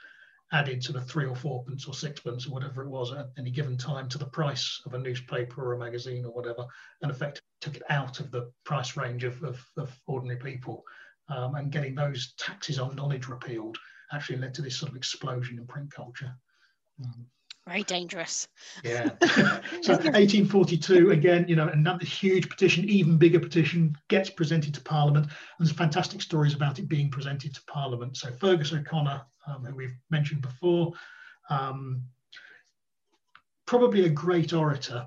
added 0.52 0.82
sort 0.82 0.96
of 0.96 1.08
three 1.08 1.24
or 1.24 1.34
four 1.34 1.64
pence 1.64 1.88
or 1.88 1.94
sixpence 1.94 2.46
or 2.46 2.50
whatever 2.50 2.82
it 2.82 2.88
was 2.88 3.12
at 3.12 3.30
any 3.38 3.50
given 3.50 3.76
time 3.76 4.08
to 4.08 4.18
the 4.18 4.26
price 4.26 4.80
of 4.84 4.94
a 4.94 4.98
newspaper 4.98 5.64
or 5.64 5.72
a 5.72 5.78
magazine 5.78 6.24
or 6.24 6.32
whatever, 6.32 6.66
and 7.02 7.10
effectively 7.10 7.48
took 7.60 7.76
it 7.76 7.82
out 7.88 8.20
of 8.20 8.30
the 8.30 8.50
price 8.64 8.96
range 8.96 9.24
of, 9.24 9.42
of, 9.42 9.58
of 9.76 9.98
ordinary 10.06 10.38
people 10.38 10.84
um, 11.28 11.54
and 11.54 11.72
getting 11.72 11.94
those 11.94 12.34
taxes 12.38 12.78
on 12.78 12.96
knowledge 12.96 13.28
repealed 13.28 13.78
actually 14.12 14.38
led 14.38 14.54
to 14.54 14.62
this 14.62 14.76
sort 14.76 14.90
of 14.90 14.96
explosion 14.96 15.58
in 15.58 15.66
print 15.66 15.90
culture. 15.90 16.32
Um, 17.04 17.26
very 17.66 17.82
dangerous. 17.82 18.46
Yeah. 18.84 19.10
so 19.82 19.94
1842, 19.94 21.10
again, 21.10 21.46
you 21.48 21.56
know, 21.56 21.66
another 21.66 22.04
huge 22.04 22.48
petition, 22.48 22.88
even 22.88 23.18
bigger 23.18 23.40
petition, 23.40 23.96
gets 24.06 24.30
presented 24.30 24.72
to 24.74 24.80
Parliament. 24.82 25.26
And 25.26 25.66
there's 25.66 25.76
fantastic 25.76 26.22
stories 26.22 26.54
about 26.54 26.78
it 26.78 26.88
being 26.88 27.10
presented 27.10 27.54
to 27.54 27.60
Parliament. 27.66 28.16
So 28.16 28.30
Feargus 28.30 28.72
O'Connor, 28.72 29.20
um, 29.48 29.64
who 29.64 29.74
we've 29.74 29.96
mentioned 30.10 30.42
before, 30.42 30.92
um, 31.50 32.02
probably 33.66 34.04
a 34.04 34.10
great 34.10 34.52
orator, 34.52 35.06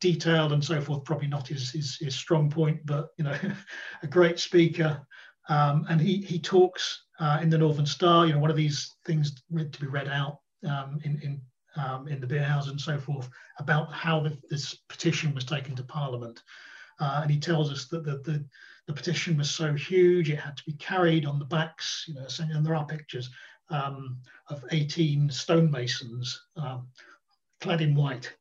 detailed 0.00 0.52
and 0.52 0.64
so 0.64 0.80
forth, 0.80 1.04
probably 1.04 1.28
not 1.28 1.48
his, 1.48 1.70
his, 1.70 1.96
his 2.00 2.14
strong 2.14 2.50
point, 2.50 2.84
but 2.84 3.08
you 3.16 3.24
know, 3.24 3.36
a 4.02 4.06
great 4.06 4.38
speaker. 4.38 5.00
Um, 5.48 5.86
and 5.88 6.00
he 6.00 6.18
he 6.18 6.38
talks 6.38 7.04
uh, 7.20 7.38
in 7.42 7.48
the 7.48 7.58
Northern 7.58 7.86
Star, 7.86 8.26
you 8.26 8.34
know, 8.34 8.38
one 8.38 8.50
of 8.50 8.56
these 8.56 8.96
things 9.06 9.34
to 9.50 9.80
be 9.80 9.86
read 9.86 10.08
out 10.08 10.40
um, 10.68 10.98
in 11.04 11.18
in 11.22 11.40
um, 11.76 12.08
in 12.08 12.20
the 12.20 12.26
beer 12.26 12.44
house 12.44 12.68
and 12.68 12.80
so 12.80 12.98
forth 12.98 13.28
about 13.58 13.92
how 13.92 14.20
the, 14.20 14.36
this 14.50 14.74
petition 14.88 15.34
was 15.34 15.44
taken 15.44 15.74
to 15.76 15.82
Parliament. 15.82 16.42
Uh, 17.00 17.20
and 17.22 17.30
he 17.30 17.38
tells 17.38 17.70
us 17.70 17.86
that 17.86 18.04
the, 18.04 18.18
the, 18.24 18.44
the, 18.88 18.92
petition 18.92 19.36
was 19.36 19.48
so 19.48 19.72
huge 19.74 20.30
it 20.30 20.40
had 20.40 20.56
to 20.56 20.64
be 20.64 20.72
carried 20.72 21.24
on 21.24 21.38
the 21.38 21.44
backs, 21.44 22.04
you 22.08 22.14
know, 22.14 22.26
and 22.40 22.66
there 22.66 22.74
are 22.74 22.86
pictures 22.86 23.30
um, 23.70 24.18
of 24.48 24.64
18 24.72 25.30
stonemasons 25.30 26.36
um, 26.56 26.88
clad 27.60 27.80
in 27.80 27.94
white 27.94 28.34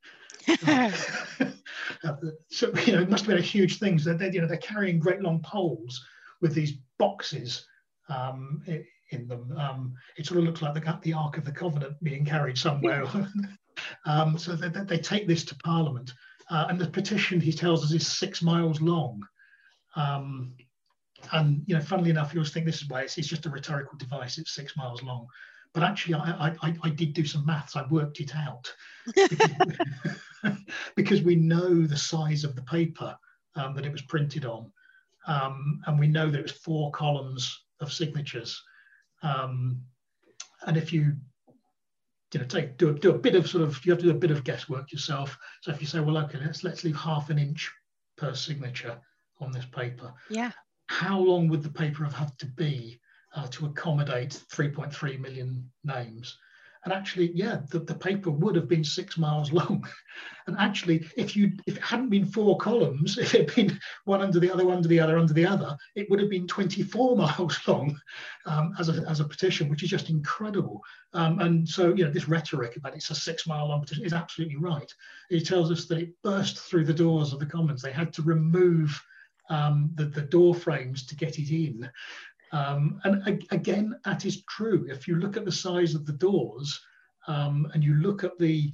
so 2.49 2.71
you 2.86 2.93
know, 2.93 3.01
it 3.01 3.10
must 3.10 3.25
have 3.25 3.27
been 3.27 3.38
a 3.38 3.41
huge 3.41 3.79
thing. 3.79 3.99
So 3.99 4.13
they, 4.13 4.31
you 4.31 4.41
know, 4.41 4.47
they're 4.47 4.57
carrying 4.57 4.99
great 4.99 5.21
long 5.21 5.41
poles 5.41 6.03
with 6.41 6.53
these 6.53 6.73
boxes 6.97 7.65
um, 8.10 8.63
in 9.10 9.27
them. 9.27 9.53
Um, 9.57 9.93
it 10.17 10.25
sort 10.25 10.39
of 10.39 10.45
looks 10.45 10.62
like 10.62 10.73
the, 10.73 10.99
the 11.03 11.13
Ark 11.13 11.38
of 11.38 11.45
the 11.45 11.51
Covenant 11.51 12.01
being 12.03 12.25
carried 12.25 12.57
somewhere. 12.57 13.05
um, 14.05 14.38
so 14.38 14.55
they, 14.55 14.69
they, 14.69 14.97
take 14.97 15.27
this 15.27 15.43
to 15.45 15.55
Parliament, 15.55 16.13
uh, 16.49 16.67
and 16.69 16.79
the 16.79 16.88
petition 16.88 17.39
he 17.39 17.51
tells 17.51 17.83
us 17.83 17.91
is 17.91 18.07
six 18.07 18.41
miles 18.41 18.81
long. 18.81 19.21
Um, 19.95 20.53
and 21.33 21.63
you 21.65 21.75
know, 21.75 21.81
funnily 21.81 22.12
enough, 22.12 22.33
you 22.33 22.39
always 22.39 22.53
think 22.53 22.65
this 22.65 22.81
is 22.81 22.89
why 22.89 23.01
it's, 23.01 23.17
it's 23.17 23.27
just 23.27 23.45
a 23.45 23.49
rhetorical 23.49 23.97
device. 23.97 24.38
It's 24.38 24.53
six 24.53 24.77
miles 24.77 25.03
long, 25.03 25.27
but 25.78 25.86
actually, 25.86 26.16
I, 26.16 26.56
I, 26.63 26.74
I 26.82 26.90
did 26.90 27.13
do 27.13 27.24
some 27.24 27.46
maths. 27.46 27.76
I 27.76 27.86
worked 27.92 28.20
it 28.20 28.32
out 28.36 28.74
because, 30.96 31.22
we 31.22 31.36
know 31.36 31.86
the 31.86 31.96
size 31.96 32.44
of 32.44 32.56
the 32.56 32.63
paper 32.63 33.16
um, 33.54 33.76
that 33.76 33.86
it 33.86 33.92
was 33.92 34.02
printed 34.02 34.44
on, 34.44 34.72
um, 35.28 35.80
and 35.86 36.00
we 36.00 36.08
know 36.08 36.32
that 36.32 36.40
it 36.40 36.42
was 36.42 36.52
four 36.52 36.90
columns 36.94 37.66
of 37.80 37.94
signatures. 37.94 38.60
Um, 39.22 39.80
and 40.66 40.78
if 40.78 40.92
you 40.92 41.13
you 42.34 42.40
know 42.40 42.48
take 42.48 42.78
do 42.78 42.90
a, 42.90 42.94
do 42.94 43.12
a 43.12 43.20
bit 43.20 43.36
of 43.36 43.48
sort 43.48 43.63
of 43.63 43.80
you 43.86 43.92
have 43.92 44.00
to 44.00 44.06
do 44.06 44.12
a 44.12 44.16
bit 44.16 44.32
of 44.32 44.44
guesswork 44.44 44.92
yourself. 44.92 45.38
So 45.62 45.72
if 45.72 45.80
you 45.80 45.86
say, 45.86 46.00
well, 46.00 46.18
okay, 46.26 46.40
let's 46.44 46.63
let's 46.63 46.86
leave 46.86 46.96
half 46.96 47.30
an 47.30 47.38
inch 47.38 47.72
per 48.17 48.34
signature 48.34 49.00
on 49.42 49.52
this 49.52 49.65
paper. 49.65 50.12
Yeah. 50.32 50.54
How 50.88 51.19
long 51.19 51.48
would 51.50 51.62
the 51.62 51.69
paper 51.69 52.04
have 52.04 52.15
had 52.15 52.36
to 52.40 52.48
be 52.48 53.00
uh, 53.36 53.48
to 53.48 53.65
accommodate 53.65 54.42
3.3 54.52 55.19
million 55.19 55.69
names? 55.84 56.38
And 56.88 56.94
actually, 56.94 57.34
yeah, 57.34 57.60
the, 57.69 57.80
the 57.80 57.96
paper 57.96 58.32
would 58.32 58.56
have 58.56 58.69
been 58.69 58.84
six 58.86 59.17
miles 59.17 59.52
long. 59.60 59.86
and 60.48 60.56
actually, 60.58 61.06
if 61.17 61.36
you 61.36 61.52
if 61.65 61.75
it 61.75 61.84
hadn't 61.84 62.10
been 62.10 62.25
four 62.25 62.58
columns, 62.58 63.17
if 63.17 63.36
it 63.36 63.50
had 63.50 63.56
been 63.56 63.80
one 64.06 64.21
under 64.21 64.40
the 64.40 64.50
other, 64.50 64.65
one 64.65 64.78
under 64.78 64.88
the 64.88 65.00
other, 65.00 65.17
under 65.17 65.34
the 65.34 65.46
other, 65.46 65.75
it 65.96 66.10
would 66.10 66.21
have 66.21 66.30
been 66.30 66.48
24 66.48 67.17
miles 67.17 67.60
long 67.67 68.00
um, 68.46 68.73
as, 68.80 68.88
a, 68.88 69.04
as 69.10 69.19
a 69.19 69.25
petition, 69.25 69.67
which 69.67 69.84
is 69.84 69.90
just 69.90 70.10
incredible. 70.10 70.82
Um, 71.12 71.40
and 71.40 71.67
so, 71.67 71.94
you 71.94 72.06
know, 72.06 72.12
this 72.12 72.30
rhetoric 72.30 72.78
about 72.78 72.96
it's 72.96 73.10
a 73.10 73.15
six 73.15 73.46
mile 73.46 73.67
long 73.67 73.82
petition 73.82 74.06
is 74.06 74.13
absolutely 74.13 74.56
right. 74.56 74.90
It 75.30 75.46
tells 75.46 75.71
us 75.71 75.88
that 75.88 75.98
it 75.98 76.13
burst 76.23 76.58
through 76.58 76.86
the 76.86 76.94
doors 76.94 77.34
of 77.34 77.40
the 77.40 77.46
Commons. 77.46 77.82
They 77.82 77.92
had 77.92 78.13
to 78.13 78.21
remove 78.21 78.98
um, 79.50 79.92
the, 79.96 80.06
the 80.06 80.21
door 80.21 80.56
frames 80.56 81.06
to 81.08 81.15
get 81.15 81.38
it 81.38 81.54
in. 81.54 81.90
Um, 82.52 83.00
and 83.04 83.45
again, 83.52 83.95
that 84.06 84.25
is 84.25 84.43
true. 84.43 84.87
If 84.89 85.08
you 85.08 85.15
look 85.15 85.37
at 85.37 85.45
the 85.45 85.52
size 85.52 85.95
of 85.95 86.06
the 86.06 86.13
doors, 86.13 86.79
um, 87.27 87.69
and 87.73 87.83
you 87.83 87.95
look 87.95 88.23
at 88.23 88.37
the, 88.37 88.73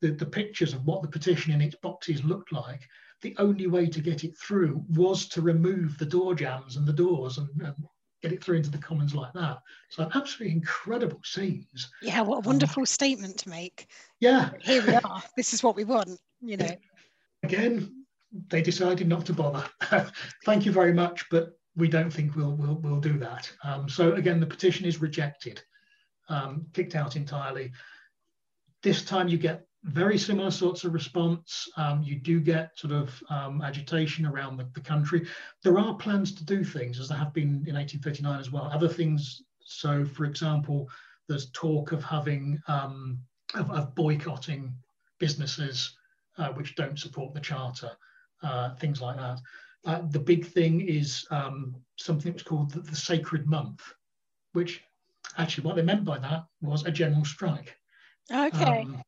the, 0.00 0.10
the 0.10 0.26
pictures 0.26 0.74
of 0.74 0.84
what 0.84 1.02
the 1.02 1.08
petition 1.08 1.52
in 1.52 1.60
its 1.60 1.76
boxes 1.76 2.22
looked 2.24 2.52
like, 2.52 2.82
the 3.22 3.34
only 3.38 3.66
way 3.66 3.86
to 3.86 4.00
get 4.00 4.24
it 4.24 4.36
through 4.36 4.84
was 4.90 5.26
to 5.28 5.40
remove 5.40 5.96
the 5.98 6.06
door 6.06 6.34
jambs 6.34 6.76
and 6.76 6.86
the 6.86 6.92
doors 6.92 7.38
and, 7.38 7.48
and 7.62 7.74
get 8.22 8.32
it 8.32 8.44
through 8.44 8.56
into 8.56 8.70
the 8.70 8.78
Commons 8.78 9.14
like 9.14 9.32
that. 9.34 9.58
So 9.90 10.08
absolutely 10.14 10.56
incredible 10.56 11.20
scenes. 11.24 11.90
Yeah, 12.02 12.20
what 12.20 12.36
a 12.36 12.38
um, 12.38 12.44
wonderful 12.44 12.82
um, 12.82 12.86
statement 12.86 13.38
to 13.38 13.48
make. 13.48 13.86
Yeah. 14.20 14.50
Here 14.60 14.86
we 14.86 14.94
are. 14.94 15.22
this 15.36 15.54
is 15.54 15.62
what 15.62 15.76
we 15.76 15.84
want, 15.84 16.18
you 16.42 16.56
know. 16.56 16.70
Again, 17.42 18.04
they 18.50 18.62
decided 18.62 19.08
not 19.08 19.26
to 19.26 19.32
bother. 19.32 19.64
Thank 20.44 20.66
you 20.66 20.72
very 20.72 20.92
much, 20.92 21.24
but 21.30 21.58
we 21.76 21.88
don't 21.88 22.10
think 22.10 22.36
we'll 22.36 22.52
we'll, 22.52 22.76
we'll 22.76 23.00
do 23.00 23.18
that. 23.18 23.50
Um, 23.62 23.88
so 23.88 24.14
again, 24.14 24.40
the 24.40 24.46
petition 24.46 24.86
is 24.86 25.00
rejected, 25.00 25.62
um, 26.28 26.66
kicked 26.72 26.94
out 26.94 27.16
entirely. 27.16 27.72
This 28.82 29.04
time 29.04 29.28
you 29.28 29.38
get 29.38 29.66
very 29.84 30.16
similar 30.16 30.50
sorts 30.50 30.84
of 30.84 30.94
response. 30.94 31.68
Um, 31.76 32.02
you 32.02 32.16
do 32.16 32.40
get 32.40 32.78
sort 32.78 32.92
of 32.92 33.22
um, 33.28 33.60
agitation 33.62 34.24
around 34.24 34.56
the, 34.56 34.66
the, 34.74 34.80
country. 34.80 35.26
There 35.62 35.78
are 35.78 35.94
plans 35.94 36.34
to 36.36 36.44
do 36.44 36.64
things, 36.64 36.98
as 36.98 37.08
there 37.08 37.18
have 37.18 37.34
been 37.34 37.64
in 37.66 37.74
1839 37.74 38.40
as 38.40 38.50
well. 38.50 38.70
Other 38.72 38.88
things. 38.88 39.42
So, 39.60 40.04
for 40.04 40.24
example, 40.24 40.88
there's 41.28 41.50
talk 41.50 41.92
of 41.92 42.02
having 42.02 42.58
um, 42.66 43.18
of, 43.54 43.70
of, 43.70 43.94
boycotting 43.94 44.74
businesses 45.18 45.96
uh, 46.38 46.48
which 46.48 46.74
don't 46.74 46.98
support 46.98 47.34
the 47.34 47.40
charter, 47.40 47.90
uh, 48.42 48.74
things 48.76 49.00
like 49.00 49.16
that. 49.16 49.38
Uh, 49.84 50.02
the 50.10 50.18
big 50.18 50.46
thing 50.46 50.80
is 50.80 51.26
um, 51.30 51.74
something 51.96 52.32
that 52.32 52.36
was 52.36 52.42
called 52.42 52.70
the, 52.70 52.80
the 52.80 52.96
Sacred 52.96 53.46
Month, 53.46 53.82
which 54.52 54.82
actually 55.36 55.64
what 55.64 55.76
they 55.76 55.82
meant 55.82 56.04
by 56.04 56.18
that 56.18 56.44
was 56.62 56.84
a 56.84 56.90
general 56.90 57.24
strike. 57.24 57.76
Okay. 58.32 58.82
Um, 58.82 59.02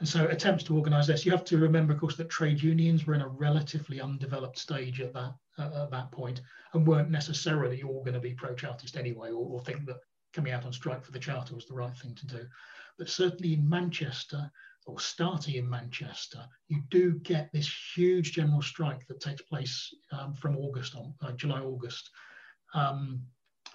and 0.00 0.08
so 0.08 0.26
attempts 0.28 0.64
to 0.64 0.76
organise 0.76 1.06
this, 1.06 1.26
you 1.26 1.32
have 1.32 1.44
to 1.46 1.58
remember, 1.58 1.92
of 1.92 2.00
course, 2.00 2.16
that 2.16 2.28
trade 2.28 2.62
unions 2.62 3.06
were 3.06 3.14
in 3.14 3.22
a 3.22 3.28
relatively 3.28 4.00
undeveloped 4.00 4.58
stage 4.58 5.00
at 5.00 5.12
that 5.14 5.34
uh, 5.58 5.82
at 5.82 5.90
that 5.90 6.12
point 6.12 6.40
and 6.72 6.86
weren't 6.86 7.10
necessarily 7.10 7.82
all 7.82 8.04
going 8.04 8.14
to 8.14 8.20
be 8.20 8.34
pro-Chartist 8.34 8.96
anyway, 8.96 9.30
or, 9.30 9.46
or 9.46 9.60
think 9.60 9.84
that 9.86 9.96
coming 10.32 10.52
out 10.52 10.64
on 10.64 10.72
strike 10.72 11.04
for 11.04 11.10
the 11.10 11.18
Charter 11.18 11.54
was 11.54 11.66
the 11.66 11.74
right 11.74 11.96
thing 11.96 12.14
to 12.14 12.26
do. 12.26 12.46
But 12.96 13.08
certainly 13.08 13.54
in 13.54 13.68
Manchester, 13.68 14.50
or 14.88 14.98
starting 14.98 15.56
in 15.56 15.68
Manchester, 15.68 16.42
you 16.68 16.82
do 16.88 17.12
get 17.18 17.52
this 17.52 17.70
huge 17.94 18.32
general 18.32 18.62
strike 18.62 19.06
that 19.06 19.20
takes 19.20 19.42
place 19.42 19.94
um, 20.12 20.34
from 20.34 20.56
August 20.56 20.96
on 20.96 21.14
uh, 21.20 21.32
July, 21.32 21.60
August, 21.60 22.10
um, 22.74 23.20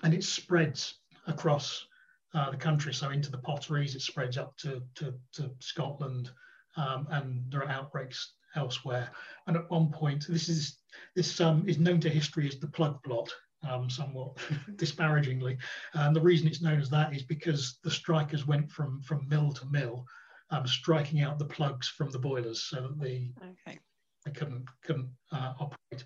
and 0.02 0.14
it 0.14 0.24
spreads 0.24 0.96
across 1.28 1.86
uh, 2.34 2.50
the 2.50 2.58
country. 2.58 2.94
So 2.94 3.12
into 3.12 3.30
the 3.30 3.38
potteries, 3.38 3.96
it 3.96 4.02
spreads 4.02 4.40
up 4.40 4.58
to, 4.58 4.82
to, 4.96 5.14
to 5.34 5.52
Scotland, 5.60 6.32
um, 6.78 7.08
and 7.12 7.44
there 7.52 7.62
are 7.62 7.70
outbreaks 7.70 8.34
elsewhere. 8.56 9.12
And 9.46 9.56
at 9.56 9.70
one 9.70 9.92
point, 9.92 10.26
this 10.28 10.50
is 10.50 10.80
this 11.16 11.40
um, 11.40 11.64
is 11.68 11.78
known 11.78 12.00
to 12.02 12.10
history 12.10 12.48
as 12.48 12.58
the 12.58 12.68
plug 12.68 13.02
plot, 13.04 13.30
um, 13.70 13.88
somewhat 13.88 14.38
disparagingly. 14.78 15.60
And 15.94 16.16
the 16.16 16.22
reason 16.22 16.48
it's 16.48 16.62
known 16.62 16.82
as 16.82 16.90
that 16.90 17.16
is 17.16 17.22
because 17.22 17.78
the 17.84 17.92
strikers 17.92 18.48
went 18.48 18.72
from 18.72 19.00
from 19.04 19.28
mill 19.30 19.52
to 19.54 19.66
mill, 19.68 20.06
um, 20.54 20.68
striking 20.68 21.22
out 21.22 21.40
the 21.40 21.46
plugs 21.46 21.88
from 21.88 22.12
the 22.12 22.20
boilers 22.20 22.62
so 22.62 22.82
that 22.82 23.00
the 23.00 23.32
okay. 23.68 23.80
they 24.26 24.32
couldn't 24.32 24.66
couldn't 24.84 25.10
uh, 25.32 25.54
operate. 25.60 26.06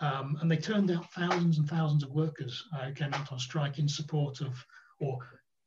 Um, 0.00 0.38
and 0.40 0.50
they 0.50 0.56
turned 0.56 0.90
out 0.90 1.12
thousands 1.12 1.58
and 1.58 1.68
thousands 1.68 2.04
of 2.04 2.10
workers 2.10 2.64
uh, 2.78 2.90
came 2.94 3.12
out 3.14 3.32
on 3.32 3.38
strike 3.38 3.78
in 3.78 3.88
support 3.88 4.40
of 4.40 4.64
or 5.00 5.18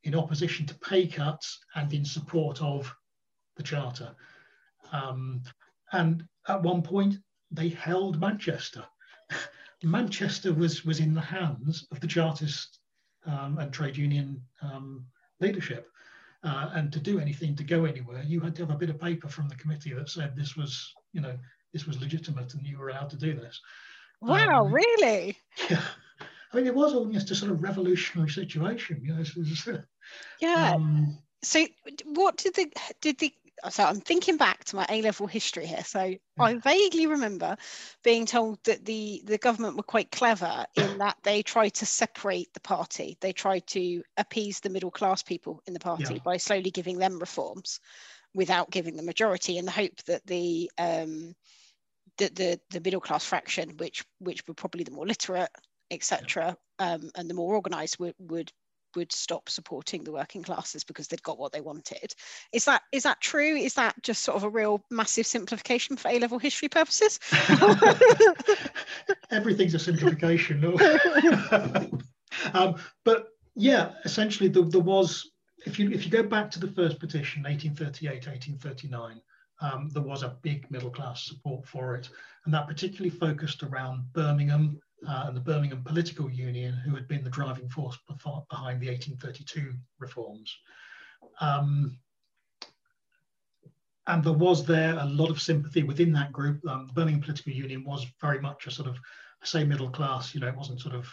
in 0.03 0.15
opposition 0.15 0.65
to 0.65 0.79
pay 0.79 1.07
cuts 1.07 1.59
and 1.75 1.91
in 1.93 2.05
support 2.05 2.61
of 2.61 2.93
the 3.57 3.63
charter. 3.63 4.15
Um, 4.91 5.41
and 5.91 6.23
at 6.47 6.61
one 6.61 6.81
point, 6.81 7.17
they 7.51 7.69
held 7.69 8.19
Manchester. 8.19 8.85
Manchester 9.83 10.53
was, 10.53 10.85
was 10.85 10.99
in 10.99 11.13
the 11.13 11.21
hands 11.21 11.87
of 11.91 11.99
the 11.99 12.07
Chartist 12.07 12.79
um, 13.25 13.57
and 13.59 13.73
trade 13.73 13.97
union 13.97 14.41
um, 14.61 15.05
leadership. 15.39 15.87
Uh, 16.43 16.71
and 16.73 16.91
to 16.91 16.99
do 16.99 17.19
anything, 17.19 17.55
to 17.55 17.63
go 17.63 17.85
anywhere, 17.85 18.23
you 18.23 18.39
had 18.39 18.55
to 18.55 18.63
have 18.63 18.73
a 18.73 18.77
bit 18.77 18.89
of 18.89 18.99
paper 18.99 19.27
from 19.27 19.47
the 19.47 19.55
committee 19.55 19.93
that 19.93 20.09
said 20.09 20.35
this 20.35 20.57
was, 20.57 20.91
you 21.13 21.21
know, 21.21 21.37
this 21.71 21.85
was 21.85 22.01
legitimate 22.01 22.53
and 22.55 22.65
you 22.65 22.79
were 22.79 22.89
allowed 22.89 23.09
to 23.11 23.15
do 23.15 23.35
this. 23.35 23.61
Wow, 24.21 24.65
um, 24.65 24.73
really? 24.73 25.37
Yeah. 25.69 25.83
I 26.53 26.57
mean, 26.57 26.67
it 26.67 26.75
was 26.75 26.93
almost 26.93 27.31
a 27.31 27.35
sort 27.35 27.51
of 27.51 27.63
revolutionary 27.63 28.29
situation. 28.29 29.01
You 29.03 29.13
know, 29.13 29.19
was, 29.19 29.69
yeah. 30.41 30.73
Um, 30.73 31.17
so, 31.41 31.65
what 32.05 32.37
did 32.37 32.55
the 32.55 32.71
did 32.99 33.19
the 33.19 33.33
so 33.69 33.83
I'm 33.83 34.01
thinking 34.01 34.37
back 34.37 34.63
to 34.65 34.75
my 34.75 34.85
A 34.89 35.01
level 35.01 35.27
history 35.27 35.65
here. 35.65 35.83
So. 35.83 36.15
I 36.39 36.55
vaguely 36.55 37.05
remember 37.05 37.55
being 38.03 38.25
told 38.25 38.57
that 38.63 38.83
the 38.83 39.21
the 39.25 39.37
government 39.37 39.77
were 39.77 39.83
quite 39.83 40.09
clever 40.09 40.65
in 40.75 40.97
that 40.97 41.17
they 41.21 41.43
tried 41.43 41.75
to 41.75 41.85
separate 41.85 42.51
the 42.53 42.59
party. 42.59 43.17
They 43.21 43.31
tried 43.31 43.67
to 43.67 44.01
appease 44.17 44.59
the 44.59 44.69
middle 44.69 44.89
class 44.89 45.21
people 45.21 45.61
in 45.67 45.73
the 45.73 45.79
party 45.79 46.15
yeah. 46.15 46.21
by 46.23 46.37
slowly 46.37 46.71
giving 46.71 46.97
them 46.97 47.19
reforms 47.19 47.79
without 48.33 48.71
giving 48.71 48.95
the 48.95 49.03
majority 49.03 49.57
in 49.57 49.65
the 49.65 49.71
hope 49.71 50.01
that 50.07 50.25
the 50.25 50.71
um, 50.79 51.35
the, 52.17 52.29
the, 52.29 52.59
the 52.71 52.81
middle 52.81 53.01
class 53.01 53.23
fraction, 53.23 53.77
which 53.77 54.03
which 54.19 54.47
were 54.47 54.55
probably 54.55 54.83
the 54.83 54.91
more 54.91 55.05
literate 55.05 55.49
etc., 55.91 56.57
um, 56.79 57.11
and 57.15 57.29
the 57.29 57.33
more 57.33 57.53
organised 57.53 57.99
would, 57.99 58.15
would 58.17 58.51
would 58.95 59.11
stop 59.11 59.49
supporting 59.49 60.03
the 60.03 60.11
working 60.11 60.43
classes 60.43 60.83
because 60.83 61.07
they'd 61.07 61.23
got 61.23 61.39
what 61.39 61.51
they 61.51 61.61
wanted. 61.61 62.13
Is 62.53 62.65
that 62.65 62.83
is 62.91 63.03
that 63.03 63.21
true? 63.21 63.55
Is 63.55 63.73
that 63.75 64.01
just 64.03 64.23
sort 64.23 64.37
of 64.37 64.43
a 64.43 64.49
real 64.49 64.83
massive 64.89 65.25
simplification 65.25 65.97
for 65.97 66.09
A 66.09 66.19
level 66.19 66.39
history 66.39 66.69
purposes? 66.69 67.19
Everything's 69.31 69.75
a 69.75 69.79
simplification. 69.79 70.63
um, 72.53 72.75
but 73.03 73.29
yeah, 73.55 73.91
essentially 74.05 74.49
there, 74.49 74.63
there, 74.63 74.81
was 74.81 75.31
if 75.65 75.79
you 75.79 75.91
if 75.91 76.05
you 76.05 76.11
go 76.11 76.23
back 76.23 76.51
to 76.51 76.59
the 76.59 76.67
first 76.67 76.99
petition, 76.99 77.43
1838, 77.43 78.27
1839. 78.27 79.21
Um, 79.63 79.89
there 79.93 80.01
was 80.01 80.23
a 80.23 80.37
big 80.41 80.65
middle 80.71 80.89
class 80.89 81.23
support 81.23 81.67
for 81.67 81.95
it, 81.95 82.09
and 82.45 82.53
that 82.53 82.67
particularly 82.67 83.11
focused 83.11 83.61
around 83.61 84.11
Birmingham, 84.11 84.81
uh, 85.07 85.25
and 85.27 85.35
the 85.35 85.41
Birmingham 85.41 85.83
Political 85.83 86.29
Union, 86.31 86.73
who 86.73 86.95
had 86.95 87.07
been 87.07 87.23
the 87.23 87.29
driving 87.29 87.69
force 87.69 87.97
behind 88.07 88.81
the 88.81 88.87
1832 88.87 89.73
reforms. 89.99 90.55
Um, 91.39 91.97
and 94.07 94.23
there 94.23 94.33
was 94.33 94.65
there 94.65 94.97
a 94.97 95.05
lot 95.05 95.29
of 95.29 95.41
sympathy 95.41 95.83
within 95.83 96.11
that 96.13 96.31
group. 96.31 96.59
Um, 96.67 96.87
the 96.87 96.93
Birmingham 96.93 97.21
Political 97.21 97.53
Union 97.53 97.83
was 97.83 98.05
very 98.19 98.39
much 98.39 98.67
a 98.67 98.71
sort 98.71 98.89
of, 98.89 98.97
I 99.41 99.45
say 99.45 99.63
middle 99.63 99.89
class, 99.89 100.33
you 100.33 100.41
know, 100.41 100.47
it 100.47 100.57
wasn't 100.57 100.81
sort 100.81 100.95
of 100.95 101.07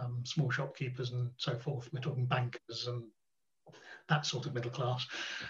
um, 0.00 0.22
small 0.24 0.50
shopkeepers 0.50 1.10
and 1.10 1.30
so 1.36 1.56
forth. 1.56 1.88
We're 1.92 2.00
talking 2.00 2.26
bankers 2.26 2.86
and 2.86 3.04
that 4.08 4.26
sort 4.26 4.46
of 4.46 4.54
middle 4.54 4.70
class. 4.70 5.06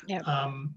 Yeah. 0.06 0.20
Um, 0.20 0.74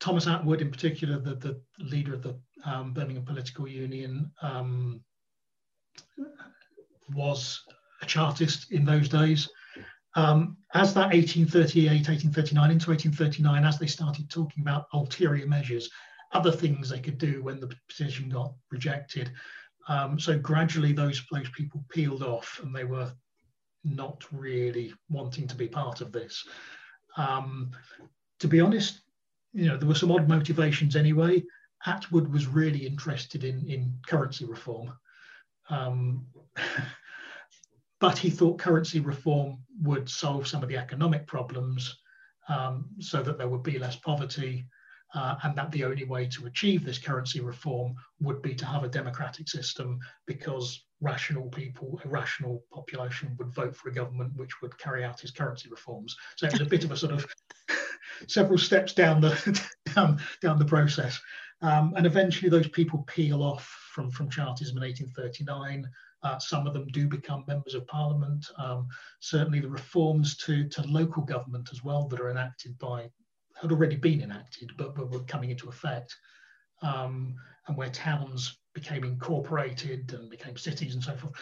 Thomas 0.00 0.24
Attwood, 0.26 0.62
in 0.62 0.70
particular, 0.70 1.18
the, 1.18 1.34
the 1.34 1.60
leader 1.78 2.14
of 2.14 2.22
the 2.22 2.38
um, 2.64 2.92
Birmingham 2.94 3.24
Political 3.24 3.68
Union, 3.68 4.32
um, 4.40 5.02
was 7.14 7.62
a 8.02 8.06
Chartist 8.06 8.70
in 8.72 8.84
those 8.84 9.08
days. 9.08 9.48
Um, 10.16 10.56
as 10.74 10.92
that 10.94 11.12
1838, 11.12 12.08
1839 12.08 12.70
into 12.70 12.90
1839, 12.90 13.64
as 13.64 13.78
they 13.78 13.86
started 13.86 14.28
talking 14.28 14.62
about 14.62 14.86
ulterior 14.92 15.46
measures, 15.46 15.88
other 16.32 16.52
things 16.52 16.88
they 16.88 17.00
could 17.00 17.18
do 17.18 17.42
when 17.42 17.60
the 17.60 17.72
petition 17.88 18.28
got 18.28 18.54
rejected. 18.70 19.30
Um, 19.88 20.18
so 20.18 20.38
gradually 20.38 20.92
those, 20.92 21.22
those 21.32 21.48
people 21.50 21.84
peeled 21.90 22.22
off 22.22 22.60
and 22.62 22.74
they 22.74 22.84
were 22.84 23.12
not 23.84 24.24
really 24.32 24.92
wanting 25.08 25.46
to 25.48 25.56
be 25.56 25.68
part 25.68 26.00
of 26.00 26.12
this. 26.12 26.46
Um, 27.16 27.70
to 28.40 28.48
be 28.48 28.60
honest, 28.60 29.00
you 29.52 29.66
know, 29.66 29.76
there 29.76 29.88
were 29.88 29.94
some 29.94 30.12
odd 30.12 30.28
motivations 30.28 30.96
anyway. 30.96 31.42
Attwood 31.86 32.30
was 32.30 32.46
really 32.46 32.86
interested 32.86 33.42
in, 33.44 33.68
in 33.68 33.92
currency 34.06 34.44
reform. 34.44 34.92
Um, 35.70 36.26
but 38.00 38.18
he 38.18 38.30
thought 38.30 38.58
currency 38.58 39.00
reform 39.00 39.58
would 39.82 40.08
solve 40.08 40.48
some 40.48 40.62
of 40.62 40.68
the 40.68 40.76
economic 40.76 41.26
problems 41.26 41.98
um, 42.48 42.86
so 42.98 43.22
that 43.22 43.38
there 43.38 43.48
would 43.48 43.62
be 43.62 43.78
less 43.78 43.96
poverty, 43.96 44.66
uh, 45.14 45.36
and 45.42 45.56
that 45.56 45.70
the 45.70 45.84
only 45.84 46.04
way 46.04 46.26
to 46.26 46.46
achieve 46.46 46.84
this 46.84 46.98
currency 46.98 47.40
reform 47.40 47.94
would 48.20 48.42
be 48.42 48.54
to 48.54 48.64
have 48.64 48.84
a 48.84 48.88
democratic 48.88 49.48
system 49.48 49.98
because 50.26 50.84
rational 51.00 51.48
people, 51.48 52.00
a 52.04 52.08
rational 52.08 52.62
population 52.72 53.34
would 53.38 53.52
vote 53.54 53.76
for 53.76 53.88
a 53.88 53.94
government 53.94 54.32
which 54.36 54.60
would 54.62 54.76
carry 54.78 55.04
out 55.04 55.20
his 55.20 55.30
currency 55.30 55.68
reforms. 55.70 56.16
So 56.36 56.46
it 56.46 56.52
was 56.52 56.60
a 56.60 56.66
bit 56.66 56.84
of 56.84 56.92
a 56.92 56.96
sort 56.96 57.12
of 57.12 57.26
several 58.28 58.58
steps 58.58 58.92
down 58.92 59.20
the 59.20 59.68
down, 59.94 60.20
down 60.40 60.58
the 60.58 60.64
process. 60.64 61.20
Um, 61.62 61.94
and 61.96 62.06
eventually 62.06 62.48
those 62.48 62.68
people 62.68 63.04
peel 63.06 63.42
off 63.42 63.68
from, 63.90 64.10
from 64.10 64.30
Chartism 64.30 64.76
in 64.76 64.82
1839. 64.82 65.88
Uh, 66.22 66.38
some 66.38 66.66
of 66.66 66.74
them 66.74 66.86
do 66.88 67.08
become 67.08 67.44
members 67.46 67.74
of 67.74 67.86
parliament. 67.86 68.46
Um, 68.58 68.86
certainly, 69.20 69.60
the 69.60 69.68
reforms 69.68 70.36
to, 70.38 70.68
to 70.68 70.82
local 70.82 71.22
government 71.22 71.70
as 71.72 71.82
well 71.82 72.06
that 72.08 72.20
are 72.20 72.30
enacted 72.30 72.78
by 72.78 73.10
had 73.60 73.72
already 73.72 73.96
been 73.96 74.22
enacted, 74.22 74.70
but, 74.76 74.94
but 74.94 75.10
were 75.10 75.24
coming 75.24 75.50
into 75.50 75.68
effect, 75.68 76.16
um, 76.82 77.34
and 77.66 77.76
where 77.76 77.90
towns 77.90 78.58
became 78.74 79.04
incorporated 79.04 80.12
and 80.12 80.30
became 80.30 80.56
cities 80.56 80.94
and 80.94 81.02
so 81.02 81.16
forth. 81.16 81.34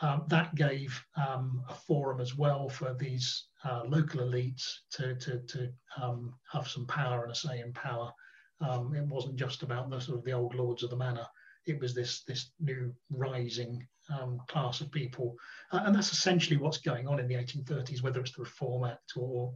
Um, 0.00 0.24
that 0.28 0.54
gave 0.54 1.02
um, 1.16 1.62
a 1.68 1.74
forum 1.74 2.20
as 2.20 2.36
well 2.36 2.68
for 2.68 2.94
these 2.94 3.48
uh, 3.64 3.82
local 3.86 4.20
elites 4.20 4.72
to, 4.92 5.16
to, 5.16 5.40
to 5.40 5.72
um, 6.00 6.34
have 6.52 6.68
some 6.68 6.86
power 6.86 7.24
and 7.24 7.32
a 7.32 7.34
say 7.34 7.60
in 7.60 7.72
power. 7.72 8.12
Um, 8.60 8.94
it 8.94 9.06
wasn't 9.06 9.36
just 9.36 9.62
about 9.62 9.90
the 9.90 10.00
sort 10.00 10.18
of 10.18 10.24
the 10.24 10.32
old 10.32 10.54
lords 10.54 10.82
of 10.82 10.90
the 10.90 10.96
manor. 10.96 11.26
It 11.66 11.80
was 11.80 11.94
this 11.94 12.22
this 12.24 12.50
new 12.60 12.94
rising 13.10 13.86
um, 14.10 14.40
class 14.48 14.80
of 14.80 14.90
people, 14.90 15.36
uh, 15.72 15.80
and 15.84 15.94
that's 15.94 16.12
essentially 16.12 16.56
what's 16.56 16.78
going 16.78 17.06
on 17.06 17.20
in 17.20 17.28
the 17.28 17.34
1830s. 17.34 18.02
Whether 18.02 18.20
it's 18.20 18.32
the 18.32 18.42
Reform 18.42 18.84
Act 18.84 19.12
or 19.16 19.54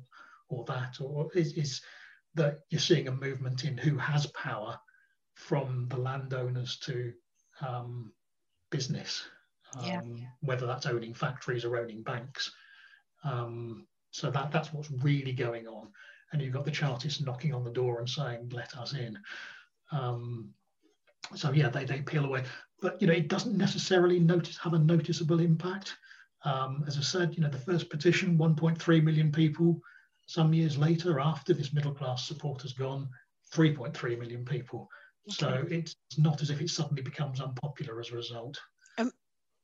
or 0.48 0.64
that, 0.66 0.98
or 1.00 1.30
is, 1.34 1.54
is 1.54 1.80
that 2.34 2.60
you're 2.70 2.80
seeing 2.80 3.08
a 3.08 3.12
movement 3.12 3.64
in 3.64 3.76
who 3.76 3.96
has 3.96 4.26
power 4.26 4.78
from 5.34 5.88
the 5.88 5.96
landowners 5.96 6.76
to 6.78 7.12
um, 7.60 8.12
business, 8.70 9.24
um, 9.78 10.16
yeah. 10.16 10.26
whether 10.40 10.66
that's 10.66 10.86
owning 10.86 11.14
factories 11.14 11.64
or 11.64 11.76
owning 11.76 12.02
banks. 12.02 12.52
Um, 13.24 13.86
so 14.10 14.30
that 14.30 14.50
that's 14.50 14.72
what's 14.72 14.90
really 14.90 15.32
going 15.32 15.66
on, 15.66 15.88
and 16.32 16.42
you've 16.42 16.52
got 16.52 16.64
the 16.64 16.70
Chartists 16.70 17.22
knocking 17.22 17.54
on 17.54 17.64
the 17.64 17.70
door 17.70 17.98
and 17.98 18.08
saying, 18.08 18.50
"Let 18.52 18.76
us 18.76 18.94
in." 18.94 19.18
Um, 19.90 20.50
so 21.34 21.52
yeah, 21.52 21.68
they 21.68 21.84
they 21.84 22.00
peel 22.00 22.24
away, 22.24 22.44
but 22.80 23.00
you 23.00 23.06
know 23.06 23.12
it 23.12 23.28
doesn't 23.28 23.56
necessarily 23.56 24.18
notice 24.18 24.56
have 24.58 24.74
a 24.74 24.78
noticeable 24.78 25.40
impact. 25.40 25.96
Um, 26.44 26.84
as 26.86 26.98
I 26.98 27.02
said, 27.02 27.34
you 27.34 27.42
know 27.42 27.50
the 27.50 27.58
first 27.58 27.88
petition, 27.88 28.38
1.3 28.38 29.02
million 29.02 29.30
people. 29.32 29.80
Some 30.26 30.52
years 30.52 30.78
later, 30.78 31.20
after 31.20 31.52
this 31.52 31.72
middle 31.72 31.94
class 31.94 32.26
support 32.26 32.62
has 32.62 32.72
gone, 32.72 33.08
3.3 33.54 34.18
million 34.18 34.44
people. 34.44 34.88
Okay. 35.28 35.34
So 35.34 35.66
it's 35.68 35.96
not 36.18 36.42
as 36.42 36.50
if 36.50 36.60
it 36.60 36.70
suddenly 36.70 37.02
becomes 37.02 37.40
unpopular 37.40 38.00
as 38.00 38.10
a 38.10 38.16
result. 38.16 38.58
Um, 38.98 39.12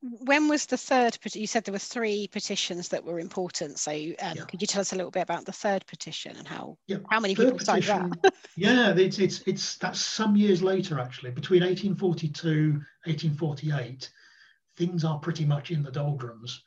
when 0.01 0.49
was 0.49 0.67
the 0.67 0.77
third? 0.77 1.19
You 1.33 1.47
said 1.47 1.65
there 1.65 1.73
were 1.73 1.79
three 1.79 2.29
petitions 2.29 2.89
that 2.89 3.05
were 3.05 3.19
important. 3.19 3.79
So 3.79 3.91
um, 3.91 4.07
yeah. 4.21 4.45
could 4.49 4.61
you 4.61 4.67
tell 4.67 4.81
us 4.81 4.93
a 4.93 4.97
little 4.97 5.11
bit 5.11 5.23
about 5.23 5.45
the 5.45 5.53
third 5.53 5.85
petition 5.87 6.37
and 6.37 6.47
how 6.47 6.79
yeah. 6.87 6.99
how 7.11 7.21
many 7.21 7.35
third 7.35 7.47
people 7.47 7.59
signed 7.61 7.85
that? 7.85 8.35
yeah, 8.57 8.95
it's 8.97 9.19
it's 9.19 9.43
it's 9.47 9.77
that's 9.77 10.01
some 10.01 10.37
years 10.37 10.63
later 10.63 11.01
actually. 11.01 11.31
Between 11.33 11.63
1842 11.63 12.81
1848, 13.05 14.11
things 14.77 15.05
are 15.05 15.19
pretty 15.19 15.45
much 15.45 15.71
in 15.71 15.83
the 15.83 15.91
doldrums. 15.91 16.63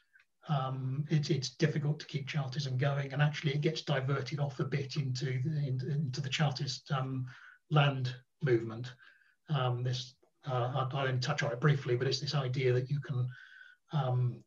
Um, 0.50 1.06
it, 1.10 1.30
it's 1.30 1.52
difficult 1.52 2.00
to 2.02 2.08
keep 2.08 2.28
Chartism 2.28 2.78
going, 2.78 3.14
and 3.14 3.22
actually 3.22 3.54
it 3.54 3.62
gets 3.62 3.84
diverted 3.84 4.40
off 4.40 4.60
a 4.60 4.66
bit 4.66 4.98
into 4.98 5.40
the, 5.44 5.68
into 5.68 6.20
the 6.20 6.30
Chartist 6.30 6.92
um, 6.92 7.26
land 7.70 8.14
movement. 8.42 8.92
Um, 9.50 9.84
this 9.84 10.16
uh, 10.48 10.88
I'll 10.92 11.08
only 11.08 11.20
touch 11.20 11.44
on 11.44 11.52
it 11.52 11.60
briefly, 11.60 11.96
but 11.96 12.08
it's 12.08 12.20
this 12.20 12.36
idea 12.36 12.74
that 12.74 12.90
you 12.90 13.00
can 13.00 13.28
um, 13.94 14.44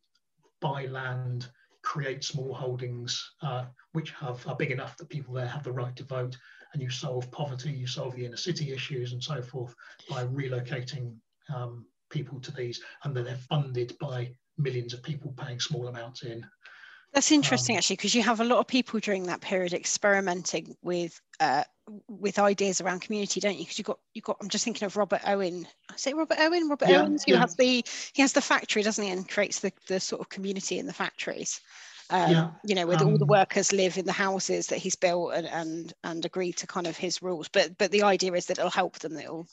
buy 0.61 0.85
land, 0.85 1.47
create 1.83 2.23
small 2.23 2.53
holdings 2.53 3.33
uh, 3.41 3.65
which 3.93 4.11
have 4.11 4.45
are 4.47 4.55
big 4.55 4.71
enough 4.71 4.97
that 4.97 5.09
people 5.09 5.33
there 5.33 5.47
have 5.47 5.63
the 5.63 5.71
right 5.71 5.95
to 5.95 6.03
vote, 6.03 6.37
and 6.73 6.81
you 6.81 6.89
solve 6.89 7.31
poverty, 7.31 7.71
you 7.71 7.87
solve 7.87 8.15
the 8.15 8.25
inner 8.25 8.37
city 8.37 8.71
issues, 8.73 9.13
and 9.13 9.23
so 9.23 9.41
forth 9.41 9.73
by 10.09 10.25
relocating 10.25 11.15
um, 11.53 11.85
people 12.09 12.39
to 12.41 12.51
these, 12.51 12.81
and 13.03 13.15
then 13.15 13.23
they're 13.23 13.35
funded 13.35 13.95
by 13.99 14.33
millions 14.57 14.93
of 14.93 15.03
people 15.03 15.33
paying 15.37 15.59
small 15.59 15.87
amounts 15.87 16.23
in. 16.23 16.45
That's 17.13 17.31
interesting, 17.31 17.75
um, 17.75 17.77
actually, 17.77 17.95
because 17.95 18.15
you 18.15 18.23
have 18.23 18.41
a 18.41 18.43
lot 18.43 18.59
of 18.59 18.67
people 18.67 18.99
during 18.99 19.23
that 19.27 19.39
period 19.39 19.73
experimenting 19.73 20.75
with 20.81 21.19
uh, 21.39 21.63
with 22.07 22.39
ideas 22.39 22.81
around 22.81 23.01
community, 23.01 23.39
don't 23.39 23.57
you? 23.57 23.63
Because 23.63 23.77
you've 23.77 23.87
got 23.87 23.99
you've 24.13 24.25
got. 24.25 24.37
I'm 24.41 24.49
just 24.49 24.63
thinking 24.63 24.85
of 24.85 24.97
Robert 24.97 25.21
Owen. 25.25 25.67
I 25.89 25.95
say 25.95 26.13
Robert 26.13 26.37
Owen. 26.39 26.67
Robert 26.67 26.89
yeah, 26.89 27.01
Owens, 27.01 27.23
who 27.23 27.33
yeah. 27.33 27.39
has 27.39 27.55
the 27.55 27.85
he 28.13 28.21
has 28.21 28.33
the 28.33 28.41
factory, 28.41 28.81
doesn't 28.81 29.03
he, 29.03 29.11
and 29.11 29.27
creates 29.27 29.59
the 29.59 29.71
the 29.87 29.99
sort 29.99 30.21
of 30.21 30.29
community 30.29 30.79
in 30.79 30.87
the 30.87 30.93
factories. 30.93 31.61
Um, 32.09 32.31
yeah. 32.31 32.51
You 32.63 32.75
know, 32.75 32.87
where 32.87 33.01
um, 33.01 33.07
all 33.07 33.17
the 33.17 33.25
um, 33.25 33.29
workers 33.29 33.73
live 33.73 33.97
in 33.97 34.05
the 34.05 34.11
houses 34.11 34.67
that 34.67 34.77
he's 34.77 34.95
built 34.95 35.33
and 35.33 35.47
and 35.47 35.93
and 36.03 36.25
agree 36.25 36.53
to 36.53 36.67
kind 36.67 36.87
of 36.87 36.97
his 36.97 37.21
rules. 37.21 37.47
But 37.47 37.77
but 37.77 37.91
the 37.91 38.03
idea 38.03 38.33
is 38.33 38.47
that 38.47 38.57
it'll 38.57 38.69
help 38.69 38.99
them. 38.99 39.17
It'll 39.17 39.47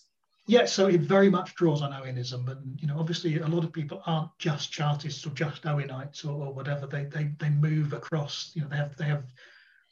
yeah, 0.47 0.65
so 0.65 0.89
it 0.89 1.03
very 1.03 1.31
much 1.31 1.55
draws 1.55 1.83
on 1.83 1.93
Owenism, 1.93 2.49
and 2.49 2.81
you 2.81 2.89
know, 2.89 2.99
obviously, 2.99 3.39
a 3.39 3.47
lot 3.47 3.63
of 3.63 3.73
people 3.73 4.03
aren't 4.07 4.31
just 4.39 4.73
Chartists 4.73 5.25
or 5.25 5.31
just 5.31 5.63
Owenites 5.63 6.25
or, 6.25 6.33
or 6.33 6.53
whatever. 6.53 6.87
They, 6.87 7.05
they 7.05 7.31
they 7.39 7.49
move 7.49 7.93
across. 7.93 8.51
You 8.55 8.63
know, 8.63 8.69
they 8.69 8.77
have 8.77 8.97
they 8.97 9.05
have 9.05 9.25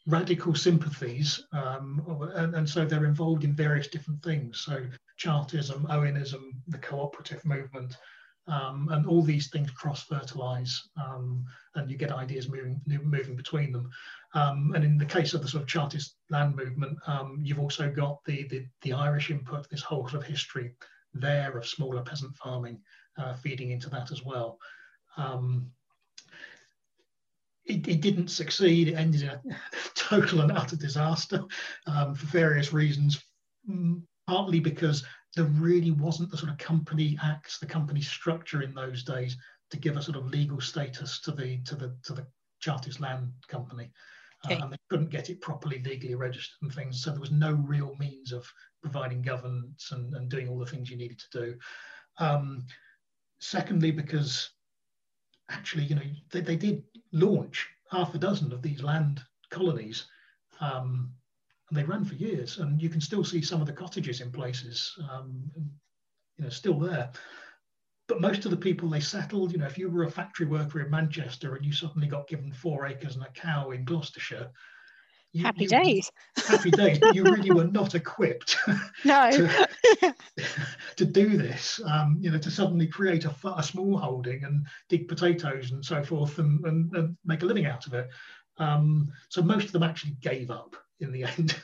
radical 0.06 0.54
sympathies, 0.54 1.44
um, 1.52 2.30
and, 2.34 2.54
and 2.54 2.68
so 2.68 2.84
they're 2.84 3.04
involved 3.04 3.44
in 3.44 3.54
various 3.54 3.88
different 3.88 4.22
things. 4.22 4.60
So 4.60 4.86
Chartism, 5.16 5.86
Owenism, 5.88 6.52
the 6.68 6.78
cooperative 6.78 7.44
movement, 7.44 7.96
um, 8.46 8.88
and 8.90 9.06
all 9.06 9.22
these 9.22 9.48
things 9.50 9.70
cross-fertilize, 9.70 10.88
um, 10.96 11.44
and 11.74 11.90
you 11.90 11.96
get 11.96 12.10
ideas 12.10 12.48
moving 12.48 12.80
moving 12.86 13.36
between 13.36 13.72
them. 13.72 13.90
Um, 14.34 14.72
and 14.74 14.84
in 14.84 14.96
the 14.96 15.04
case 15.04 15.34
of 15.34 15.42
the 15.42 15.48
sort 15.48 15.62
of 15.62 15.68
Chartist 15.68 16.16
land 16.30 16.56
movement, 16.56 16.98
um, 17.06 17.38
you've 17.42 17.60
also 17.60 17.90
got 17.90 18.24
the, 18.24 18.46
the, 18.48 18.64
the 18.82 18.92
Irish 18.92 19.30
input, 19.30 19.68
this 19.68 19.82
whole 19.82 20.08
sort 20.08 20.22
of 20.22 20.28
history 20.28 20.74
there 21.12 21.56
of 21.58 21.66
smaller 21.66 22.02
peasant 22.02 22.34
farming 22.36 22.80
uh, 23.18 23.34
feeding 23.34 23.72
into 23.72 23.90
that 23.90 24.12
as 24.12 24.24
well. 24.24 24.58
Um, 25.16 25.70
it, 27.70 27.88
it, 27.88 28.00
didn't 28.00 28.28
succeed. 28.28 28.88
It 28.88 28.94
ended 28.94 29.22
in 29.22 29.28
a 29.28 29.40
total 29.94 30.40
and 30.40 30.52
utter 30.52 30.76
disaster 30.76 31.42
um, 31.86 32.14
for 32.14 32.26
various 32.26 32.72
reasons, 32.72 33.22
mm, 33.68 34.02
partly 34.26 34.60
because 34.60 35.04
there 35.36 35.44
really 35.44 35.92
wasn't 35.92 36.30
the 36.30 36.36
sort 36.36 36.50
of 36.50 36.58
company 36.58 37.18
acts, 37.22 37.58
the 37.58 37.66
company 37.66 38.00
structure 38.00 38.62
in 38.62 38.74
those 38.74 39.04
days 39.04 39.36
to 39.70 39.76
give 39.76 39.96
a 39.96 40.02
sort 40.02 40.16
of 40.16 40.26
legal 40.26 40.60
status 40.60 41.20
to 41.20 41.32
the 41.32 41.58
to 41.64 41.76
the 41.76 41.96
to 42.04 42.12
the 42.12 42.26
Chartist 42.58 43.00
Land 43.00 43.32
Company. 43.48 43.90
Okay. 44.44 44.56
Uh, 44.56 44.64
and 44.64 44.72
they 44.72 44.78
couldn't 44.88 45.10
get 45.10 45.28
it 45.28 45.40
properly 45.40 45.82
legally 45.84 46.14
registered 46.14 46.56
and 46.62 46.72
things. 46.72 47.02
So 47.02 47.10
there 47.10 47.20
was 47.20 47.30
no 47.30 47.52
real 47.52 47.94
means 47.98 48.32
of 48.32 48.50
providing 48.82 49.20
governance 49.20 49.90
and, 49.92 50.14
and 50.14 50.30
doing 50.30 50.48
all 50.48 50.58
the 50.58 50.66
things 50.66 50.90
you 50.90 50.96
needed 50.96 51.18
to 51.18 51.40
do. 51.40 51.54
Um, 52.18 52.64
secondly, 53.38 53.90
because 53.90 54.50
actually, 55.50 55.84
you 55.84 55.94
know, 55.94 56.02
they, 56.30 56.40
they 56.40 56.56
did 56.56 56.82
launch 57.12 57.68
half 57.90 58.14
a 58.14 58.18
dozen 58.18 58.52
of 58.52 58.62
these 58.62 58.82
land 58.82 59.22
colonies. 59.50 60.06
Um, 60.60 61.10
and 61.68 61.78
they 61.78 61.84
ran 61.84 62.04
for 62.04 62.14
years, 62.14 62.58
and 62.58 62.82
you 62.82 62.88
can 62.88 63.00
still 63.00 63.24
see 63.24 63.42
some 63.42 63.60
of 63.60 63.66
the 63.66 63.72
cottages 63.72 64.20
in 64.20 64.32
places, 64.32 64.98
um, 65.10 65.50
you 66.36 66.44
know, 66.44 66.50
still 66.50 66.78
there 66.78 67.10
but 68.10 68.20
most 68.20 68.44
of 68.44 68.50
the 68.50 68.56
people 68.56 68.88
they 68.88 68.98
settled, 68.98 69.52
you 69.52 69.58
know, 69.58 69.66
if 69.66 69.78
you 69.78 69.88
were 69.88 70.02
a 70.02 70.10
factory 70.10 70.44
worker 70.44 70.80
in 70.80 70.90
Manchester 70.90 71.54
and 71.54 71.64
you 71.64 71.70
suddenly 71.70 72.08
got 72.08 72.26
given 72.26 72.50
four 72.50 72.84
acres 72.84 73.14
and 73.14 73.24
a 73.24 73.30
cow 73.30 73.70
in 73.70 73.84
Gloucestershire, 73.84 74.50
you, 75.32 75.44
happy 75.44 75.62
you, 75.62 75.68
days. 75.68 76.10
Happy 76.36 76.70
days, 76.70 76.98
but 76.98 77.14
you 77.14 77.22
really 77.22 77.52
were 77.52 77.64
not 77.64 77.94
equipped 77.94 78.56
no. 79.04 79.30
to, 79.30 80.14
to, 80.96 81.04
do 81.04 81.36
this. 81.36 81.80
Um, 81.84 82.18
you 82.20 82.30
know, 82.30 82.38
to 82.38 82.50
suddenly 82.50 82.86
create 82.86 83.24
a, 83.24 83.34
a, 83.56 83.62
small 83.62 83.96
holding 83.96 84.42
and 84.44 84.66
dig 84.88 85.06
potatoes 85.06 85.70
and 85.70 85.84
so 85.84 86.02
forth 86.02 86.38
and, 86.38 86.64
and, 86.64 86.92
and 86.96 87.16
make 87.24 87.42
a 87.42 87.46
living 87.46 87.66
out 87.66 87.86
of 87.86 87.94
it. 87.94 88.08
Um, 88.58 89.08
so 89.28 89.40
most 89.40 89.66
of 89.66 89.72
them 89.72 89.84
actually 89.84 90.16
gave 90.20 90.50
up 90.50 90.74
in 90.98 91.12
the 91.12 91.24
end. 91.24 91.56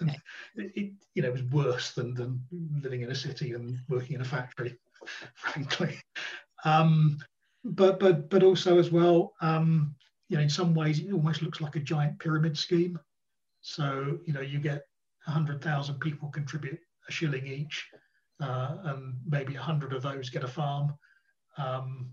it, 0.56 0.72
it, 0.74 0.92
you 1.14 1.22
know, 1.22 1.28
it 1.28 1.32
was 1.32 1.42
worse 1.44 1.92
than, 1.92 2.14
than 2.14 2.40
living 2.82 3.02
in 3.02 3.10
a 3.10 3.14
city 3.14 3.52
and 3.52 3.78
working 3.88 4.14
in 4.14 4.20
a 4.20 4.24
factory. 4.24 4.78
frankly. 5.34 5.98
Um, 6.64 7.18
but 7.64 7.98
but 7.98 8.30
but 8.30 8.42
also 8.42 8.78
as 8.78 8.90
well, 8.90 9.34
um, 9.40 9.94
you 10.28 10.36
know, 10.36 10.42
in 10.42 10.50
some 10.50 10.74
ways 10.74 11.00
it 11.00 11.12
almost 11.12 11.42
looks 11.42 11.60
like 11.60 11.76
a 11.76 11.80
giant 11.80 12.18
pyramid 12.18 12.56
scheme. 12.56 12.98
So 13.66 14.20
you 14.24 14.32
know, 14.32 14.40
you 14.40 14.60
get 14.60 14.82
hundred 15.26 15.60
thousand 15.60 15.98
people 15.98 16.28
contribute 16.28 16.78
a 17.08 17.12
shilling 17.12 17.48
each, 17.48 17.84
uh, 18.40 18.76
and 18.84 19.14
maybe 19.26 19.56
a 19.56 19.60
hundred 19.60 19.92
of 19.92 20.02
those 20.02 20.30
get 20.30 20.44
a 20.44 20.48
farm, 20.48 20.94
um, 21.58 22.12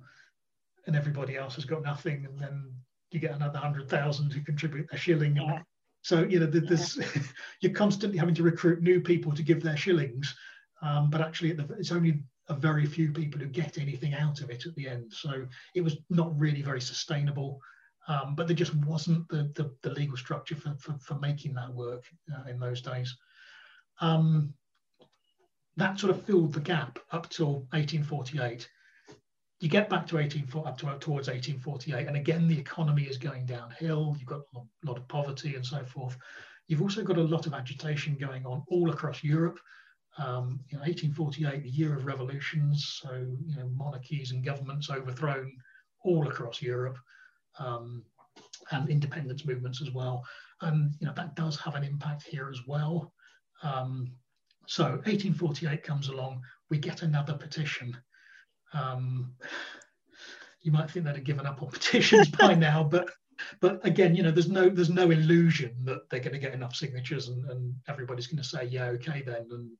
and 0.87 0.95
everybody 0.95 1.37
else 1.37 1.53
has 1.53 1.65
got 1.65 1.83
nothing, 1.83 2.25
and 2.25 2.39
then 2.39 2.73
you 3.11 3.19
get 3.19 3.35
another 3.35 3.59
hundred 3.59 3.87
thousand 3.87 4.33
who 4.33 4.41
contribute 4.41 4.87
a 4.91 4.97
shilling. 4.97 5.35
Yeah. 5.35 5.59
So 6.01 6.23
you 6.23 6.39
know, 6.39 6.47
there's 6.47 6.97
yeah. 6.97 7.21
you're 7.61 7.73
constantly 7.73 8.17
having 8.17 8.33
to 8.33 8.43
recruit 8.43 8.81
new 8.81 8.99
people 8.99 9.31
to 9.33 9.43
give 9.43 9.61
their 9.61 9.77
shillings, 9.77 10.35
um, 10.81 11.11
but 11.11 11.21
actually 11.21 11.55
it's 11.77 11.91
only 11.91 12.23
a 12.49 12.55
very 12.55 12.87
few 12.87 13.11
people 13.11 13.39
who 13.39 13.45
get 13.45 13.77
anything 13.77 14.15
out 14.15 14.41
of 14.41 14.49
it 14.49 14.65
at 14.65 14.73
the 14.73 14.87
end. 14.87 15.13
So 15.13 15.45
it 15.75 15.81
was 15.81 15.97
not 16.09 16.35
really 16.35 16.63
very 16.63 16.81
sustainable. 16.81 17.59
Um, 18.07 18.35
but 18.35 18.47
there 18.47 18.55
just 18.55 18.75
wasn't 18.75 19.27
the, 19.29 19.51
the, 19.55 19.73
the 19.81 19.91
legal 19.91 20.17
structure 20.17 20.55
for, 20.55 20.75
for, 20.77 20.97
for, 20.99 21.15
making 21.19 21.53
that 21.53 21.73
work 21.73 22.03
uh, 22.35 22.49
in 22.49 22.59
those 22.59 22.81
days. 22.81 23.15
Um, 24.01 24.53
that 25.77 25.99
sort 25.99 26.11
of 26.11 26.23
filled 26.23 26.53
the 26.53 26.59
gap 26.59 26.99
up 27.11 27.29
till 27.29 27.65
1848. 27.71 28.67
you 29.59 29.69
get 29.69 29.89
back 29.89 30.05
to 30.07 30.17
18 30.17 30.47
up 30.65 30.77
to 30.77 30.85
towards 30.99 31.29
1848, 31.29 32.07
and 32.07 32.17
again 32.17 32.47
the 32.47 32.59
economy 32.59 33.03
is 33.03 33.17
going 33.17 33.45
downhill. 33.45 34.15
You've 34.19 34.27
got 34.27 34.41
a 34.55 34.59
lot 34.85 34.97
of 34.97 35.07
poverty 35.07 35.55
and 35.55 35.65
so 35.65 35.83
forth. 35.85 36.17
You've 36.67 36.81
also 36.81 37.03
got 37.03 37.17
a 37.17 37.23
lot 37.23 37.47
of 37.47 37.53
agitation 37.53 38.17
going 38.17 38.45
on 38.45 38.63
all 38.67 38.89
across 38.91 39.23
Europe. 39.23 39.59
Um, 40.17 40.59
you 40.69 40.77
know, 40.77 40.83
1848, 40.83 41.63
the 41.63 41.69
year 41.69 41.95
of 41.95 42.05
revolutions, 42.05 42.99
so 43.01 43.13
you 43.47 43.55
know 43.55 43.67
monarchies 43.73 44.31
and 44.31 44.45
governments 44.45 44.89
overthrown 44.91 45.51
all 46.03 46.27
across 46.27 46.61
Europe, 46.61 46.97
um, 47.59 48.03
and 48.71 48.89
independence 48.89 49.45
movements 49.45 49.81
as 49.81 49.91
well. 49.91 50.23
And 50.61 50.93
you 50.99 51.07
know 51.07 51.13
that 51.15 51.35
does 51.35 51.59
have 51.59 51.75
an 51.75 51.83
impact 51.83 52.23
here 52.23 52.49
as 52.49 52.59
well. 52.67 53.13
Um, 53.61 54.11
so 54.67 54.83
1848 54.83 55.83
comes 55.83 56.07
along, 56.07 56.41
we 56.69 56.77
get 56.77 57.01
another 57.01 57.33
petition. 57.33 57.97
Um, 58.73 59.33
you 60.61 60.71
might 60.71 60.89
think 60.89 61.05
they'd 61.05 61.15
have 61.15 61.23
given 61.23 61.45
up 61.45 61.61
on 61.61 61.69
petitions 61.71 62.29
by 62.29 62.55
now, 62.55 62.83
but 62.83 63.09
but 63.59 63.85
again, 63.85 64.15
you 64.15 64.23
know, 64.23 64.31
there's 64.31 64.49
no 64.49 64.69
there's 64.69 64.89
no 64.89 65.11
illusion 65.11 65.75
that 65.83 66.09
they're 66.09 66.19
going 66.19 66.33
to 66.33 66.39
get 66.39 66.53
enough 66.53 66.75
signatures 66.75 67.27
and, 67.27 67.43
and 67.49 67.73
everybody's 67.87 68.27
going 68.27 68.41
to 68.41 68.47
say, 68.47 68.65
yeah, 68.65 68.85
okay 68.85 69.23
then, 69.25 69.47
and 69.51 69.71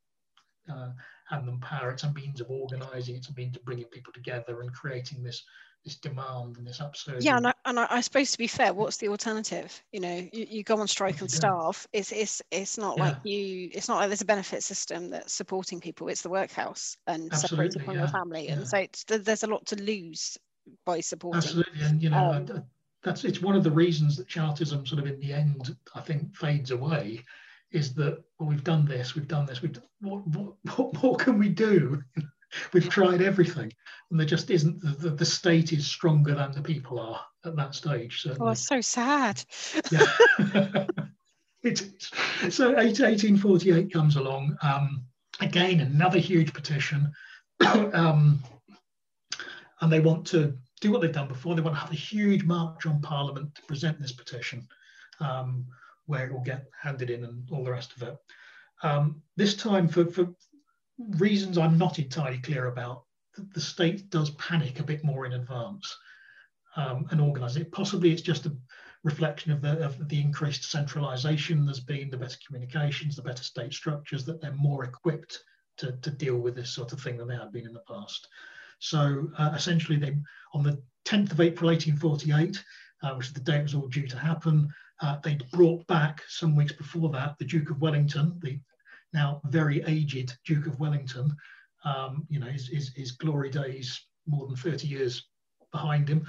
uh, 0.70 0.90
hand 1.28 1.48
them 1.48 1.60
power. 1.60 1.92
It's 1.92 2.04
a 2.04 2.14
means 2.14 2.42
of 2.42 2.50
organising. 2.50 3.16
It's 3.16 3.30
a 3.30 3.34
means 3.34 3.56
of 3.56 3.66
bringing 3.66 3.86
people 3.86 4.14
together 4.14 4.62
and 4.62 4.74
creating 4.74 5.24
this 5.24 5.44
this 5.84 5.96
demand 5.98 6.58
and 6.58 6.66
this 6.66 6.80
absurd. 6.80 7.24
Yeah, 7.24 7.38
and 7.38 7.48
I, 7.48 7.54
and 7.66 7.80
I, 7.80 7.88
I 7.90 8.02
suppose 8.02 8.32
to 8.32 8.38
be 8.38 8.48
fair, 8.48 8.74
what's 8.74 8.98
the 8.98 9.10
alternative? 9.10 9.82
You 9.92 10.00
know, 10.00 10.30
you, 10.32 10.48
you 10.50 10.64
go 10.64 10.78
on 10.78 10.88
strike 10.88 11.20
and 11.22 11.30
starve. 11.30 11.86
It's 11.92 12.12
it's 12.12 12.42
it's 12.52 12.78
not 12.78 12.98
yeah. 12.98 13.04
like 13.04 13.18
you. 13.24 13.70
It's 13.74 13.88
not 13.88 13.98
like 13.98 14.10
there's 14.10 14.22
a 14.22 14.26
benefit 14.26 14.64
system 14.64 15.10
that's 15.10 15.34
supporting 15.34 15.80
people. 15.80 16.08
It's 16.08 16.22
the 16.22 16.30
workhouse 16.30 16.98
and 17.08 17.32
Absolutely, 17.32 17.48
separated 17.48 17.86
from 17.86 17.96
yeah. 17.96 18.02
your 18.02 18.10
family, 18.10 18.46
yeah. 18.46 18.54
and 18.54 18.68
so 18.68 18.78
it's, 18.78 19.04
there's 19.04 19.44
a 19.44 19.48
lot 19.48 19.66
to 19.68 19.76
lose 19.76 20.38
by 20.86 21.02
supporting. 21.02 21.38
Absolutely, 21.38 21.82
and 21.82 22.02
you 22.02 22.10
know. 22.10 22.32
Um, 22.32 22.64
that's 23.04 23.26
it's 23.26 23.42
one 23.42 23.58
of 23.58 23.66
the 23.66 23.72
reasons 23.72 24.16
that 24.16 24.30
Chartism 24.30 24.86
sort 24.86 25.02
of 25.02 25.08
in 25.08 25.20
the 25.20 25.34
end 25.34 25.76
I 25.94 26.00
think 26.00 26.34
fades 26.38 26.72
away 26.72 27.26
is 27.72 27.94
that 27.96 28.24
well 28.40 28.48
we've 28.48 28.64
done 28.64 28.86
this 28.86 29.14
we've 29.14 29.28
done 29.28 29.46
this 29.46 29.62
we've 29.62 29.78
what, 30.00 30.26
what, 30.28 30.54
what 30.78 31.04
more 31.04 31.18
can 31.18 31.38
we 31.38 31.50
do 31.50 32.02
we've 32.74 32.90
tried 32.90 33.22
everything 33.22 33.72
and 34.10 34.20
there 34.20 34.28
just 34.28 34.50
isn't 34.50 34.82
the, 35.00 35.10
the, 35.10 35.26
state 35.26 35.74
is 35.74 35.86
stronger 35.86 36.36
than 36.36 36.52
the 36.52 36.62
people 36.62 37.00
are 37.00 37.22
at 37.46 37.56
that 37.56 37.76
stage 37.76 38.22
certainly. 38.22 38.48
oh 38.48 38.52
it's 38.52 38.68
so 38.68 38.82
sad. 38.82 39.44
Yeah. 39.92 40.86
It's, 41.66 41.82
so 42.50 42.74
1848 42.74 43.94
comes 43.94 44.18
along. 44.18 44.58
Um, 44.62 45.06
again 45.40 45.80
another 45.80 46.20
huge 46.20 46.54
petition. 46.54 47.12
Um, 47.94 48.44
and 49.80 49.92
they 49.92 50.00
want 50.00 50.26
to 50.28 50.58
do 50.82 50.92
what 50.92 51.02
they've 51.02 51.12
done 51.12 51.28
before. 51.28 51.56
They 51.56 51.62
want 51.62 51.76
to 51.76 51.82
have 51.82 51.92
a 51.92 51.96
huge 51.96 52.44
march 52.44 52.86
on 52.86 53.02
parliament 53.02 53.54
to 53.56 53.62
present 53.64 54.00
this 54.00 54.12
petition 54.12 54.68
um, 55.20 55.66
where 56.06 56.26
it 56.26 56.34
will 56.34 56.42
get 56.42 56.66
handed 56.82 57.10
in 57.10 57.24
and 57.24 57.50
all 57.52 57.64
the 57.64 57.72
rest 57.72 57.94
of 57.96 58.04
it. 58.04 58.18
Um, 58.82 59.22
this 59.36 59.56
time 59.56 59.88
for, 59.88 60.06
for 60.06 60.28
reasons 60.98 61.58
I'm 61.58 61.78
not 61.78 62.00
entirely 62.00 62.40
clear 62.40 62.68
about, 62.68 63.04
the 63.54 63.62
state 63.62 64.10
does 64.10 64.30
panic 64.32 64.80
a 64.80 64.84
bit 64.84 65.04
more 65.04 65.26
in 65.26 65.34
advance 65.34 65.96
um, 66.76 67.08
and 67.12 67.20
organise 67.20 67.56
it. 67.56 67.72
Possibly 67.72 68.12
it's 68.12 68.22
just 68.22 68.46
a 68.46 68.56
reflection 69.04 69.52
of 69.52 69.62
the, 69.62 69.84
of 69.84 70.08
the 70.08 70.22
increased 70.22 70.70
centralisation 70.70 71.66
there's 71.66 71.80
been, 71.80 72.10
the 72.10 72.18
better 72.18 72.38
communications, 72.46 73.16
the 73.16 73.22
better 73.22 73.44
state 73.44 73.74
structures, 73.74 74.26
that 74.26 74.42
they're 74.42 74.54
more 74.54 74.84
equipped 74.84 75.40
to, 75.78 75.94
to 76.02 76.12
deal 76.12 76.38
with 76.38 76.56
this 76.56 76.74
sort 76.74 76.94
of 76.94 77.02
thing 77.02 77.18
than 77.18 77.28
they 77.28 77.36
have 77.36 77.52
been 77.52 77.66
in 77.66 77.74
the 77.74 77.84
past. 77.88 78.28
So 78.80 79.30
uh, 79.38 79.54
essentially, 79.56 79.98
they 79.98 80.16
on 80.54 80.64
the 80.64 80.82
10th 81.06 81.32
of 81.32 81.42
April 81.42 81.70
1848, 81.70 82.64
uh, 83.02 83.16
which 83.16 83.28
is 83.28 83.34
the 83.34 83.40
day 83.40 83.58
it 83.58 83.64
was 83.64 83.76
all 83.76 83.88
due 83.88 84.08
to 84.08 84.18
happen, 84.18 84.70
uh, 85.02 85.18
they'd 85.24 85.50
brought 85.52 85.86
back 85.88 86.22
some 86.28 86.56
weeks 86.56 86.74
before 86.74 87.10
that 87.10 87.38
the 87.40 87.46
Duke 87.46 87.70
of 87.70 87.82
Wellington, 87.82 88.40
the 88.42 88.60
now 89.14 89.42
very 89.46 89.84
aged 89.86 90.38
Duke 90.46 90.68
of 90.68 90.80
Wellington, 90.80 91.36
um, 91.86 92.26
you 92.30 92.40
know, 92.40 92.48
his, 92.48 92.68
his, 92.68 92.90
his, 92.96 93.12
glory 93.12 93.50
days 93.50 94.06
more 94.26 94.48
than 94.48 94.56
30 94.56 94.88
years 94.88 95.28
behind 95.72 96.08
him 96.08 96.26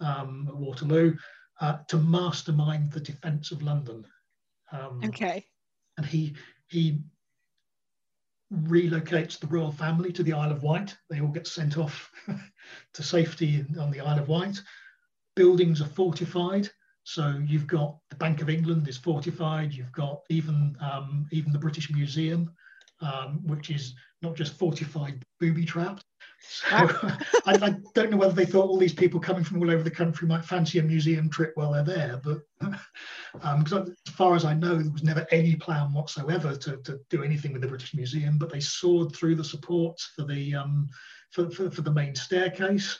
um, 0.00 0.46
at 0.48 0.56
Waterloo, 0.56 1.16
uh, 1.60 1.78
to 1.88 1.96
mastermind 1.96 2.92
the 2.92 3.00
defence 3.00 3.50
of 3.50 3.62
London. 3.62 4.04
Um, 4.72 5.00
okay. 5.04 5.46
And 5.96 6.06
he 6.06 6.34
he 6.68 7.02
relocates 8.52 9.38
the 9.38 9.46
royal 9.46 9.72
family 9.72 10.12
to 10.12 10.22
the 10.22 10.32
Isle 10.32 10.52
of 10.52 10.62
Wight. 10.62 10.96
They 11.08 11.20
all 11.20 11.28
get 11.28 11.46
sent 11.46 11.78
off 11.78 12.10
to 12.94 13.02
safety 13.02 13.64
on 13.78 13.90
the 13.90 14.00
Isle 14.00 14.20
of 14.20 14.28
Wight. 14.28 14.60
Buildings 15.36 15.80
are 15.80 15.86
fortified. 15.88 16.68
So 17.04 17.42
you've 17.46 17.66
got 17.66 17.96
the 18.10 18.16
Bank 18.16 18.42
of 18.42 18.50
England 18.50 18.88
is 18.88 18.96
fortified. 18.96 19.72
You've 19.72 19.92
got 19.92 20.20
even 20.28 20.76
um, 20.80 21.26
even 21.32 21.52
the 21.52 21.58
British 21.58 21.90
Museum, 21.90 22.52
um, 23.00 23.40
which 23.46 23.70
is 23.70 23.94
not 24.22 24.36
just 24.36 24.58
fortified, 24.58 25.24
booby 25.38 25.64
trapped. 25.64 26.04
So 26.42 26.66
I, 26.76 27.18
I, 27.46 27.74
don't 27.94 28.10
know 28.10 28.16
whether 28.16 28.32
they 28.32 28.44
thought 28.44 28.68
all 28.68 28.78
these 28.78 28.94
people 28.94 29.20
coming 29.20 29.44
from 29.44 29.58
all 29.58 29.70
over 29.70 29.82
the 29.82 29.90
country 29.90 30.26
might 30.26 30.44
fancy 30.44 30.78
a 30.78 30.82
museum 30.82 31.28
trip 31.30 31.52
while 31.54 31.72
they're 31.72 31.84
there. 31.84 32.20
But 32.22 32.40
um, 33.42 33.64
as 33.66 34.12
far 34.12 34.34
as 34.34 34.44
I 34.44 34.54
know, 34.54 34.76
there 34.76 34.90
was 34.90 35.02
never 35.02 35.26
any 35.30 35.56
plan 35.56 35.92
whatsoever 35.92 36.56
to, 36.56 36.76
to 36.78 37.00
do 37.08 37.22
anything 37.22 37.52
with 37.52 37.62
the 37.62 37.68
British 37.68 37.94
Museum. 37.94 38.38
But 38.38 38.50
they 38.50 38.60
sawed 38.60 39.14
through 39.14 39.36
the 39.36 39.44
supports 39.44 40.12
for 40.16 40.24
the 40.24 40.54
um, 40.54 40.88
for, 41.30 41.50
for, 41.50 41.70
for, 41.70 41.82
the 41.82 41.92
main 41.92 42.14
staircase. 42.14 42.98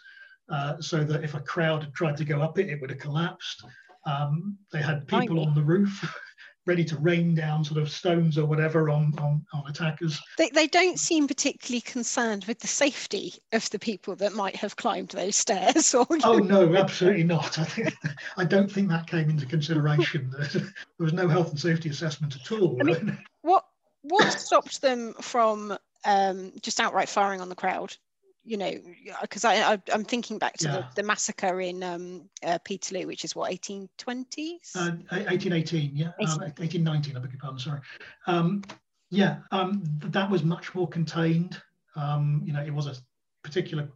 Uh, 0.49 0.81
so 0.81 1.05
that 1.05 1.23
if 1.23 1.35
a 1.35 1.41
crowd 1.41 1.85
had 1.85 1.95
tried 1.95 2.17
to 2.17 2.25
go 2.25 2.41
up 2.43 2.59
it, 2.59 2.69
it 2.69 2.81
would 2.81 2.91
have 2.91 2.99
collapsed. 2.99 3.65
Um, 4.07 4.59
they 4.73 4.81
had 4.81 5.07
people 5.07 5.41
on 5.41 5.55
the 5.55 5.63
roof 5.63 6.17
ready 6.67 6.85
to 6.85 6.97
rain 6.99 7.35
down 7.35 7.65
sort 7.65 7.81
of 7.81 7.91
stones 7.91 8.39
or 8.39 8.47
whatever 8.47 8.91
on, 8.91 9.13
on, 9.19 9.45
on 9.53 9.69
attackers. 9.69 10.21
They, 10.39 10.51
they 10.51 10.67
don't 10.67 10.99
seem 10.99 11.27
particularly 11.27 11.81
concerned 11.81 12.45
with 12.45 12.61
the 12.61 12.67
safety 12.67 13.35
of 13.53 13.69
the 13.71 13.79
people 13.79 14.15
that 14.17 14.35
might 14.35 14.57
have 14.57 14.77
climbed 14.77 15.11
those 15.11 15.37
stairs. 15.37 15.95
Or, 16.01 16.07
oh, 16.25 16.39
no, 16.39 16.77
absolutely 16.77 17.25
not. 17.25 17.59
I, 17.59 17.65
think, 17.65 17.95
I 18.37 18.45
don't 18.45 18.71
think 18.71 18.89
that 18.89 19.07
came 19.07 19.29
into 19.29 19.47
consideration. 19.47 20.33
there 20.53 20.63
was 20.99 21.13
no 21.13 21.29
health 21.29 21.51
and 21.51 21.59
safety 21.59 21.89
assessment 21.89 22.37
at 22.37 22.53
all. 22.53 22.77
I 22.81 22.85
mean, 22.85 23.19
what, 23.43 23.65
what 24.03 24.33
stopped 24.33 24.81
them 24.81 25.15
from 25.21 25.77
um, 26.05 26.53
just 26.63 26.81
outright 26.81 27.09
firing 27.09 27.41
on 27.41 27.49
the 27.49 27.55
crowd? 27.55 27.97
You 28.45 28.57
know, 28.57 28.73
because 29.21 29.45
I, 29.45 29.75
I 29.75 29.79
am 29.93 30.05
thinking 30.05 30.39
back 30.39 30.57
to 30.59 30.69
yeah. 30.69 30.75
the, 30.77 30.87
the, 30.97 31.03
massacre 31.03 31.61
in 31.61 31.83
um, 31.83 32.23
uh, 32.43 32.59
Peterloo, 32.65 33.07
which 33.07 33.25
is 33.25 33.37
what 33.37 33.53
1820s, 33.53 34.77
uh, 34.77 34.93
1818, 35.11 35.91
yeah, 35.95 36.13
18... 36.21 36.29
Um, 36.29 36.39
1819. 36.39 37.17
I 37.17 37.21
beg 37.21 37.33
your 37.33 37.41
pardon. 37.41 37.59
Sorry. 37.59 37.81
Um, 38.27 38.63
yeah, 39.11 39.39
um, 39.51 39.83
that 40.05 40.31
was 40.31 40.43
much 40.43 40.75
more 40.75 40.89
contained. 40.89 41.61
Um, 41.97 42.43
you 42.45 42.53
know, 42.53 42.63
it 42.63 42.73
was 42.73 42.87
a 42.87 42.95
particular. 43.43 43.89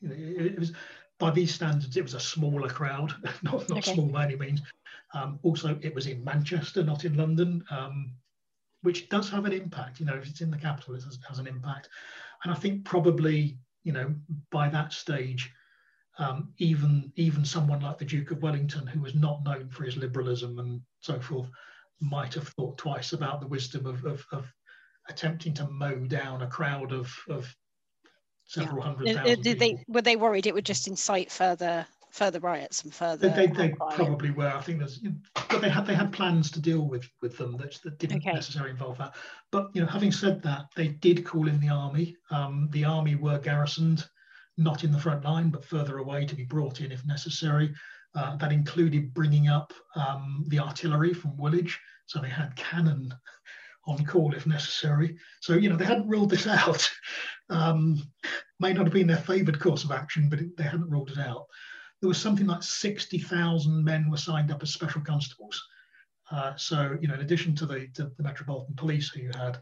You 0.00 0.08
know, 0.08 0.14
it, 0.14 0.46
it, 0.46 0.58
was 0.58 0.72
by 1.18 1.30
these 1.30 1.54
standards, 1.54 1.96
it 1.96 2.02
was 2.02 2.14
a 2.14 2.20
smaller 2.20 2.68
crowd, 2.68 3.14
not 3.42 3.68
not 3.68 3.78
okay. 3.78 3.94
small 3.94 4.06
by 4.06 4.24
any 4.24 4.36
means. 4.36 4.62
Um, 5.14 5.38
also, 5.42 5.78
it 5.82 5.94
was 5.94 6.06
in 6.06 6.24
Manchester, 6.24 6.82
not 6.82 7.04
in 7.04 7.16
London, 7.16 7.64
which 8.82 9.08
does 9.08 9.28
have 9.30 9.44
an 9.44 9.52
impact. 9.52 10.00
You 10.00 10.06
know, 10.06 10.14
if 10.14 10.26
it's 10.26 10.40
in 10.40 10.50
the 10.50 10.56
capital, 10.56 10.94
it 10.94 11.04
has, 11.04 11.18
has 11.28 11.38
an 11.38 11.46
impact. 11.46 11.88
And 12.44 12.52
I 12.52 12.56
think 12.56 12.84
probably, 12.84 13.58
you 13.84 13.92
know, 13.92 14.14
by 14.50 14.68
that 14.68 14.92
stage, 14.92 15.52
um, 16.18 16.52
even 16.58 17.12
even 17.16 17.44
someone 17.44 17.80
like 17.80 17.98
the 17.98 18.04
Duke 18.04 18.30
of 18.30 18.42
Wellington, 18.42 18.86
who 18.86 19.00
was 19.00 19.14
not 19.14 19.44
known 19.44 19.68
for 19.68 19.84
his 19.84 19.96
liberalism 19.96 20.58
and 20.58 20.80
so 21.00 21.20
forth, 21.20 21.48
might 22.00 22.34
have 22.34 22.48
thought 22.48 22.78
twice 22.78 23.12
about 23.12 23.40
the 23.40 23.46
wisdom 23.46 23.86
of, 23.86 24.04
of, 24.04 24.24
of 24.32 24.52
attempting 25.08 25.54
to 25.54 25.68
mow 25.68 25.96
down 26.06 26.42
a 26.42 26.46
crowd 26.46 26.92
of, 26.92 27.14
of 27.28 27.54
several 28.44 28.78
yeah. 28.78 28.84
hundred 28.84 29.16
thousand. 29.16 29.42
Did 29.42 29.58
they 29.58 29.84
were 29.88 30.02
they 30.02 30.16
worried 30.16 30.46
it 30.46 30.54
would 30.54 30.66
just 30.66 30.88
incite 30.88 31.30
further 31.30 31.86
further 32.10 32.40
riots 32.40 32.82
and 32.82 32.92
further. 32.92 33.28
They, 33.28 33.46
they, 33.46 33.52
they 33.52 33.74
probably 33.94 34.30
were. 34.30 34.48
I 34.48 34.60
think 34.60 34.78
there's, 34.78 35.00
but 35.48 35.60
they 35.60 35.70
had 35.70 35.86
they 35.86 35.94
had 35.94 36.12
plans 36.12 36.50
to 36.52 36.60
deal 36.60 36.82
with 36.82 37.08
with 37.22 37.36
them 37.38 37.56
that, 37.58 37.78
that 37.84 37.98
didn't 37.98 38.18
okay. 38.18 38.32
necessarily 38.32 38.70
involve 38.70 38.98
that. 38.98 39.14
But 39.50 39.70
you 39.74 39.80
know, 39.80 39.86
having 39.86 40.12
said 40.12 40.42
that, 40.42 40.66
they 40.76 40.88
did 40.88 41.24
call 41.24 41.48
in 41.48 41.60
the 41.60 41.68
army. 41.68 42.16
Um, 42.30 42.68
the 42.72 42.84
army 42.84 43.14
were 43.14 43.38
garrisoned, 43.38 44.06
not 44.56 44.84
in 44.84 44.92
the 44.92 44.98
front 44.98 45.24
line, 45.24 45.50
but 45.50 45.64
further 45.64 45.98
away 45.98 46.26
to 46.26 46.34
be 46.34 46.44
brought 46.44 46.80
in 46.80 46.92
if 46.92 47.06
necessary. 47.06 47.72
Uh, 48.14 48.36
that 48.36 48.52
included 48.52 49.14
bringing 49.14 49.48
up 49.48 49.72
um, 49.94 50.44
the 50.48 50.58
artillery 50.58 51.14
from 51.14 51.36
Woolwich, 51.36 51.78
so 52.06 52.20
they 52.20 52.28
had 52.28 52.56
cannon 52.56 53.14
on 53.86 54.04
call 54.04 54.34
if 54.34 54.46
necessary. 54.46 55.16
So 55.40 55.54
you 55.54 55.68
know 55.68 55.76
they 55.76 55.84
hadn't 55.84 56.08
ruled 56.08 56.30
this 56.30 56.46
out. 56.48 56.90
Um, 57.48 58.02
may 58.58 58.72
not 58.72 58.84
have 58.84 58.92
been 58.92 59.06
their 59.06 59.16
favoured 59.16 59.60
course 59.60 59.84
of 59.84 59.92
action, 59.92 60.28
but 60.28 60.40
it, 60.40 60.56
they 60.56 60.64
hadn't 60.64 60.90
ruled 60.90 61.10
it 61.10 61.18
out 61.18 61.46
there 62.00 62.08
was 62.08 62.18
something 62.18 62.46
like 62.46 62.62
60,000 62.62 63.84
men 63.84 64.10
were 64.10 64.16
signed 64.16 64.50
up 64.50 64.62
as 64.62 64.72
special 64.72 65.02
constables. 65.02 65.62
Uh, 66.30 66.54
so, 66.56 66.96
you 67.00 67.08
know, 67.08 67.14
in 67.14 67.20
addition 67.20 67.54
to 67.56 67.66
the, 67.66 67.88
to 67.94 68.10
the 68.16 68.22
Metropolitan 68.22 68.74
Police 68.74 69.10
who 69.10 69.20
you 69.20 69.30
had, 69.34 69.58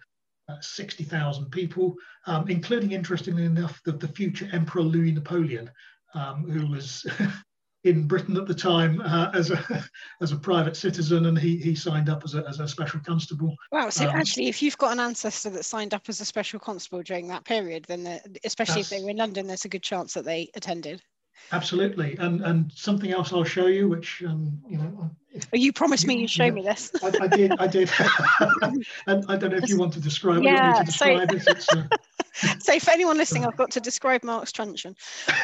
uh, 0.48 0.60
60,000 0.60 1.50
people, 1.50 1.94
um, 2.26 2.48
including, 2.48 2.92
interestingly 2.92 3.44
enough, 3.44 3.80
the, 3.84 3.92
the 3.92 4.08
future 4.08 4.48
Emperor 4.52 4.82
Louis 4.82 5.12
Napoleon, 5.12 5.70
um, 6.14 6.48
who 6.48 6.66
was 6.66 7.06
in 7.84 8.06
Britain 8.06 8.36
at 8.36 8.46
the 8.46 8.54
time 8.54 9.00
uh, 9.02 9.30
as 9.34 9.50
a 9.50 9.84
as 10.22 10.32
a 10.32 10.36
private 10.36 10.76
citizen, 10.76 11.26
and 11.26 11.38
he 11.38 11.58
he 11.58 11.74
signed 11.74 12.08
up 12.08 12.22
as 12.24 12.34
a, 12.34 12.44
as 12.48 12.60
a 12.60 12.68
special 12.68 13.00
constable. 13.00 13.54
Wow! 13.72 13.90
So 13.90 14.08
um, 14.08 14.16
actually, 14.16 14.48
if 14.48 14.62
you've 14.62 14.78
got 14.78 14.92
an 14.92 15.00
ancestor 15.00 15.50
that 15.50 15.64
signed 15.64 15.92
up 15.92 16.08
as 16.08 16.20
a 16.20 16.24
special 16.24 16.58
constable 16.58 17.02
during 17.02 17.28
that 17.28 17.44
period, 17.44 17.84
then 17.86 18.20
especially 18.44 18.80
if 18.80 18.88
they 18.88 19.02
were 19.02 19.10
in 19.10 19.16
London, 19.16 19.46
there's 19.46 19.66
a 19.66 19.68
good 19.68 19.82
chance 19.82 20.14
that 20.14 20.24
they 20.24 20.50
attended. 20.54 21.02
Absolutely, 21.50 22.16
and 22.18 22.42
and 22.42 22.70
something 22.72 23.10
else 23.10 23.32
I'll 23.32 23.44
show 23.44 23.66
you, 23.66 23.88
which 23.88 24.22
um, 24.26 24.60
you 24.68 24.76
know. 24.76 25.10
If, 25.30 25.46
oh, 25.52 25.56
you 25.56 25.72
promised 25.72 26.06
me 26.06 26.20
you'd 26.20 26.30
show 26.30 26.50
me 26.50 26.62
this. 26.62 26.90
I, 27.02 27.12
I, 27.20 27.26
did, 27.28 27.52
I 27.58 27.66
did. 27.66 27.90
and 29.06 29.24
I 29.28 29.36
don't 29.36 29.50
know 29.50 29.58
if 29.58 29.68
you 29.68 29.78
want 29.78 29.92
to 29.94 30.00
describe. 30.00 30.42
Yeah, 30.42 30.74
to 30.74 30.84
describe 30.84 31.30
so, 31.30 31.52
it. 31.52 31.66
Uh, 31.72 32.54
so 32.58 32.78
for 32.80 32.90
anyone 32.90 33.16
listening, 33.16 33.46
I've 33.46 33.56
got 33.56 33.70
to 33.72 33.80
describe 33.80 34.24
Mark's 34.24 34.52
truncheon. 34.52 34.96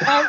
Um, 0.07 0.27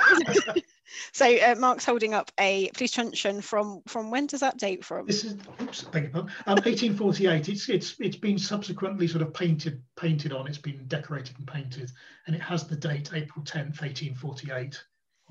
so 1.12 1.26
uh, 1.26 1.54
Mark's 1.58 1.84
holding 1.84 2.14
up 2.14 2.30
a 2.38 2.70
police 2.74 2.92
truncheon 2.92 3.40
from 3.42 3.82
from 3.86 4.10
when 4.10 4.26
does 4.26 4.40
that 4.40 4.58
date 4.58 4.84
from? 4.84 5.06
This 5.06 5.24
is 5.24 5.36
oops, 5.60 5.84
beg 5.84 6.04
your 6.04 6.12
pardon. 6.12 6.30
Um, 6.46 6.56
1848. 6.56 7.48
It's 7.48 7.68
it's 7.68 7.96
it's 8.00 8.16
been 8.16 8.38
subsequently 8.38 9.06
sort 9.08 9.22
of 9.22 9.34
painted 9.34 9.82
painted 9.96 10.32
on. 10.32 10.46
It's 10.46 10.58
been 10.58 10.86
decorated 10.86 11.36
and 11.38 11.46
painted, 11.46 11.90
and 12.26 12.34
it 12.34 12.42
has 12.42 12.66
the 12.66 12.76
date 12.76 13.10
April 13.12 13.44
10th, 13.44 13.80
1848 13.80 14.82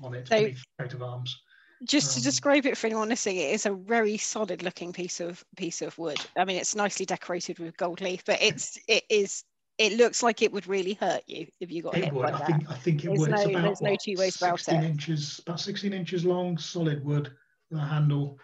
on 0.02 0.14
it 0.14 0.28
so, 0.28 0.50
coat 0.78 0.94
of 0.94 1.02
arms. 1.02 1.40
Just 1.84 2.14
to 2.14 2.20
um, 2.20 2.24
describe 2.24 2.66
it 2.66 2.76
for 2.76 2.86
anyone 2.86 3.08
listening, 3.08 3.36
it 3.36 3.52
is 3.52 3.66
a 3.66 3.72
very 3.72 4.16
solid 4.16 4.62
looking 4.62 4.92
piece 4.92 5.20
of 5.20 5.44
piece 5.56 5.82
of 5.82 5.96
wood. 5.98 6.18
I 6.36 6.44
mean, 6.44 6.56
it's 6.56 6.74
nicely 6.74 7.04
decorated 7.04 7.58
with 7.58 7.76
gold 7.76 8.00
leaf, 8.00 8.24
but 8.24 8.40
it's 8.40 8.78
it 8.88 9.04
is 9.10 9.44
it 9.78 9.92
looks 9.92 10.22
like 10.22 10.40
it 10.40 10.52
would 10.52 10.66
really 10.66 10.94
hurt 10.94 11.22
you 11.26 11.46
if 11.60 11.70
you 11.70 11.82
got 11.82 11.96
it 11.96 12.04
hit 12.04 12.12
would. 12.14 12.22
by 12.22 12.32
I 12.32 12.46
think 12.46 12.70
I 12.70 12.74
think 12.74 13.04
it 13.04 13.08
there's 13.08 13.20
would. 13.20 13.30
No, 13.30 13.36
it's 13.36 13.50
about 13.50 13.62
there's 13.62 13.80
what, 13.80 14.00
two 14.00 14.14
ways 14.16 14.36
about 14.36 14.60
16 14.60 14.82
it. 14.82 14.86
inches, 14.86 15.40
about 15.46 15.60
16 15.60 15.92
inches 15.92 16.24
long, 16.24 16.56
solid 16.56 17.04
wood 17.04 17.32
the 17.70 17.78
handle. 17.78 18.38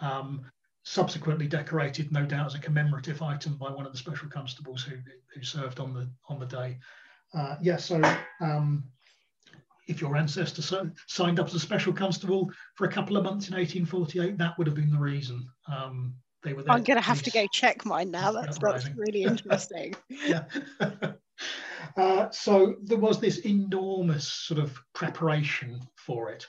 Um, 0.00 0.44
subsequently 0.84 1.48
decorated, 1.48 2.12
no 2.12 2.24
doubt, 2.24 2.46
as 2.46 2.54
a 2.54 2.60
commemorative 2.60 3.20
item 3.20 3.56
by 3.56 3.68
one 3.68 3.84
of 3.84 3.90
the 3.92 3.98
special 3.98 4.28
constables 4.28 4.82
who 4.82 4.96
who 5.34 5.42
served 5.42 5.80
on 5.80 5.92
the 5.92 6.08
on 6.28 6.38
the 6.38 6.46
day. 6.46 6.78
Uh, 7.34 7.56
yeah, 7.60 7.76
so 7.76 8.00
um, 8.40 8.84
if 9.86 10.00
your 10.00 10.16
ancestor 10.16 10.62
so, 10.62 10.90
signed 11.06 11.38
up 11.38 11.46
as 11.46 11.54
a 11.54 11.60
special 11.60 11.92
constable 11.92 12.50
for 12.74 12.86
a 12.86 12.92
couple 12.92 13.16
of 13.16 13.24
months 13.24 13.48
in 13.48 13.54
1848, 13.54 14.38
that 14.38 14.56
would 14.58 14.66
have 14.66 14.76
been 14.76 14.90
the 14.90 14.98
reason. 14.98 15.46
Um, 15.70 16.14
they 16.42 16.52
were. 16.52 16.64
I'm 16.68 16.82
going 16.82 16.98
to 16.98 17.04
have 17.04 17.22
to 17.22 17.30
go 17.30 17.46
check 17.52 17.84
mine 17.84 18.10
now. 18.10 18.32
That's 18.32 18.58
that's 18.58 18.88
really 18.96 19.24
interesting. 19.24 19.94
yeah. 20.08 20.44
uh, 21.96 22.30
so 22.30 22.76
there 22.82 22.98
was 22.98 23.20
this 23.20 23.38
enormous 23.38 24.28
sort 24.28 24.60
of 24.60 24.78
preparation 24.94 25.80
for 25.96 26.30
it. 26.30 26.46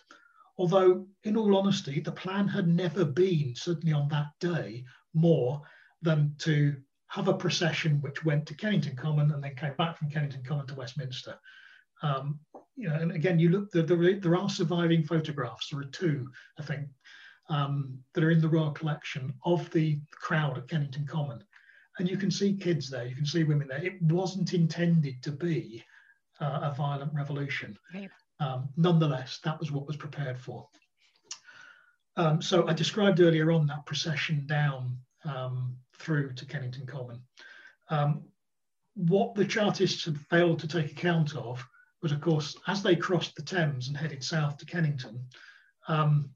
Although, 0.58 1.06
in 1.24 1.38
all 1.38 1.56
honesty, 1.56 2.00
the 2.00 2.12
plan 2.12 2.48
had 2.48 2.68
never 2.68 3.06
been, 3.06 3.54
certainly 3.56 3.94
on 3.94 4.08
that 4.10 4.28
day, 4.40 4.86
more 5.14 5.62
than 6.02 6.34
to 6.40 6.76
have 7.08 7.28
a 7.28 7.34
procession 7.34 8.02
which 8.02 8.26
went 8.26 8.46
to 8.48 8.56
Kennington 8.56 8.96
Common 8.96 9.32
and 9.32 9.44
then 9.44 9.56
came 9.56 9.74
back 9.78 9.98
from 9.98 10.10
Kennington 10.10 10.44
Common 10.44 10.68
to 10.68 10.76
Westminster. 10.76 11.38
Um, 12.02 12.40
you 12.78 12.88
know, 12.88 12.96
and 12.96 13.12
again, 13.12 13.40
you 13.40 13.50
look, 13.50 13.72
there, 13.72 14.36
are 14.36 14.50
surviving 14.50 15.04
photographs. 15.04 15.70
There 15.70 15.80
are 15.80 15.86
two, 15.86 16.30
I 16.60 16.64
think, 16.64 16.88
um, 17.50 17.98
that 18.14 18.24
are 18.24 18.32
in 18.32 18.40
the 18.40 18.48
Royal 18.48 18.72
Collection 18.72 19.34
of 19.46 19.70
the 19.72 20.00
crowd 20.12 20.58
at 20.58 20.68
Kennington 20.70 21.08
Common. 21.08 21.44
And 21.98 22.08
you 22.08 22.18
can 22.18 22.30
see 22.30 22.56
kids 22.56 22.90
there, 22.90 23.08
you 23.08 23.16
can 23.16 23.26
see 23.26 23.44
women 23.44 23.68
there. 23.68 23.84
It 23.84 24.00
wasn't 24.04 24.54
intended 24.54 25.24
to 25.24 25.32
be 25.32 25.84
uh, 26.40 26.60
a 26.72 26.76
violent 26.78 27.12
revolution. 27.16 27.76
Um, 28.40 28.70
nonetheless, 28.78 29.40
that 29.44 29.60
was 29.60 29.72
what 29.72 29.88
was 29.88 29.98
prepared 29.98 30.40
for. 30.40 30.68
Um, 32.16 32.42
so 32.42 32.68
I 32.68 32.74
described 32.74 33.20
earlier 33.20 33.52
on 33.52 33.66
that 33.68 33.88
procession 33.88 34.46
down 34.46 34.98
um, 35.26 35.76
through 35.98 36.34
to 36.34 36.46
Kennington 36.46 36.86
Common. 36.86 37.22
Um, 37.90 38.24
what 38.94 39.34
the 39.34 39.46
Chartists 39.46 40.06
had 40.06 40.20
failed 40.20 40.60
to 40.60 40.68
take 40.68 40.92
account 40.92 41.36
of 41.36 41.66
was, 42.02 42.12
of 42.12 42.22
course, 42.22 42.56
as 42.68 42.84
they 42.84 42.96
crossed 42.96 43.36
the 43.36 43.42
Thames 43.42 43.88
and 43.88 43.98
headed 43.98 44.24
south 44.24 44.58
to 44.58 44.66
Kennington, 44.66 45.26
um, 45.88 46.30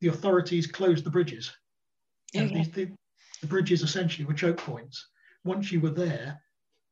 the 0.00 0.08
authorities 0.08 0.66
closed 0.66 1.04
the 1.04 1.10
bridges. 1.10 1.52
Okay. 2.36 2.52
These, 2.52 2.70
the, 2.70 2.88
the 3.40 3.46
bridges 3.46 3.82
essentially 3.82 4.26
were 4.26 4.34
choke 4.34 4.58
points. 4.58 5.08
Once 5.44 5.72
you 5.72 5.80
were 5.80 5.90
there, 5.90 6.40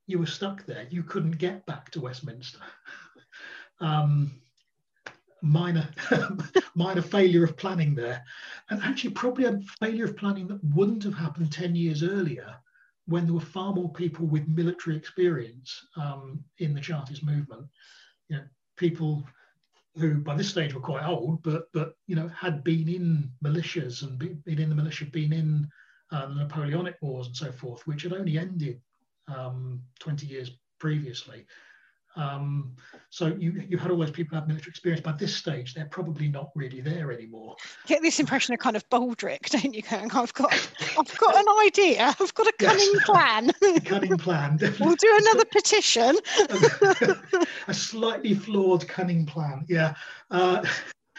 you 0.06 0.18
were 0.18 0.26
stuck 0.26 0.64
there. 0.64 0.86
You 0.90 1.02
couldn't 1.02 1.38
get 1.38 1.66
back 1.66 1.90
to 1.90 2.00
Westminster. 2.00 2.60
um, 3.80 4.32
minor, 5.42 5.88
minor 6.74 7.02
failure 7.02 7.44
of 7.44 7.56
planning 7.56 7.94
there, 7.94 8.24
and 8.70 8.82
actually 8.82 9.10
probably 9.10 9.44
a 9.44 9.60
failure 9.80 10.04
of 10.06 10.16
planning 10.16 10.46
that 10.48 10.64
wouldn't 10.74 11.02
have 11.02 11.14
happened 11.14 11.52
ten 11.52 11.74
years 11.74 12.02
earlier, 12.02 12.54
when 13.06 13.24
there 13.24 13.34
were 13.34 13.40
far 13.40 13.74
more 13.74 13.92
people 13.92 14.26
with 14.26 14.48
military 14.48 14.96
experience 14.96 15.86
um, 15.96 16.42
in 16.58 16.74
the 16.74 16.80
Chartist 16.80 17.22
movement 17.22 17.66
you 18.28 18.36
know, 18.36 18.42
people 18.76 19.24
who 19.96 20.16
by 20.16 20.34
this 20.34 20.48
stage 20.48 20.74
were 20.74 20.80
quite 20.80 21.06
old, 21.06 21.42
but 21.42 21.72
but 21.72 21.96
you 22.06 22.16
know 22.16 22.28
had 22.28 22.64
been 22.64 22.88
in 22.88 23.30
militias 23.44 24.02
and 24.02 24.18
been 24.18 24.42
in 24.46 24.68
the 24.68 24.74
militia, 24.74 25.06
been 25.06 25.32
in 25.32 25.68
uh, 26.10 26.26
the 26.26 26.34
Napoleonic 26.34 26.96
Wars 27.00 27.28
and 27.28 27.36
so 27.36 27.52
forth, 27.52 27.86
which 27.86 28.02
had 28.02 28.12
only 28.12 28.38
ended 28.38 28.80
um, 29.28 29.80
20 30.00 30.26
years 30.26 30.50
previously. 30.78 31.46
Um, 32.16 32.76
so 33.10 33.26
you 33.26 33.64
you 33.68 33.78
had 33.78 33.90
all 33.90 33.98
those 33.98 34.10
people 34.10 34.36
have 34.38 34.46
military 34.46 34.70
experience. 34.70 35.00
By 35.00 35.12
this 35.12 35.34
stage, 35.34 35.74
they're 35.74 35.86
probably 35.86 36.28
not 36.28 36.50
really 36.54 36.80
there 36.80 37.12
anymore. 37.12 37.56
You 37.84 37.94
get 37.94 38.02
this 38.02 38.20
impression 38.20 38.54
of 38.54 38.60
kind 38.60 38.76
of 38.76 38.88
Baldrick, 38.88 39.50
don't 39.50 39.74
you? 39.74 39.82
Going, 39.82 40.10
I've 40.12 40.32
got 40.34 40.52
I've 40.98 41.18
got 41.18 41.36
an 41.36 41.46
idea. 41.64 42.14
I've 42.18 42.34
got 42.34 42.46
a 42.46 42.52
cunning 42.58 42.90
yes. 42.94 43.04
plan. 43.04 43.52
cunning 43.84 44.18
plan. 44.18 44.56
Definitely. 44.56 44.86
We'll 44.86 44.96
do 44.96 45.18
another 45.20 45.44
petition. 45.44 46.16
a 47.68 47.74
slightly 47.74 48.34
flawed 48.34 48.86
cunning 48.88 49.26
plan. 49.26 49.64
Yeah. 49.68 49.94
Uh, 50.30 50.64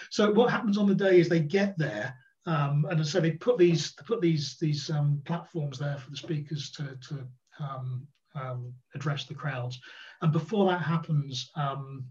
so 0.10 0.32
what 0.32 0.52
happens 0.52 0.78
on 0.78 0.88
the 0.88 0.96
day 0.96 1.20
is 1.20 1.30
they 1.30 1.40
get 1.40 1.78
there. 1.78 2.16
Um, 2.46 2.86
and 2.90 3.06
so 3.06 3.20
they 3.20 3.32
put 3.32 3.58
these 3.58 3.94
they 3.96 4.04
put 4.06 4.22
these 4.22 4.58
these 4.60 4.90
um, 4.90 5.22
platforms 5.26 5.80
there 5.80 5.98
for 5.98 6.12
the 6.12 6.18
speakers 6.18 6.70
to 6.72 6.98
to 7.08 7.28
um, 7.60 8.08
um 8.36 8.74
address 8.94 9.26
the 9.26 9.34
crowds. 9.34 9.80
And 10.26 10.34
before 10.34 10.66
that 10.72 10.82
happens, 10.82 11.52
um, 11.54 12.04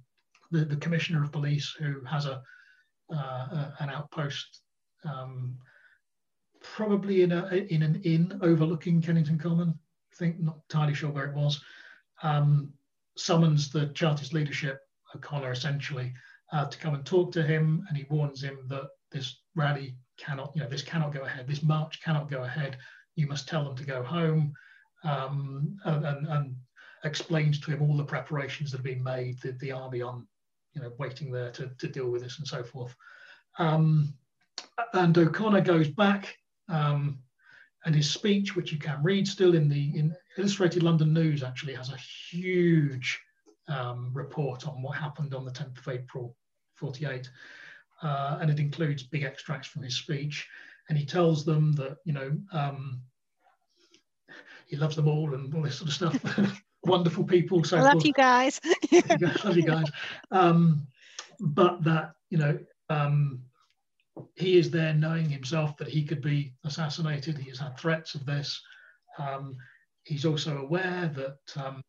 the, 0.52 0.64
the 0.64 0.76
commissioner 0.76 1.24
of 1.24 1.32
police, 1.32 1.74
who 1.76 2.00
has 2.04 2.26
a, 2.26 2.40
uh, 3.12 3.16
a 3.16 3.74
an 3.80 3.90
outpost, 3.90 4.60
um, 5.04 5.56
probably 6.60 7.22
in 7.22 7.32
a 7.32 7.48
in 7.70 7.82
an 7.82 8.00
inn 8.04 8.38
overlooking 8.40 9.02
Kennington 9.02 9.36
Common, 9.36 9.76
I 10.12 10.16
think 10.16 10.38
not 10.38 10.60
entirely 10.70 10.94
sure 10.94 11.10
where 11.10 11.24
it 11.24 11.34
was, 11.34 11.60
um, 12.22 12.72
summons 13.16 13.72
the 13.72 13.86
Chartist 13.88 14.32
leadership, 14.32 14.78
O'Connor 15.16 15.50
essentially, 15.50 16.12
uh, 16.52 16.66
to 16.66 16.78
come 16.78 16.94
and 16.94 17.04
talk 17.04 17.32
to 17.32 17.42
him, 17.42 17.84
and 17.88 17.98
he 17.98 18.06
warns 18.08 18.44
him 18.44 18.58
that 18.68 18.90
this 19.10 19.40
rally 19.56 19.96
cannot, 20.18 20.52
you 20.54 20.62
know, 20.62 20.68
this 20.68 20.82
cannot 20.82 21.12
go 21.12 21.22
ahead. 21.22 21.48
This 21.48 21.64
march 21.64 22.00
cannot 22.00 22.30
go 22.30 22.44
ahead. 22.44 22.78
You 23.16 23.26
must 23.26 23.48
tell 23.48 23.64
them 23.64 23.74
to 23.74 23.84
go 23.84 24.04
home. 24.04 24.52
Um, 25.02 25.78
and, 25.84 26.06
and, 26.06 26.26
and, 26.28 26.56
explains 27.04 27.60
to 27.60 27.70
him 27.70 27.82
all 27.82 27.96
the 27.96 28.04
preparations 28.04 28.70
that 28.70 28.78
have 28.78 28.84
been 28.84 29.02
made, 29.02 29.38
the, 29.40 29.52
the 29.52 29.72
army 29.72 30.02
on, 30.02 30.26
you 30.74 30.82
know, 30.82 30.92
waiting 30.98 31.30
there 31.30 31.50
to, 31.52 31.70
to 31.78 31.88
deal 31.88 32.10
with 32.10 32.22
this 32.22 32.38
and 32.38 32.48
so 32.48 32.62
forth. 32.62 32.94
Um, 33.58 34.14
and 34.92 35.16
O'Connor 35.16 35.60
goes 35.60 35.88
back, 35.88 36.36
um, 36.68 37.18
and 37.84 37.94
his 37.94 38.10
speech, 38.10 38.56
which 38.56 38.72
you 38.72 38.78
can 38.78 39.02
read 39.02 39.28
still 39.28 39.54
in 39.54 39.68
the 39.68 39.98
in 39.98 40.16
Illustrated 40.38 40.82
London 40.82 41.12
News, 41.12 41.42
actually 41.42 41.74
has 41.74 41.90
a 41.90 41.98
huge 42.30 43.20
um, 43.68 44.10
report 44.14 44.66
on 44.66 44.82
what 44.82 44.96
happened 44.96 45.34
on 45.34 45.44
the 45.44 45.50
10th 45.50 45.78
of 45.78 45.88
April 45.88 46.36
48. 46.74 47.28
Uh, 48.02 48.38
and 48.40 48.50
it 48.50 48.58
includes 48.58 49.02
big 49.02 49.22
extracts 49.22 49.68
from 49.68 49.82
his 49.82 49.96
speech. 49.96 50.48
And 50.88 50.98
he 50.98 51.06
tells 51.06 51.44
them 51.44 51.72
that, 51.74 51.98
you 52.04 52.12
know, 52.12 52.36
um, 52.52 53.00
he 54.66 54.76
loves 54.76 54.96
them 54.96 55.08
all 55.08 55.34
and 55.34 55.54
all 55.54 55.62
this 55.62 55.76
sort 55.76 55.88
of 55.88 55.94
stuff. 55.94 56.62
wonderful 56.86 57.24
people. 57.24 57.64
So 57.64 57.78
I 57.78 57.82
love 57.82 58.04
you 58.04 58.12
guys. 58.12 58.60
love 59.44 59.56
you 59.56 59.62
guys. 59.62 59.90
Um, 60.30 60.86
but 61.40 61.82
that 61.84 62.14
you 62.30 62.38
know 62.38 62.58
um, 62.88 63.42
he 64.36 64.58
is 64.58 64.70
there 64.70 64.94
knowing 64.94 65.28
himself 65.28 65.76
that 65.78 65.88
he 65.88 66.04
could 66.04 66.22
be 66.22 66.54
assassinated. 66.64 67.38
He 67.38 67.50
has 67.50 67.58
had 67.58 67.78
threats 67.78 68.14
of 68.14 68.26
this. 68.26 68.60
Um, 69.18 69.56
he's 70.04 70.24
also 70.24 70.58
aware 70.58 71.10
that 71.14 71.64
um, 71.64 71.82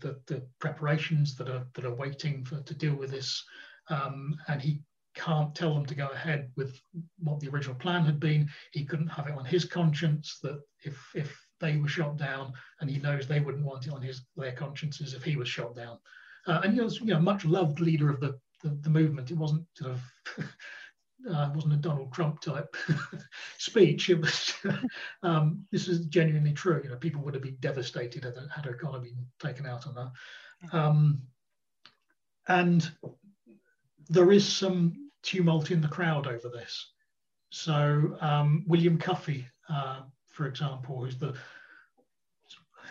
the, 0.00 0.20
the 0.26 0.42
preparations 0.58 1.36
that 1.36 1.48
are 1.48 1.66
that 1.74 1.84
are 1.84 1.94
waiting 1.94 2.44
for 2.44 2.60
to 2.60 2.74
deal 2.74 2.94
with 2.94 3.10
this, 3.10 3.44
um, 3.88 4.36
and 4.48 4.60
he 4.60 4.82
can't 5.14 5.54
tell 5.54 5.74
them 5.74 5.84
to 5.86 5.94
go 5.94 6.08
ahead 6.08 6.50
with 6.56 6.80
what 7.18 7.38
the 7.40 7.48
original 7.48 7.76
plan 7.76 8.04
had 8.04 8.18
been. 8.18 8.48
He 8.72 8.84
couldn't 8.84 9.08
have 9.08 9.26
it 9.26 9.36
on 9.36 9.44
his 9.44 9.64
conscience 9.64 10.38
that 10.42 10.60
if 10.84 10.98
if 11.14 11.41
they 11.62 11.78
were 11.78 11.88
shot 11.88 12.18
down, 12.18 12.52
and 12.80 12.90
he 12.90 12.98
knows 12.98 13.26
they 13.26 13.40
wouldn't 13.40 13.64
want 13.64 13.86
it 13.86 13.92
on 13.92 14.02
his 14.02 14.22
their 14.36 14.52
consciences 14.52 15.14
if 15.14 15.22
he 15.22 15.36
was 15.36 15.48
shot 15.48 15.74
down. 15.74 15.98
Uh, 16.46 16.60
and 16.64 16.74
he 16.74 16.80
was, 16.80 17.00
you 17.00 17.06
know, 17.06 17.20
much 17.20 17.44
loved 17.46 17.80
leader 17.80 18.10
of 18.10 18.20
the 18.20 18.38
the, 18.62 18.76
the 18.82 18.90
movement. 18.90 19.30
It 19.30 19.38
wasn't 19.38 19.64
sort 19.74 19.92
of 19.92 20.02
uh, 21.30 21.50
wasn't 21.54 21.74
a 21.74 21.78
Donald 21.78 22.12
Trump 22.12 22.40
type 22.40 22.76
speech. 23.58 24.10
It 24.10 24.20
was 24.20 24.52
um, 25.22 25.64
this 25.70 25.88
is 25.88 26.06
genuinely 26.06 26.52
true. 26.52 26.80
You 26.82 26.90
know, 26.90 26.96
people 26.96 27.22
would 27.22 27.34
have 27.34 27.42
been 27.42 27.56
devastated 27.60 28.24
had, 28.24 28.36
had 28.54 28.66
O'Connor 28.66 29.00
been 29.00 29.26
taken 29.40 29.66
out 29.66 29.86
on 29.86 29.94
that. 29.94 30.76
Um, 30.76 31.22
and 32.48 32.90
there 34.08 34.32
is 34.32 34.46
some 34.46 35.10
tumult 35.22 35.70
in 35.70 35.80
the 35.80 35.88
crowd 35.88 36.26
over 36.26 36.48
this. 36.48 36.92
So 37.50 38.16
um, 38.20 38.64
William 38.66 38.98
Cuffay, 38.98 39.46
uh, 39.68 40.00
for 40.32 40.46
example, 40.46 41.04
who's 41.04 41.18
the 41.18 41.34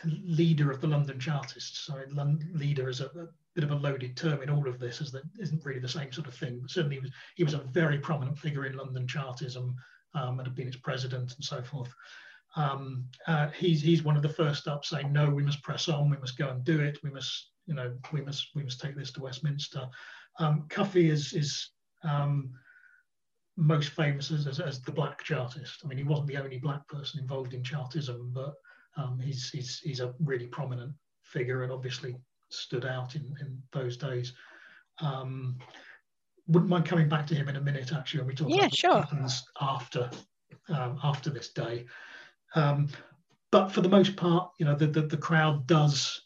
leader 0.06 0.72
of 0.72 0.82
the 0.82 0.88
London 0.88 1.20
Chartists. 1.20 1.86
Sorry, 1.86 2.06
leader 2.54 2.90
is 2.90 3.02
a, 3.02 3.06
a, 3.06 3.28
bit 3.54 3.64
of 3.66 3.72
a 3.72 3.76
loaded 3.76 4.16
term 4.16 4.42
in 4.42 4.50
all 4.50 4.68
of 4.68 4.80
this, 4.80 5.02
as 5.02 5.12
that 5.12 5.24
isn't 5.38 5.66
really 5.66 5.80
the 5.80 5.88
same 5.88 6.12
sort 6.12 6.28
of 6.28 6.34
thing. 6.34 6.60
But 6.62 6.72
certainly, 6.72 6.96
he 6.96 7.02
was, 7.02 7.12
he 7.36 7.44
was 7.44 7.54
a 7.54 7.60
very 7.60 7.98
prominent 7.98 8.40
figure 8.40 8.66
in 8.66 8.78
London 8.78 9.06
Chartism 9.06 9.76
um, 10.14 10.40
and 10.40 10.48
had 10.48 10.56
been 10.56 10.68
its 10.68 10.78
president 10.78 11.36
and 11.36 11.44
so 11.44 11.62
forth. 11.62 11.94
Um, 12.56 13.06
uh, 13.28 13.50
he's 13.50 13.82
he's 13.82 14.04
one 14.04 14.16
of 14.16 14.24
the 14.24 14.30
first 14.30 14.68
up 14.68 14.86
saying, 14.86 15.12
no, 15.12 15.30
we 15.30 15.44
must 15.44 15.64
press 15.64 15.90
on, 15.90 16.10
we 16.10 16.18
must 16.18 16.38
go 16.38 16.50
and 16.50 16.64
do 16.64 16.80
it, 16.80 16.98
we 17.04 17.10
must, 17.10 17.52
you 17.66 17.74
know, 17.74 17.94
we 18.12 18.22
must 18.22 18.50
we 18.56 18.64
must 18.64 18.80
take 18.80 18.96
this 18.96 19.12
to 19.14 19.22
Westminster. 19.22 19.86
Um, 20.40 20.68
is 20.96 21.34
is 21.34 21.72
um, 22.04 22.52
most 23.62 23.90
famous 23.90 24.32
as, 24.32 24.48
as, 24.48 24.60
as, 24.60 24.82
the 24.82 24.92
black 24.92 25.24
chartist. 25.24 25.82
I 25.84 25.88
mean, 25.88 26.00
he 26.00 26.04
wasn't 26.04 26.28
the 26.28 26.38
only 26.38 26.58
black 26.58 26.88
person 26.88 27.20
involved 27.20 27.54
in 27.54 27.64
Chartism, 27.64 28.32
but 28.34 28.56
um, 28.98 29.20
he's, 29.20 29.50
he's, 29.52 29.80
he's 29.80 30.00
a 30.00 30.14
really 30.20 30.48
prominent 30.48 30.94
figure 31.24 31.62
and 31.62 31.72
obviously 31.72 32.16
stood 32.50 32.86
out 32.86 33.16
in, 33.16 33.22
in 33.40 33.62
those 33.72 33.98
days. 33.98 34.34
Um, 35.00 35.60
wouldn't 36.48 36.72
mind 36.72 36.86
coming 36.86 37.08
back 37.08 37.28
to 37.28 37.36
him 37.36 37.50
in 37.50 37.56
a 37.56 37.62
minute, 37.62 37.94
actually, 37.94 38.22
when 38.22 38.28
we 38.30 38.36
talk 38.36 38.50
yeah, 38.50 38.62
about 38.62 38.76
sure. 38.76 38.96
what 38.96 39.10
happens 39.10 39.44
after, 39.62 40.10
um, 40.70 41.00
after 41.04 41.30
this 41.30 41.50
day. 41.50 41.86
Um, 42.56 42.90
but 43.52 43.70
for 43.70 43.82
the 43.82 43.90
most 43.90 44.16
part, 44.16 44.50
you 44.58 44.66
know, 44.66 44.76
the, 44.76 44.88
the, 44.88 45.04
the 45.04 45.18
crowd 45.18 45.68
does, 45.68 46.22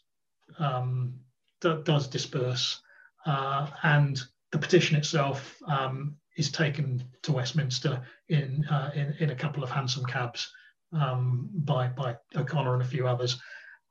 um, 0.58 1.12
does 1.60 2.08
disperse 2.08 2.80
uh, 3.26 3.68
and 3.82 4.22
the 4.52 4.58
petition 4.58 4.96
itself 4.96 5.60
um, 5.68 6.16
is 6.36 6.50
taken 6.50 7.02
to 7.22 7.32
Westminster 7.32 8.02
in, 8.28 8.64
uh, 8.66 8.90
in, 8.94 9.14
in 9.20 9.30
a 9.30 9.34
couple 9.34 9.62
of 9.62 9.70
hansom 9.70 10.04
cabs 10.04 10.50
um, 10.92 11.48
by 11.52 11.88
by 11.88 12.16
O'Connor 12.36 12.74
and 12.74 12.82
a 12.82 12.86
few 12.86 13.06
others. 13.06 13.40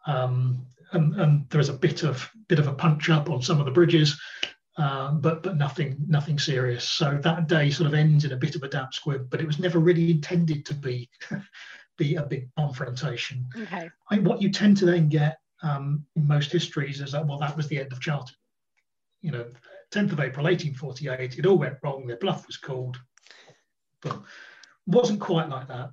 Um, 0.07 0.65
and, 0.91 1.15
and 1.15 1.49
there 1.49 1.61
is 1.61 1.69
a 1.69 1.73
bit 1.73 2.03
of 2.03 2.29
bit 2.47 2.59
of 2.59 2.67
a 2.67 2.73
punch 2.73 3.09
up 3.09 3.29
on 3.29 3.41
some 3.41 3.59
of 3.59 3.65
the 3.65 3.71
bridges, 3.71 4.19
um, 4.77 5.19
but 5.19 5.43
but 5.43 5.57
nothing 5.57 5.97
nothing 6.07 6.39
serious. 6.39 6.83
So 6.83 7.19
that 7.23 7.47
day 7.47 7.69
sort 7.69 7.87
of 7.87 7.93
ends 7.93 8.25
in 8.25 8.31
a 8.31 8.37
bit 8.37 8.55
of 8.55 8.63
a 8.63 8.69
damp 8.69 8.93
squib, 8.93 9.29
but 9.29 9.41
it 9.41 9.47
was 9.47 9.59
never 9.59 9.79
really 9.79 10.11
intended 10.11 10.65
to 10.67 10.73
be 10.73 11.09
be 11.97 12.15
a 12.15 12.23
big 12.23 12.49
confrontation. 12.57 13.45
Okay. 13.57 13.89
I 14.11 14.19
what 14.19 14.41
you 14.41 14.51
tend 14.51 14.77
to 14.77 14.85
then 14.85 15.09
get 15.09 15.39
um, 15.63 16.05
in 16.15 16.27
most 16.27 16.51
histories 16.51 17.01
is 17.01 17.13
that 17.13 17.25
well 17.25 17.39
that 17.39 17.57
was 17.57 17.67
the 17.67 17.79
end 17.79 17.91
of 17.91 17.99
Charter. 17.99 18.35
You 19.21 19.31
know, 19.31 19.45
10th 19.91 20.11
of 20.11 20.19
April 20.19 20.45
1848, 20.45 21.39
it 21.39 21.45
all 21.45 21.57
went 21.57 21.77
wrong. 21.83 22.05
their 22.05 22.17
bluff 22.17 22.47
was 22.47 22.57
called, 22.57 22.97
but 24.01 24.21
wasn't 24.85 25.19
quite 25.19 25.49
like 25.49 25.67
that. 25.67 25.91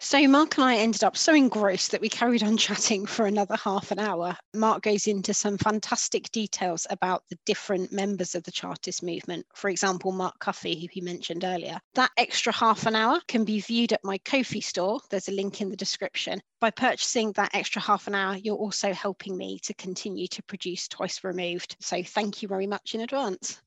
So 0.00 0.28
Mark 0.28 0.56
and 0.56 0.64
I 0.64 0.76
ended 0.76 1.02
up 1.02 1.16
so 1.16 1.34
engrossed 1.34 1.90
that 1.90 2.00
we 2.00 2.08
carried 2.08 2.44
on 2.44 2.56
chatting 2.56 3.04
for 3.04 3.26
another 3.26 3.56
half 3.56 3.90
an 3.90 3.98
hour. 3.98 4.36
Mark 4.54 4.82
goes 4.82 5.08
into 5.08 5.34
some 5.34 5.58
fantastic 5.58 6.30
details 6.30 6.86
about 6.88 7.24
the 7.28 7.38
different 7.44 7.92
members 7.92 8.36
of 8.36 8.44
the 8.44 8.52
Chartist 8.52 9.02
movement. 9.02 9.44
For 9.54 9.68
example, 9.68 10.12
Mark 10.12 10.38
Cuffay, 10.38 10.80
who 10.80 10.86
he 10.92 11.00
mentioned 11.00 11.42
earlier. 11.42 11.80
That 11.94 12.12
extra 12.16 12.52
half 12.52 12.86
an 12.86 12.94
hour 12.94 13.20
can 13.26 13.44
be 13.44 13.60
viewed 13.60 13.92
at 13.92 14.04
my 14.04 14.18
Ko-fi 14.18 14.60
store. 14.60 15.00
There's 15.10 15.28
a 15.28 15.32
link 15.32 15.60
in 15.60 15.68
the 15.68 15.76
description. 15.76 16.40
By 16.60 16.70
purchasing 16.70 17.32
that 17.32 17.54
extra 17.54 17.82
half 17.82 18.06
an 18.06 18.14
hour, 18.14 18.36
you're 18.36 18.56
also 18.56 18.92
helping 18.92 19.36
me 19.36 19.58
to 19.64 19.74
continue 19.74 20.28
to 20.28 20.42
produce 20.44 20.86
Twice 20.86 21.24
Removed. 21.24 21.76
So 21.80 22.04
thank 22.04 22.40
you 22.40 22.46
very 22.46 22.68
much 22.68 22.94
in 22.94 23.00
advance. 23.00 23.60